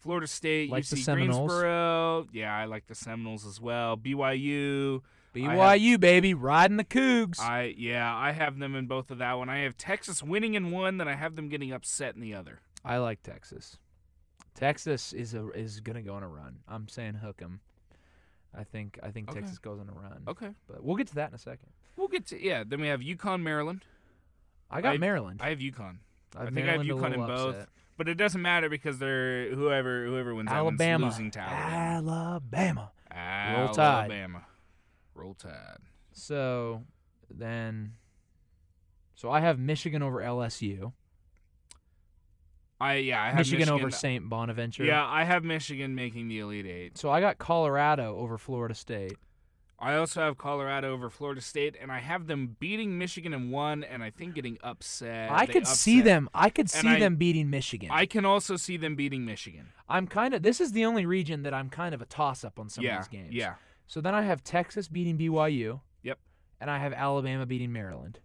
Florida 0.00 0.26
State, 0.26 0.70
Like 0.70 0.86
the 0.86 0.96
UC 0.96 1.04
Seminoles. 1.04 1.48
Greensboro. 1.52 2.26
Yeah, 2.32 2.56
I 2.56 2.64
like 2.64 2.86
the 2.86 2.94
Seminoles 2.94 3.46
as 3.46 3.60
well. 3.60 3.96
BYU. 3.96 5.02
BYU, 5.34 5.98
baby, 5.98 6.34
riding 6.34 6.76
the 6.76 6.84
Cougs. 6.84 7.40
I 7.40 7.74
yeah, 7.78 8.14
I 8.14 8.32
have 8.32 8.58
them 8.58 8.74
in 8.74 8.86
both 8.86 9.10
of 9.10 9.18
that 9.18 9.34
one. 9.34 9.48
I 9.48 9.58
have 9.60 9.76
Texas 9.78 10.22
winning 10.22 10.54
in 10.54 10.70
one, 10.70 10.98
then 10.98 11.08
I 11.08 11.14
have 11.14 11.36
them 11.36 11.48
getting 11.48 11.72
upset 11.72 12.14
in 12.14 12.20
the 12.20 12.34
other. 12.34 12.60
I 12.84 12.98
like 12.98 13.22
Texas. 13.22 13.78
Texas 14.54 15.12
is 15.12 15.34
a 15.34 15.48
is 15.50 15.80
gonna 15.80 16.02
go 16.02 16.14
on 16.14 16.22
a 16.22 16.28
run. 16.28 16.58
I'm 16.68 16.88
saying 16.88 17.14
hook 17.14 17.40
'em. 17.42 17.60
I 18.54 18.64
think 18.64 18.98
I 19.02 19.10
think 19.10 19.30
Okay. 19.30 19.40
Texas 19.40 19.58
goes 19.58 19.80
on 19.80 19.88
a 19.88 19.92
run. 19.92 20.22
Okay. 20.28 20.50
but 20.68 20.84
we'll 20.84 20.96
get 20.96 21.06
to 21.08 21.14
that 21.16 21.30
in 21.30 21.34
a 21.34 21.38
second. 21.38 21.70
We'll 21.96 22.08
get 22.08 22.26
to 22.26 22.42
yeah. 22.42 22.64
Then 22.66 22.80
we 22.80 22.88
have 22.88 23.00
UConn, 23.00 23.42
Maryland. 23.42 23.84
I 24.70 24.80
got 24.80 24.98
Maryland. 25.00 25.40
I 25.42 25.50
have 25.50 25.58
UConn. 25.58 25.98
I 26.36 26.46
think 26.50 26.66
I 26.66 26.72
have 26.72 26.84
Maryland 26.84 26.90
a 26.90 26.94
UConn 26.94 27.14
in 27.14 27.20
little 27.20 27.26
both, 27.26 27.54
upset. 27.54 27.68
but 27.96 28.08
it 28.08 28.14
doesn't 28.14 28.40
matter 28.42 28.68
because 28.68 28.98
they're 28.98 29.54
whoever 29.54 30.04
whoever 30.06 30.34
wins 30.34 30.48
that 30.50 30.64
one's 30.64 30.80
Alabama. 30.80 31.06
losing 31.06 31.30
to. 31.32 31.40
Alabama. 31.40 32.90
Alabama. 33.10 33.58
Roll 33.64 33.74
Tide. 33.74 34.00
Alabama. 34.10 34.46
Roll 35.14 35.34
Tide. 35.34 35.78
So 36.12 36.84
then, 37.30 37.94
so 39.14 39.30
I 39.30 39.40
have 39.40 39.58
Michigan 39.58 40.02
over 40.02 40.20
LSU. 40.22 40.92
I 42.82 42.94
yeah, 42.96 43.22
I 43.22 43.26
have 43.26 43.36
Michigan, 43.36 43.58
Michigan, 43.60 43.80
over 43.80 43.90
St. 43.92 44.28
Bonaventure. 44.28 44.82
Yeah, 44.82 45.06
I 45.06 45.22
have 45.22 45.44
Michigan 45.44 45.94
making 45.94 46.26
the 46.26 46.40
Elite 46.40 46.66
Eight. 46.66 46.98
So 46.98 47.10
I 47.10 47.20
got 47.20 47.38
Colorado 47.38 48.16
over 48.16 48.38
Florida 48.38 48.74
State. 48.74 49.16
I 49.78 49.94
also 49.96 50.20
have 50.20 50.36
Colorado 50.36 50.92
over 50.92 51.08
Florida 51.08 51.40
State, 51.40 51.76
and 51.80 51.92
I 51.92 52.00
have 52.00 52.26
them 52.26 52.56
beating 52.58 52.98
Michigan 52.98 53.32
in 53.32 53.52
one, 53.52 53.84
and 53.84 54.02
I 54.02 54.10
think 54.10 54.34
getting 54.34 54.58
upset. 54.64 55.30
I 55.30 55.46
could 55.46 55.66
see 55.66 56.00
them. 56.00 56.28
I 56.34 56.50
could 56.50 56.68
see 56.68 56.88
I- 56.88 56.98
them 56.98 57.14
beating 57.14 57.50
Michigan. 57.50 57.88
I 57.92 58.04
can 58.04 58.24
also 58.24 58.56
see 58.56 58.76
them 58.76 58.96
beating 58.96 59.24
Michigan. 59.24 59.68
I'm 59.88 60.08
kind 60.08 60.34
of. 60.34 60.42
This 60.42 60.60
is 60.60 60.72
the 60.72 60.84
only 60.84 61.06
region 61.06 61.44
that 61.44 61.54
I'm 61.54 61.70
kind 61.70 61.94
of 61.94 62.02
a 62.02 62.06
toss 62.06 62.42
up 62.44 62.58
on 62.58 62.68
some 62.68 62.82
yeah, 62.82 62.98
of 62.98 63.04
these 63.04 63.08
games. 63.08 63.32
yeah. 63.32 63.54
So 63.86 64.00
then 64.00 64.14
I 64.14 64.22
have 64.22 64.42
Texas 64.42 64.88
beating 64.88 65.16
BYU. 65.16 65.80
Yep. 66.02 66.18
And 66.60 66.68
I 66.68 66.78
have 66.78 66.92
Alabama 66.92 67.46
beating 67.46 67.72
Maryland. 67.72 68.18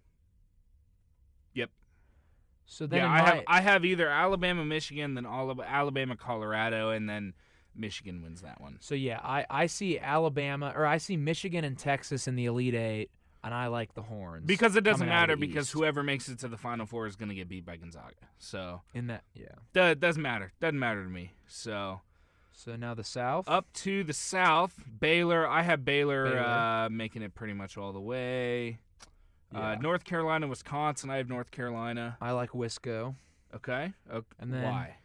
So 2.69 2.85
then 2.85 2.99
yeah, 2.99 3.09
I 3.09 3.21
my, 3.21 3.29
have 3.29 3.43
I 3.47 3.61
have 3.61 3.85
either 3.85 4.09
Alabama, 4.09 4.63
Michigan, 4.65 5.15
then 5.15 5.25
all 5.25 5.49
of 5.49 5.59
Alabama, 5.59 6.15
Colorado, 6.17 6.89
and 6.91 7.09
then 7.09 7.33
Michigan 7.73 8.21
wins 8.21 8.41
that 8.41 8.59
one. 8.59 8.77
So 8.81 8.93
yeah, 8.93 9.19
I, 9.23 9.45
I 9.49 9.65
see 9.67 9.97
Alabama 9.97 10.73
or 10.75 10.85
I 10.85 10.97
see 10.97 11.15
Michigan 11.15 11.63
and 11.63 11.77
Texas 11.77 12.27
in 12.27 12.35
the 12.35 12.45
Elite 12.45 12.75
Eight, 12.75 13.09
and 13.43 13.53
I 13.53 13.67
like 13.67 13.93
the 13.93 14.01
Horns 14.01 14.45
Because 14.45 14.75
it 14.75 14.83
doesn't 14.83 15.07
coming 15.07 15.13
out 15.13 15.29
of 15.29 15.39
matter 15.39 15.47
because 15.47 15.67
East. 15.67 15.73
whoever 15.73 16.03
makes 16.03 16.27
it 16.27 16.39
to 16.39 16.49
the 16.49 16.57
Final 16.57 16.85
Four 16.85 17.07
is 17.07 17.15
going 17.15 17.29
to 17.29 17.35
get 17.35 17.47
beat 17.47 17.65
by 17.65 17.77
Gonzaga. 17.77 18.15
So 18.37 18.81
in 18.93 19.07
that 19.07 19.23
yeah. 19.33 19.45
that 19.73 19.99
doesn't 20.01 20.21
matter. 20.21 20.51
Doesn't 20.59 20.79
matter 20.79 21.03
to 21.03 21.09
me. 21.09 21.31
So 21.47 22.01
So 22.51 22.75
now 22.75 22.93
the 22.95 23.03
South. 23.05 23.45
up 23.47 23.71
to 23.75 24.03
the 24.03 24.13
South, 24.13 24.73
Baylor. 24.99 25.47
I 25.47 25.61
have 25.61 25.85
Baylor, 25.85 26.31
Baylor. 26.31 26.39
Uh, 26.43 26.89
making 26.89 27.21
it 27.21 27.33
pretty 27.33 27.53
much 27.53 27.77
all 27.77 27.93
the 27.93 28.01
way. 28.01 28.79
Uh, 29.53 29.75
North 29.75 30.03
Carolina, 30.03 30.47
Wisconsin. 30.47 31.09
I 31.09 31.17
have 31.17 31.29
North 31.29 31.51
Carolina. 31.51 32.17
I 32.21 32.31
like 32.31 32.51
Wisco. 32.51 33.15
Okay. 33.55 33.93
okay. 34.11 34.27
And 34.39 34.53
then- 34.53 34.63
why? 34.63 34.97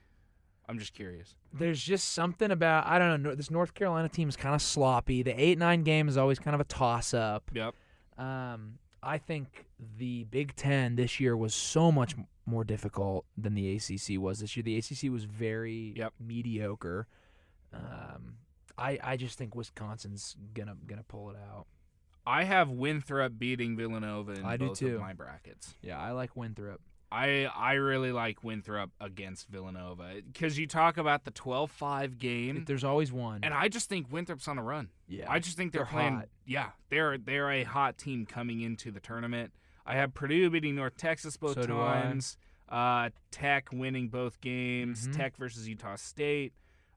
I'm 0.68 0.78
just 0.78 0.94
curious. 0.94 1.34
There's 1.52 1.82
just 1.82 2.10
something 2.12 2.50
about 2.50 2.86
I 2.86 2.98
don't 2.98 3.22
know. 3.22 3.34
This 3.34 3.50
North 3.50 3.74
Carolina 3.74 4.08
team 4.08 4.28
is 4.28 4.36
kind 4.36 4.54
of 4.54 4.62
sloppy. 4.62 5.22
The 5.22 5.32
eight 5.38 5.58
nine 5.58 5.82
game 5.82 6.08
is 6.08 6.16
always 6.16 6.38
kind 6.38 6.54
of 6.54 6.60
a 6.60 6.64
toss 6.64 7.12
up. 7.12 7.50
Yep. 7.52 7.74
Um, 8.16 8.78
I 9.02 9.18
think 9.18 9.66
the 9.98 10.24
Big 10.24 10.54
Ten 10.54 10.94
this 10.96 11.18
year 11.20 11.36
was 11.36 11.52
so 11.54 11.90
much 11.92 12.14
more 12.46 12.64
difficult 12.64 13.26
than 13.36 13.54
the 13.54 13.76
ACC 13.76 14.18
was 14.18 14.38
this 14.38 14.56
year. 14.56 14.62
The 14.62 14.78
ACC 14.78 15.10
was 15.10 15.24
very 15.24 15.92
Yep. 15.96 16.14
mediocre. 16.20 17.06
Um, 17.72 18.36
I 18.78 18.98
I 19.02 19.16
just 19.16 19.36
think 19.36 19.54
Wisconsin's 19.54 20.36
gonna 20.54 20.76
gonna 20.86 21.02
pull 21.04 21.28
it 21.30 21.36
out. 21.36 21.66
I 22.26 22.44
have 22.44 22.70
Winthrop 22.70 23.38
beating 23.38 23.76
Villanova 23.76 24.32
in 24.32 24.44
I 24.44 24.56
do 24.56 24.74
too. 24.74 24.94
of 24.96 25.00
my 25.00 25.12
brackets. 25.12 25.74
Yeah, 25.82 26.00
I 26.00 26.12
like 26.12 26.36
Winthrop. 26.36 26.80
I 27.10 27.44
I 27.54 27.74
really 27.74 28.10
like 28.12 28.42
Winthrop 28.42 28.90
against 29.00 29.48
Villanova 29.48 30.14
because 30.32 30.58
you 30.58 30.66
talk 30.66 30.96
about 30.96 31.24
the 31.24 31.30
12-5 31.32 32.16
game, 32.18 32.64
There's 32.66 32.84
always 32.84 33.12
one. 33.12 33.40
and 33.42 33.52
I 33.52 33.68
just 33.68 33.88
think 33.90 34.10
Winthrop's 34.10 34.48
on 34.48 34.56
a 34.56 34.62
run. 34.62 34.88
yeah, 35.08 35.26
I 35.30 35.38
just 35.38 35.56
think 35.58 35.72
they're, 35.72 35.82
They're 35.82 35.90
playing. 35.92 36.14
hot. 36.16 36.28
Yeah, 36.46 36.68
they're 36.90 37.18
they're 37.18 37.50
a 37.50 37.64
hot 37.64 37.98
team 37.98 38.24
coming 38.24 38.60
into 38.60 38.90
the 38.90 39.00
tournament. 39.00 39.52
I 39.84 39.96
have 39.96 40.14
Purdue 40.14 40.48
beating 40.48 40.74
North 40.76 40.96
Texas 40.96 41.36
both 41.36 41.54
So 41.54 41.66
do 41.66 41.78
I. 41.80 42.02
times. 42.02 42.38
Uh, 42.68 43.10
Tech 43.30 43.68
winning 43.72 44.08
both 44.08 44.40
games. 44.40 45.06
Mhm. 45.08 45.16
Tech 45.16 45.36
versus 45.36 45.68
Utah 45.68 45.96
State. 45.96 46.54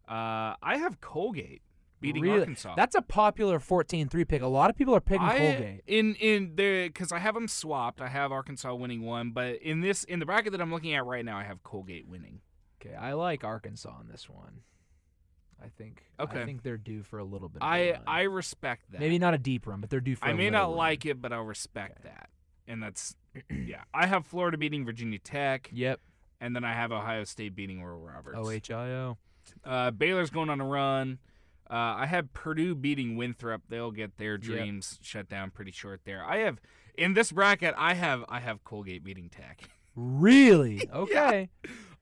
Uh, 0.08 0.54
I 0.62 0.78
have 0.78 1.02
Colgate 1.02 1.62
beating 2.00 2.24
really, 2.24 2.40
Arkansas. 2.40 2.76
That's 2.76 2.96
a 2.96 3.02
popular 3.02 3.60
14-3 3.60 4.28
pick. 4.28 4.42
A 4.42 4.48
lot 4.48 4.70
of 4.70 4.76
people 4.76 4.96
are 4.96 5.02
picking 5.02 5.26
I, 5.26 5.38
Colgate. 5.38 5.82
in 5.88 6.16
in 6.16 6.56
there 6.56 6.88
because 6.88 7.12
I 7.12 7.20
have 7.20 7.34
them 7.36 7.48
swapped. 7.48 8.02
I 8.02 8.08
have 8.08 8.32
Arkansas 8.32 8.74
winning 8.74 9.02
one, 9.02 9.32
but 9.32 9.56
in 9.62 9.82
this 9.82 10.04
in 10.04 10.20
the 10.20 10.26
bracket 10.26 10.52
that 10.52 10.62
I'm 10.62 10.72
looking 10.72 10.94
at 10.94 11.06
right 11.06 11.24
now, 11.26 11.38
I 11.38 11.44
have 11.44 11.64
Colgate 11.64 12.08
winning. 12.08 12.42
Okay, 12.82 12.96
I 12.96 13.14
like 13.14 13.44
Arkansas 13.44 13.90
on 13.90 14.08
this 14.12 14.30
one. 14.30 14.62
I 15.64 15.70
think. 15.70 16.04
Okay. 16.20 16.42
I 16.42 16.46
think 16.46 16.64
they're 16.64 16.78
due 16.78 17.02
for 17.04 17.18
a 17.18 17.24
little 17.24 17.50
bit. 17.50 17.62
I. 17.64 17.98
I 18.06 18.24
respect 18.24 18.92
that. 18.92 19.00
maybe 19.00 19.18
not 19.18 19.34
a 19.34 19.38
deep 19.38 19.66
run, 19.66 19.82
but 19.82 19.90
they're 19.90 20.02
due 20.02 20.16
for. 20.16 20.26
I 20.26 20.34
may 20.34 20.50
not 20.50 20.68
run. 20.68 20.78
like 20.78 21.06
it, 21.06 21.22
but 21.22 21.32
I'll 21.34 21.44
respect 21.44 22.04
that. 22.04 22.30
And 22.68 22.84
that's 22.84 23.16
yeah. 23.50 23.84
I 23.94 24.06
have 24.06 24.26
Florida 24.26 24.58
beating 24.58 24.86
Virginia 24.86 25.20
Tech, 25.20 25.70
Yep. 25.74 26.02
and 26.42 26.56
then 26.56 26.64
I 26.64 26.74
have 26.74 26.92
Ohio 26.92 27.24
State 27.24 27.56
beating 27.56 27.80
Oral 27.82 28.02
Roberts. 28.02 28.38
OHIO. 28.38 29.18
Uh, 29.64 29.92
Baylor's 29.92 30.30
going 30.30 30.50
on 30.50 30.60
a 30.60 30.66
run. 30.66 31.20
Uh, 31.70 31.74
I 31.98 32.06
have 32.06 32.32
Purdue 32.34 32.76
beating 32.76 33.16
Winthrop. 33.18 33.64
They'll 33.70 33.92
get 33.92 34.18
their 34.18 34.38
dreams 34.38 35.00
shut 35.02 35.28
down 35.30 35.52
pretty 35.52 35.72
short 35.72 36.02
there. 36.06 36.24
I 36.24 36.38
have 36.40 36.60
in 36.98 37.14
this 37.16 37.32
bracket. 37.32 37.74
I 37.78 37.94
have 37.96 38.24
I 38.30 38.40
have 38.40 38.64
Colgate 38.64 39.04
beating 39.04 39.30
Tech. 39.30 39.62
Really? 39.96 40.88
Okay. 40.94 41.50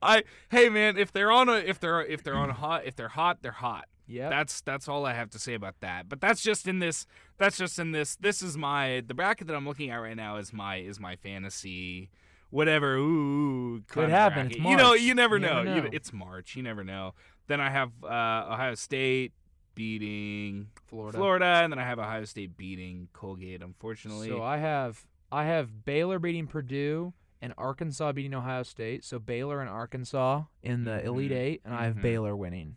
I 0.02 0.24
hey 0.50 0.68
man, 0.68 0.98
if 0.98 1.12
they're 1.12 1.32
on 1.32 1.48
a 1.48 1.54
if 1.54 1.80
they're 1.80 2.02
if 2.04 2.22
they're 2.22 2.36
on 2.36 2.50
a 2.50 2.54
hot 2.54 2.84
if 2.84 2.94
they're 2.94 3.08
hot 3.08 3.38
they're 3.40 3.52
hot. 3.52 3.86
Yeah. 4.06 4.28
That's 4.28 4.60
that's 4.60 4.86
all 4.86 5.06
I 5.06 5.14
have 5.14 5.30
to 5.30 5.38
say 5.38 5.54
about 5.54 5.76
that. 5.80 6.10
But 6.10 6.20
that's 6.20 6.42
just 6.42 6.68
in 6.68 6.78
this. 6.78 7.06
That's 7.38 7.56
just 7.56 7.78
in 7.78 7.92
this. 7.92 8.16
This 8.16 8.42
is 8.42 8.58
my 8.58 9.02
the 9.06 9.14
bracket 9.14 9.46
that 9.46 9.56
I'm 9.56 9.66
looking 9.66 9.88
at 9.90 9.96
right 9.96 10.16
now 10.16 10.36
is 10.36 10.52
my 10.52 10.76
is 10.76 11.00
my 11.00 11.16
fantasy. 11.16 12.10
Whatever. 12.50 12.96
Ooh, 12.96 13.82
Could 13.88 14.10
happen. 14.10 14.50
You 14.50 14.76
know. 14.76 14.92
You 14.92 15.14
never 15.14 15.36
You 15.38 15.46
know. 15.46 15.62
never 15.62 15.86
You- 15.86 15.90
it's 15.92 16.12
March. 16.12 16.54
You 16.54 16.62
never 16.62 16.84
know. 16.84 17.14
Then 17.46 17.60
I 17.62 17.70
have 17.70 17.90
uh, 18.02 18.52
Ohio 18.52 18.74
State 18.74 19.32
beating 19.74 20.68
Florida. 20.86 21.16
Florida, 21.18 21.44
and 21.62 21.72
then 21.72 21.78
I 21.78 21.84
have 21.84 21.98
Ohio 21.98 22.24
State 22.24 22.56
beating 22.56 23.08
Colgate. 23.12 23.62
Unfortunately, 23.62 24.28
So 24.28 24.42
I 24.42 24.58
have 24.58 25.04
I 25.32 25.44
have 25.46 25.84
Baylor 25.84 26.18
beating 26.18 26.46
Purdue 26.46 27.12
and 27.42 27.52
Arkansas 27.58 28.12
beating 28.12 28.34
Ohio 28.34 28.62
State. 28.62 29.04
So 29.04 29.18
Baylor 29.18 29.60
and 29.60 29.68
Arkansas 29.68 30.44
in 30.62 30.84
the 30.84 31.04
Elite 31.04 31.32
Mhm. 31.32 31.36
Eight, 31.36 31.60
and 31.64 31.74
I 31.74 31.84
have 31.86 31.96
Mhm. 31.96 32.02
Baylor 32.02 32.36
winning. 32.36 32.76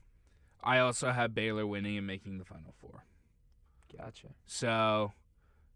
I 0.64 0.80
also 0.80 1.12
have 1.12 1.34
Baylor 1.36 1.66
winning 1.68 1.98
and 1.98 2.08
making 2.08 2.39
the 2.39 2.45
Final 2.45 2.74
Four. 2.82 3.04
Gotcha. 3.95 4.28
So, 4.45 5.14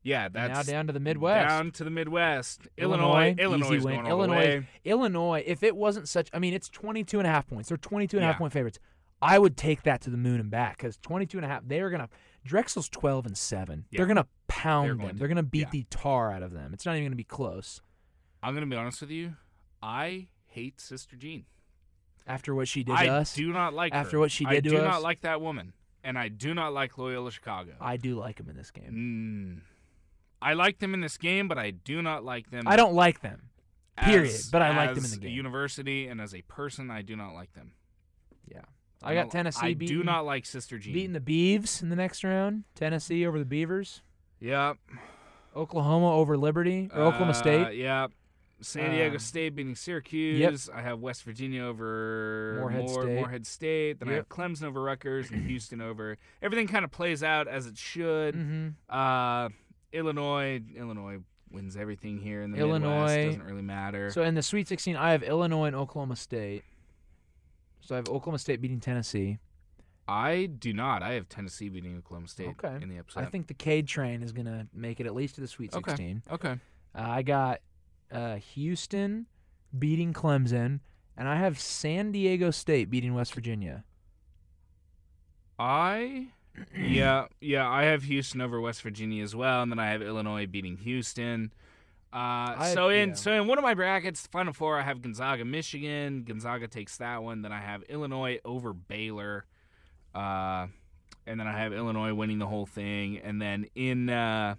yeah, 0.03 0.25
And 0.25 0.33
that's 0.33 0.67
now 0.67 0.73
down 0.73 0.87
to 0.87 0.93
the 0.93 0.99
Midwest. 0.99 1.47
Down 1.47 1.71
to 1.71 1.83
the 1.83 1.89
Midwest. 1.89 2.67
Illinois, 2.77 3.33
Illinois, 3.37 3.41
Illinois 3.43 3.75
easy 3.75 3.85
win. 3.85 3.95
going 3.95 4.11
all 4.11 4.17
the 4.17 4.23
Illinois, 4.25 4.35
way. 4.59 4.67
Illinois, 4.83 5.43
if 5.45 5.63
it 5.63 5.75
wasn't 5.75 6.07
such, 6.09 6.29
I 6.33 6.39
mean, 6.39 6.53
it's 6.53 6.67
22 6.67 7.19
and 7.19 7.27
a 7.27 7.31
half 7.31 7.47
points. 7.47 7.69
They're 7.69 7.77
22 7.77 8.17
and 8.17 8.23
a 8.23 8.27
half 8.27 8.37
point 8.37 8.51
favorites. 8.53 8.79
I 9.21 9.37
would 9.39 9.55
take 9.57 9.83
that 9.83 10.01
to 10.01 10.09
the 10.09 10.17
moon 10.17 10.39
and 10.39 10.49
back 10.49 10.77
because 10.77 10.97
22 10.97 11.37
and 11.37 11.45
a 11.45 11.47
half, 11.47 11.61
they're 11.65 11.89
going 11.89 12.01
to, 12.01 12.09
Drexel's 12.43 12.89
12 12.89 13.27
and 13.27 13.37
7. 13.37 13.85
Yeah. 13.91 13.97
They're 13.97 14.05
going 14.07 14.15
to 14.17 14.25
pound 14.47 14.85
They're 14.87 14.93
them. 14.93 15.01
going 15.01 15.13
to. 15.13 15.19
They're 15.19 15.27
going 15.27 15.35
to 15.37 15.43
beat 15.43 15.59
Yeah. 15.59 15.69
the 15.71 15.85
tar 15.91 16.31
out 16.31 16.41
of 16.43 16.51
them. 16.53 16.73
It's 16.73 16.85
not 16.85 16.93
even 16.93 17.03
going 17.03 17.11
to 17.11 17.17
be 17.17 17.23
close 17.23 17.81
I'm 18.43 18.55
gonna 18.55 18.65
be 18.65 18.75
honest 18.75 19.01
with 19.01 19.11
you. 19.11 19.35
I 19.83 20.27
hate 20.47 20.81
Sister 20.81 21.15
Jean. 21.15 21.45
after 22.25 22.55
what 22.55 22.67
she 22.67 22.83
did 22.83 22.95
I 22.95 23.05
to 23.05 23.11
us. 23.13 23.37
I 23.37 23.41
do 23.41 23.53
not 23.53 23.73
like 23.75 23.93
After 23.93 24.17
her. 24.17 24.19
what 24.19 24.31
she 24.31 24.47
I 24.47 24.55
did 24.55 24.63
to 24.63 24.69
do 24.71 24.77
not 24.81 25.03
like 25.03 25.21
that 25.21 25.41
woman, 25.41 25.73
and 26.03 26.17
I 26.17 26.27
do 26.29 26.55
not 26.55 26.73
like 26.73 26.97
Loyola 26.97 27.29
Chicago. 27.31 27.73
I 27.79 27.97
do 27.97 28.15
like 28.15 28.37
them 28.37 28.49
in 28.49 28.55
this 28.57 28.71
game. 28.71 29.61
Mm. 29.61 29.61
I 30.41 30.53
like 30.53 30.79
them 30.79 30.95
in 30.95 31.01
this 31.01 31.17
game, 31.19 31.47
but 31.47 31.59
I 31.59 31.69
do 31.69 32.01
not 32.01 32.23
like 32.23 32.49
them. 32.49 32.63
I 32.67 32.75
don't 32.75 32.95
like 32.95 33.21
them. 33.21 33.49
period, 33.97 34.33
as- 34.33 34.49
but 34.49 34.63
I 34.63 34.75
like 34.75 34.89
them 34.95 34.99
in 34.99 35.03
as 35.05 35.11
the 35.11 35.17
a 35.17 35.29
game. 35.29 35.35
university 35.35 36.07
and 36.07 36.19
as 36.19 36.33
a 36.33 36.41
person. 36.41 36.89
I 36.89 37.03
do 37.03 37.15
not 37.15 37.33
like 37.35 37.53
them. 37.53 37.73
Yeah. 38.47 38.61
I 39.03 39.13
got 39.15 39.31
Tennessee 39.31 39.67
I 39.67 39.73
beating, 39.73 39.97
do 39.99 40.03
not 40.03 40.25
like 40.25 40.45
Sister 40.45 40.77
Jean. 40.77 40.93
beating 40.93 41.13
the 41.13 41.19
Beavs 41.19 41.81
in 41.81 41.89
the 41.89 41.95
next 41.95 42.23
round. 42.23 42.63
Tennessee 42.75 43.25
over 43.25 43.39
the 43.39 43.45
Beavers. 43.45 44.01
Yep. 44.39 44.77
Oklahoma 45.55 46.13
over 46.15 46.37
Liberty 46.37 46.89
or 46.93 47.01
Oklahoma 47.01 47.31
Uh, 47.31 47.33
State. 47.33 47.77
Yeah. 47.77 48.07
San 48.61 48.91
Diego 48.91 49.13
Um, 49.13 49.19
State 49.19 49.55
beating 49.55 49.75
Syracuse. 49.75 50.39
Yep. 50.67 50.75
I 50.77 50.81
have 50.83 50.99
West 50.99 51.23
Virginia 51.23 51.63
over 51.63 52.57
Morehead 52.59 52.81
Moore- 52.85 53.01
State. 53.03 53.15
Morehead 53.15 53.47
State. 53.47 53.99
Then 53.99 54.09
I 54.09 54.13
have 54.13 54.29
Clemson 54.29 54.63
over 54.63 54.81
Rutgers 54.83 55.31
and 55.31 55.47
Houston 55.47 55.81
over. 55.81 56.17
Everything 56.43 56.67
kind 56.67 56.85
of 56.85 56.91
plays 56.91 57.23
out 57.23 57.47
as 57.47 57.65
it 57.65 57.77
should. 57.77 58.35
Mm-hmm. 58.35 58.67
Uh, 58.87 59.49
Illinois. 59.91 60.61
Illinois 60.75 61.17
wins 61.49 61.75
everything 61.75 62.19
here 62.19 62.43
in 62.43 62.51
the 62.51 62.59
Illinois. 62.59 62.89
Midwest. 63.07 63.25
Doesn't 63.39 63.43
really 63.43 63.61
matter. 63.63 64.11
So 64.11 64.21
in 64.23 64.35
the 64.35 64.43
Sweet 64.43 64.67
16, 64.67 64.95
I 64.95 65.11
have 65.11 65.23
Illinois 65.23 65.65
and 65.65 65.75
Oklahoma 65.75 66.15
State. 66.15 66.63
So 67.91 67.95
I 67.95 67.97
have 67.97 68.07
Oklahoma 68.07 68.39
State 68.39 68.61
beating 68.61 68.79
Tennessee. 68.79 69.37
I 70.07 70.45
do 70.45 70.71
not. 70.71 71.03
I 71.03 71.15
have 71.15 71.27
Tennessee 71.27 71.67
beating 71.67 71.97
Oklahoma 71.97 72.29
State 72.29 72.55
Okay. 72.63 72.81
in 72.81 72.87
the 72.87 72.97
upset. 72.99 73.21
I 73.21 73.25
think 73.25 73.47
the 73.47 73.53
Cade 73.53 73.85
train 73.85 74.23
is 74.23 74.31
going 74.31 74.45
to 74.45 74.65
make 74.73 75.01
it 75.01 75.07
at 75.07 75.13
least 75.13 75.35
to 75.35 75.41
the 75.41 75.47
Sweet 75.49 75.75
Okay. 75.75 75.91
16. 75.91 76.23
Okay. 76.31 76.51
Uh, 76.51 76.57
I 76.95 77.21
got 77.21 77.59
uh, 78.09 78.35
Houston 78.35 79.25
beating 79.77 80.13
Clemson, 80.13 80.79
and 81.17 81.27
I 81.27 81.35
have 81.35 81.59
San 81.59 82.13
Diego 82.13 82.49
State 82.49 82.89
beating 82.89 83.13
West 83.13 83.33
Virginia. 83.33 83.83
I 85.59 86.27
yeah 86.73 87.25
yeah 87.41 87.69
I 87.69 87.83
have 87.83 88.03
Houston 88.03 88.39
over 88.39 88.61
West 88.61 88.83
Virginia 88.83 89.21
as 89.21 89.35
well, 89.35 89.61
and 89.63 89.69
then 89.69 89.79
I 89.79 89.89
have 89.89 90.01
Illinois 90.01 90.47
beating 90.47 90.77
Houston. 90.77 91.51
Uh, 92.13 92.55
I- 92.59 92.71
so 92.73 92.89
in 92.89 93.09
yeah. 93.09 93.15
so 93.15 93.31
in 93.33 93.47
one 93.47 93.57
of 93.57 93.63
my 93.63 93.73
brackets, 93.73 94.23
the 94.23 94.29
Final 94.29 94.53
Four, 94.53 94.77
I 94.77 94.81
have 94.83 95.01
Gonzaga, 95.01 95.45
Michigan. 95.45 96.23
Gonzaga 96.23 96.67
takes 96.67 96.97
that 96.97 97.23
one. 97.23 97.41
Then 97.41 97.51
I 97.53 97.61
have 97.61 97.83
Illinois 97.83 98.39
over 98.43 98.73
Baylor, 98.73 99.45
uh, 100.13 100.67
and 101.25 101.39
then 101.39 101.47
I 101.47 101.57
have 101.59 101.71
Illinois 101.73 102.13
winning 102.13 102.39
the 102.39 102.47
whole 102.47 102.65
thing. 102.65 103.17
And 103.19 103.41
then 103.41 103.65
in 103.75 104.09
uh, 104.09 104.55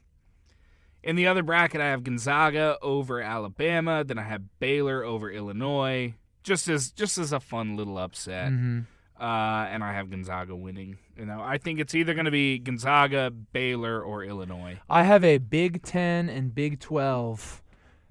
in 1.03 1.17
the 1.17 1.27
other 1.27 1.43
bracket, 1.43 1.81
I 1.81 1.87
have 1.91 2.05
Gonzaga 2.05 2.79
over 2.81 3.21
Alabama. 3.21 4.03
Then 4.05 4.19
I 4.19 4.23
have 4.23 4.43
Baylor 4.59 5.05
over 5.05 5.31
Illinois. 5.31 6.15
just 6.45 6.69
as 6.69 6.91
just 6.91 7.19
as 7.19 7.33
a 7.33 7.39
fun 7.41 7.77
little 7.77 7.99
upset. 7.99 8.51
Mhm. 8.51 8.87
Uh, 9.23 9.69
and 9.71 9.85
I 9.85 9.93
have 9.93 10.11
Gonzaga 10.11 10.57
winning. 10.57 10.99
You 11.17 11.27
know, 11.27 11.41
I 11.41 11.57
think 11.59 11.79
it's 11.79 11.95
either 11.95 12.13
going 12.13 12.25
to 12.25 12.33
be 12.33 12.59
Gonzaga, 12.59 13.31
Baylor, 13.31 14.03
or 14.03 14.25
Illinois. 14.25 14.81
I 14.91 15.05
have 15.05 15.23
a 15.23 15.39
Big 15.39 15.83
Ten 15.85 16.29
and 16.29 16.53
Big 16.53 16.81
Twelve 16.81 17.63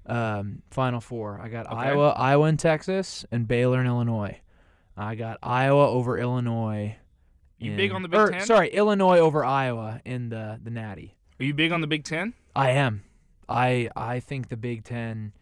um, 0.06 0.62
Final 0.70 1.00
Four. 1.02 1.38
I 1.42 1.48
got 1.48 1.66
Okay. 1.66 1.76
Iowa, 1.76 2.08
Iowa 2.16 2.46
and 2.46 2.58
Texas, 2.58 3.26
and 3.30 3.46
Baylor 3.46 3.78
and 3.78 3.86
Illinois. 3.86 4.40
I 4.96 5.14
got 5.14 5.38
Iowa 5.42 5.88
over 5.90 6.18
Illinois. 6.18 6.96
You 7.58 7.72
in- 7.72 7.76
big 7.76 7.92
on 7.92 8.02
the 8.02 8.08
Big 8.08 8.18
or, 8.20 8.30
Ten? 8.30 8.40
Sorry, 8.46 8.70
Illinois 8.70 9.18
over 9.18 9.44
Iowa 9.44 10.00
in 10.06 10.30
the 10.30 10.58
the 10.62 10.70
Natty. 10.70 11.14
Are 11.38 11.44
you 11.44 11.52
big 11.54 11.72
on 11.72 11.82
the 11.82 11.86
Big 11.86 12.04
Ten? 12.04 12.32
I 12.56 12.70
am. 12.70 13.02
I 13.48 13.90
I 13.94 14.20
think 14.20 14.48
the 14.48 14.56
Big 14.56 14.84
Ten, 14.84 15.32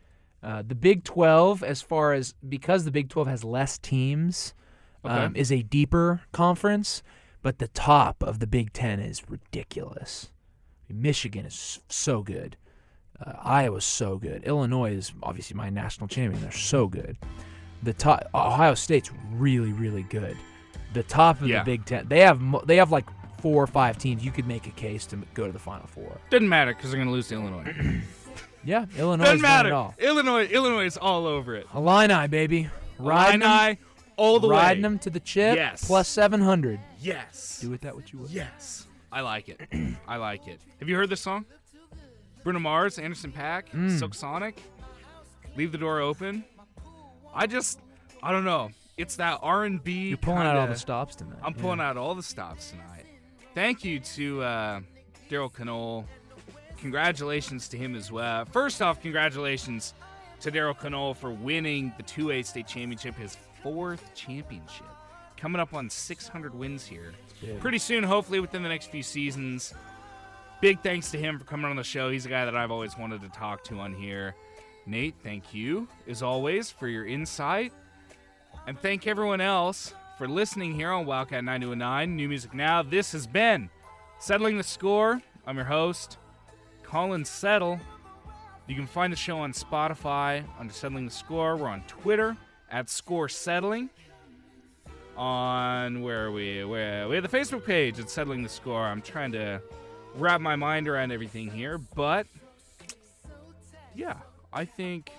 uh, 0.43 0.63
the 0.67 0.75
Big 0.75 1.05
Twelve, 1.05 1.63
as 1.63 1.81
far 1.81 2.13
as 2.13 2.35
because 2.49 2.85
the 2.85 2.91
Big 2.91 3.09
Twelve 3.09 3.29
has 3.29 3.45
less 3.45 3.79
teams, 3.79 4.53
um, 5.05 5.35
is 5.37 5.51
a 5.53 5.63
deeper 5.63 6.23
conference. 6.33 7.03
But 7.43 7.59
the 7.59 7.69
top 7.69 8.23
of 8.23 8.39
the 8.39 8.47
Big 8.47 8.73
Ten 8.75 9.01
is 9.01 9.23
ridiculous. 9.31 10.31
Michigan 10.89 11.47
is 11.47 11.81
so 11.89 12.23
good. 12.23 12.57
Uh, 13.25 13.33
Iowa's 13.43 13.85
so 13.85 14.17
good. 14.19 14.45
Illinois 14.45 14.93
is 14.93 15.13
obviously 15.23 15.57
my 15.57 15.71
national 15.71 16.09
champion. 16.09 16.43
They're 16.43 16.53
so 16.53 16.87
good. 16.87 17.17
The 17.83 17.93
top, 17.95 18.25
Ohio 18.35 18.75
State's 18.75 19.11
really, 19.33 19.73
really 19.73 20.03
good. 20.03 20.37
The 20.93 21.03
top 21.03 21.41
of 21.41 21.49
Yeah. 21.49 21.61
the 21.61 21.65
Big 21.65 21.85
Ten, 21.87 22.09
they 22.09 22.21
have 22.21 22.41
mo- 22.41 22.63
they 22.67 22.77
have 22.77 22.91
like 22.93 23.07
four 23.41 23.63
or 23.63 23.67
five 23.67 23.97
teams. 23.97 24.23
You 24.25 24.33
could 24.33 24.47
make 24.47 24.67
a 24.67 24.71
case 24.73 25.07
to 25.07 25.17
go 25.33 25.47
to 25.47 25.53
the 25.53 25.59
Final 25.59 25.87
Four. 25.87 26.19
Doesn't 26.29 26.49
matter 26.49 26.75
because 26.75 26.91
they're 26.91 26.99
going 26.99 27.09
to 27.09 27.13
lose 27.13 27.29
to 27.29 27.35
Illinois. 27.37 27.75
Yeah, 28.63 28.85
Illinois 28.99 29.25
Doesn't 29.25 29.41
matter. 29.41 29.89
Illinois, 29.99 30.45
Illinois 30.47 30.85
is 30.85 30.99
all 30.99 31.27
over 31.27 31.55
it. 31.57 31.67
Illini, 31.75 32.29
baby, 32.29 32.69
riding 32.99 33.41
Illini, 33.41 33.79
all 34.21 34.39
the 34.41 34.49
riding 34.49 34.79
way. 34.83 34.89
them 34.89 34.99
to 35.01 35.11
the 35.11 35.21
chip. 35.21 35.57
Yes. 35.57 35.85
plus 35.87 36.09
seven 36.09 36.41
hundred. 36.41 36.81
Yes. 37.01 37.59
Do 37.61 37.71
with 37.71 37.81
that 37.83 37.95
what 37.95 38.13
you 38.13 38.19
will. 38.21 38.29
Yes. 38.29 38.87
I 39.13 39.23
like 39.23 39.49
it. 39.49 39.61
I 40.09 40.17
like 40.17 40.47
it. 40.47 40.61
Have 40.79 40.89
you 40.89 40.97
heard 40.97 41.11
this 41.11 41.21
song? 41.21 41.45
Bruno 42.45 42.59
Mars, 42.61 42.99
Anderson 42.99 43.33
.Paak, 43.33 43.71
Mm. 43.75 43.99
Silk 43.99 44.15
Sonic. 44.15 44.63
Leave 45.57 45.73
the 45.73 45.79
door 45.79 46.01
open. 46.01 46.45
I 47.35 47.47
just, 47.47 47.81
I 48.23 48.31
don't 48.33 48.45
know. 48.45 48.71
It's 48.97 49.17
that 49.17 49.41
R 49.43 49.65
and 49.65 49.83
B. 49.83 50.09
You're 50.09 50.17
pulling 50.19 50.43
out 50.47 50.57
all 50.57 50.67
the 50.67 50.77
stops 50.77 51.17
tonight. 51.17 51.39
I'm 51.43 51.55
yeah. 51.57 51.61
pulling 51.63 51.81
out 51.81 51.97
all 51.97 52.15
the 52.15 52.23
stops 52.23 52.71
tonight. 52.71 53.05
Thank 53.55 53.85
you 53.85 53.99
to 54.01 54.43
uh, 54.43 54.81
Daryl 55.31 55.53
Canole. 55.53 56.05
Congratulations 56.79 57.69
to 57.69 57.77
him 57.77 57.95
as 57.95 58.11
well. 58.13 58.45
First 58.47 58.81
off, 58.81 59.03
congratulations 59.03 59.93
to 60.41 60.51
Daryl 60.51 60.77
Canole 60.77 61.15
for 61.15 61.31
winning 61.31 61.93
the 61.97 62.03
2A 62.03 62.45
state 62.45 62.67
championship, 62.67 63.15
his 63.15 63.37
fourth 63.63 64.15
championship. 64.15 64.87
Coming 65.37 65.61
up 65.61 65.75
on 65.75 65.89
600 65.89 66.55
wins 66.55 66.87
here. 66.87 67.13
Pretty 67.61 67.79
soon, 67.79 68.05
hopefully 68.05 68.41
within 68.41 68.63
the 68.63 68.69
next 68.69 68.91
few 68.91 69.03
seasons. 69.03 69.73
Big 70.61 70.81
thanks 70.83 71.11
to 71.11 71.19
him 71.19 71.39
for 71.39 71.45
coming 71.45 71.67
on 71.67 71.77
the 71.77 71.85
show. 71.85 72.11
He's 72.11 72.27
a 72.27 72.29
guy 72.29 72.45
that 72.45 72.55
I've 72.55 72.71
always 72.71 72.97
wanted 72.99 73.23
to 73.23 73.29
talk 73.31 73.65
to 73.65 73.79
on 73.79 73.95
here. 73.95 74.35
Nate, 74.87 75.15
thank 75.23 75.55
you, 75.55 75.89
as 76.07 76.23
always, 76.23 76.71
for 76.71 76.89
your 76.89 77.07
insight. 77.07 77.73
And 78.67 78.79
thank 78.79 79.07
everyone 79.07 79.41
else 79.41 79.95
for 80.19 80.29
listening 80.29 80.75
here 80.75 80.91
on 80.91 81.07
Wildcat 81.07 81.45
929 81.45 82.17
New 82.17 82.29
Music 82.29 82.53
Now. 82.53 82.83
This 82.83 83.13
has 83.13 83.27
been 83.27 83.71
Settling 84.19 84.59
the 84.59 84.63
Score. 84.63 85.23
I'm 85.47 85.57
your 85.57 85.65
host, 85.65 86.19
Colin 86.83 87.25
Settle. 87.25 87.81
You 88.67 88.77
can 88.77 88.87
find 88.87 89.13
the 89.13 89.17
show 89.17 89.39
on 89.39 89.53
Spotify 89.53 90.45
under 90.59 90.73
Settling 90.73 91.05
the 91.05 91.11
Score. 91.11 91.57
We're 91.57 91.69
on 91.69 91.83
Twitter 91.89 92.37
at 92.71 92.89
Score 92.89 93.29
Settling. 93.29 93.91
On 95.17 96.03
where 96.03 96.27
are 96.27 96.33
we? 96.33 96.65
Where 96.65 97.09
we 97.09 97.17
have 97.17 97.29
the 97.29 97.37
Facebook 97.37 97.65
page 97.65 97.99
at 97.99 98.09
Settling 98.09 98.43
the 98.43 98.49
Score. 98.49 98.85
I'm 98.85 99.03
trying 99.03 99.33
to 99.33 99.61
wrap 100.15 100.41
my 100.41 100.57
mind 100.57 100.89
around 100.89 101.13
everything 101.13 101.51
here, 101.51 101.79
but 101.79 102.27
yeah, 103.95 104.17
I 104.53 104.65
think 104.65 105.11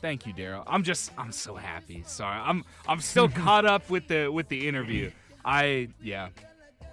Thank 0.00 0.26
you, 0.26 0.32
Daryl. 0.32 0.62
I'm 0.66 0.84
just 0.84 1.10
I'm 1.18 1.32
so 1.32 1.56
happy. 1.56 2.04
Sorry. 2.06 2.40
I'm 2.40 2.64
I'm 2.86 3.00
still 3.00 3.28
caught 3.44 3.66
up 3.66 3.90
with 3.90 4.08
the 4.08 4.28
with 4.28 4.48
the 4.48 4.68
interview. 4.68 5.10
I 5.44 5.88
yeah. 6.02 6.28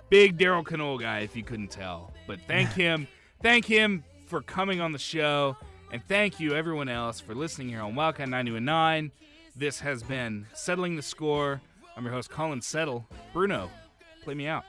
Big 0.10 0.38
Daryl 0.38 0.64
Canole 0.64 1.00
guy 1.00 1.20
if 1.20 1.36
you 1.36 1.44
couldn't 1.44 1.70
tell. 1.70 2.14
But 2.28 2.40
thank 2.48 2.70
him. 2.74 3.08
Thank 3.42 3.66
him 3.66 4.04
for 4.26 4.42
coming 4.42 4.82
on 4.82 4.92
the 4.92 5.00
show. 5.00 5.56
And 5.92 6.04
thank 6.08 6.40
you 6.40 6.56
everyone 6.56 6.90
else 6.90 7.20
for 7.20 7.36
listening 7.36 7.70
here 7.70 7.82
on 7.82 7.96
Wildcat 7.96 8.28
929. 8.30 9.12
This 9.56 9.80
has 9.80 10.04
been 10.04 10.48
Settling 10.54 10.96
the 10.96 11.02
Score. 11.02 11.62
I'm 11.96 12.04
your 12.04 12.14
host 12.14 12.30
Colin 12.30 12.62
Settle. 12.62 13.08
Bruno, 13.34 13.70
play 14.24 14.34
me 14.34 14.48
out. 14.48 14.66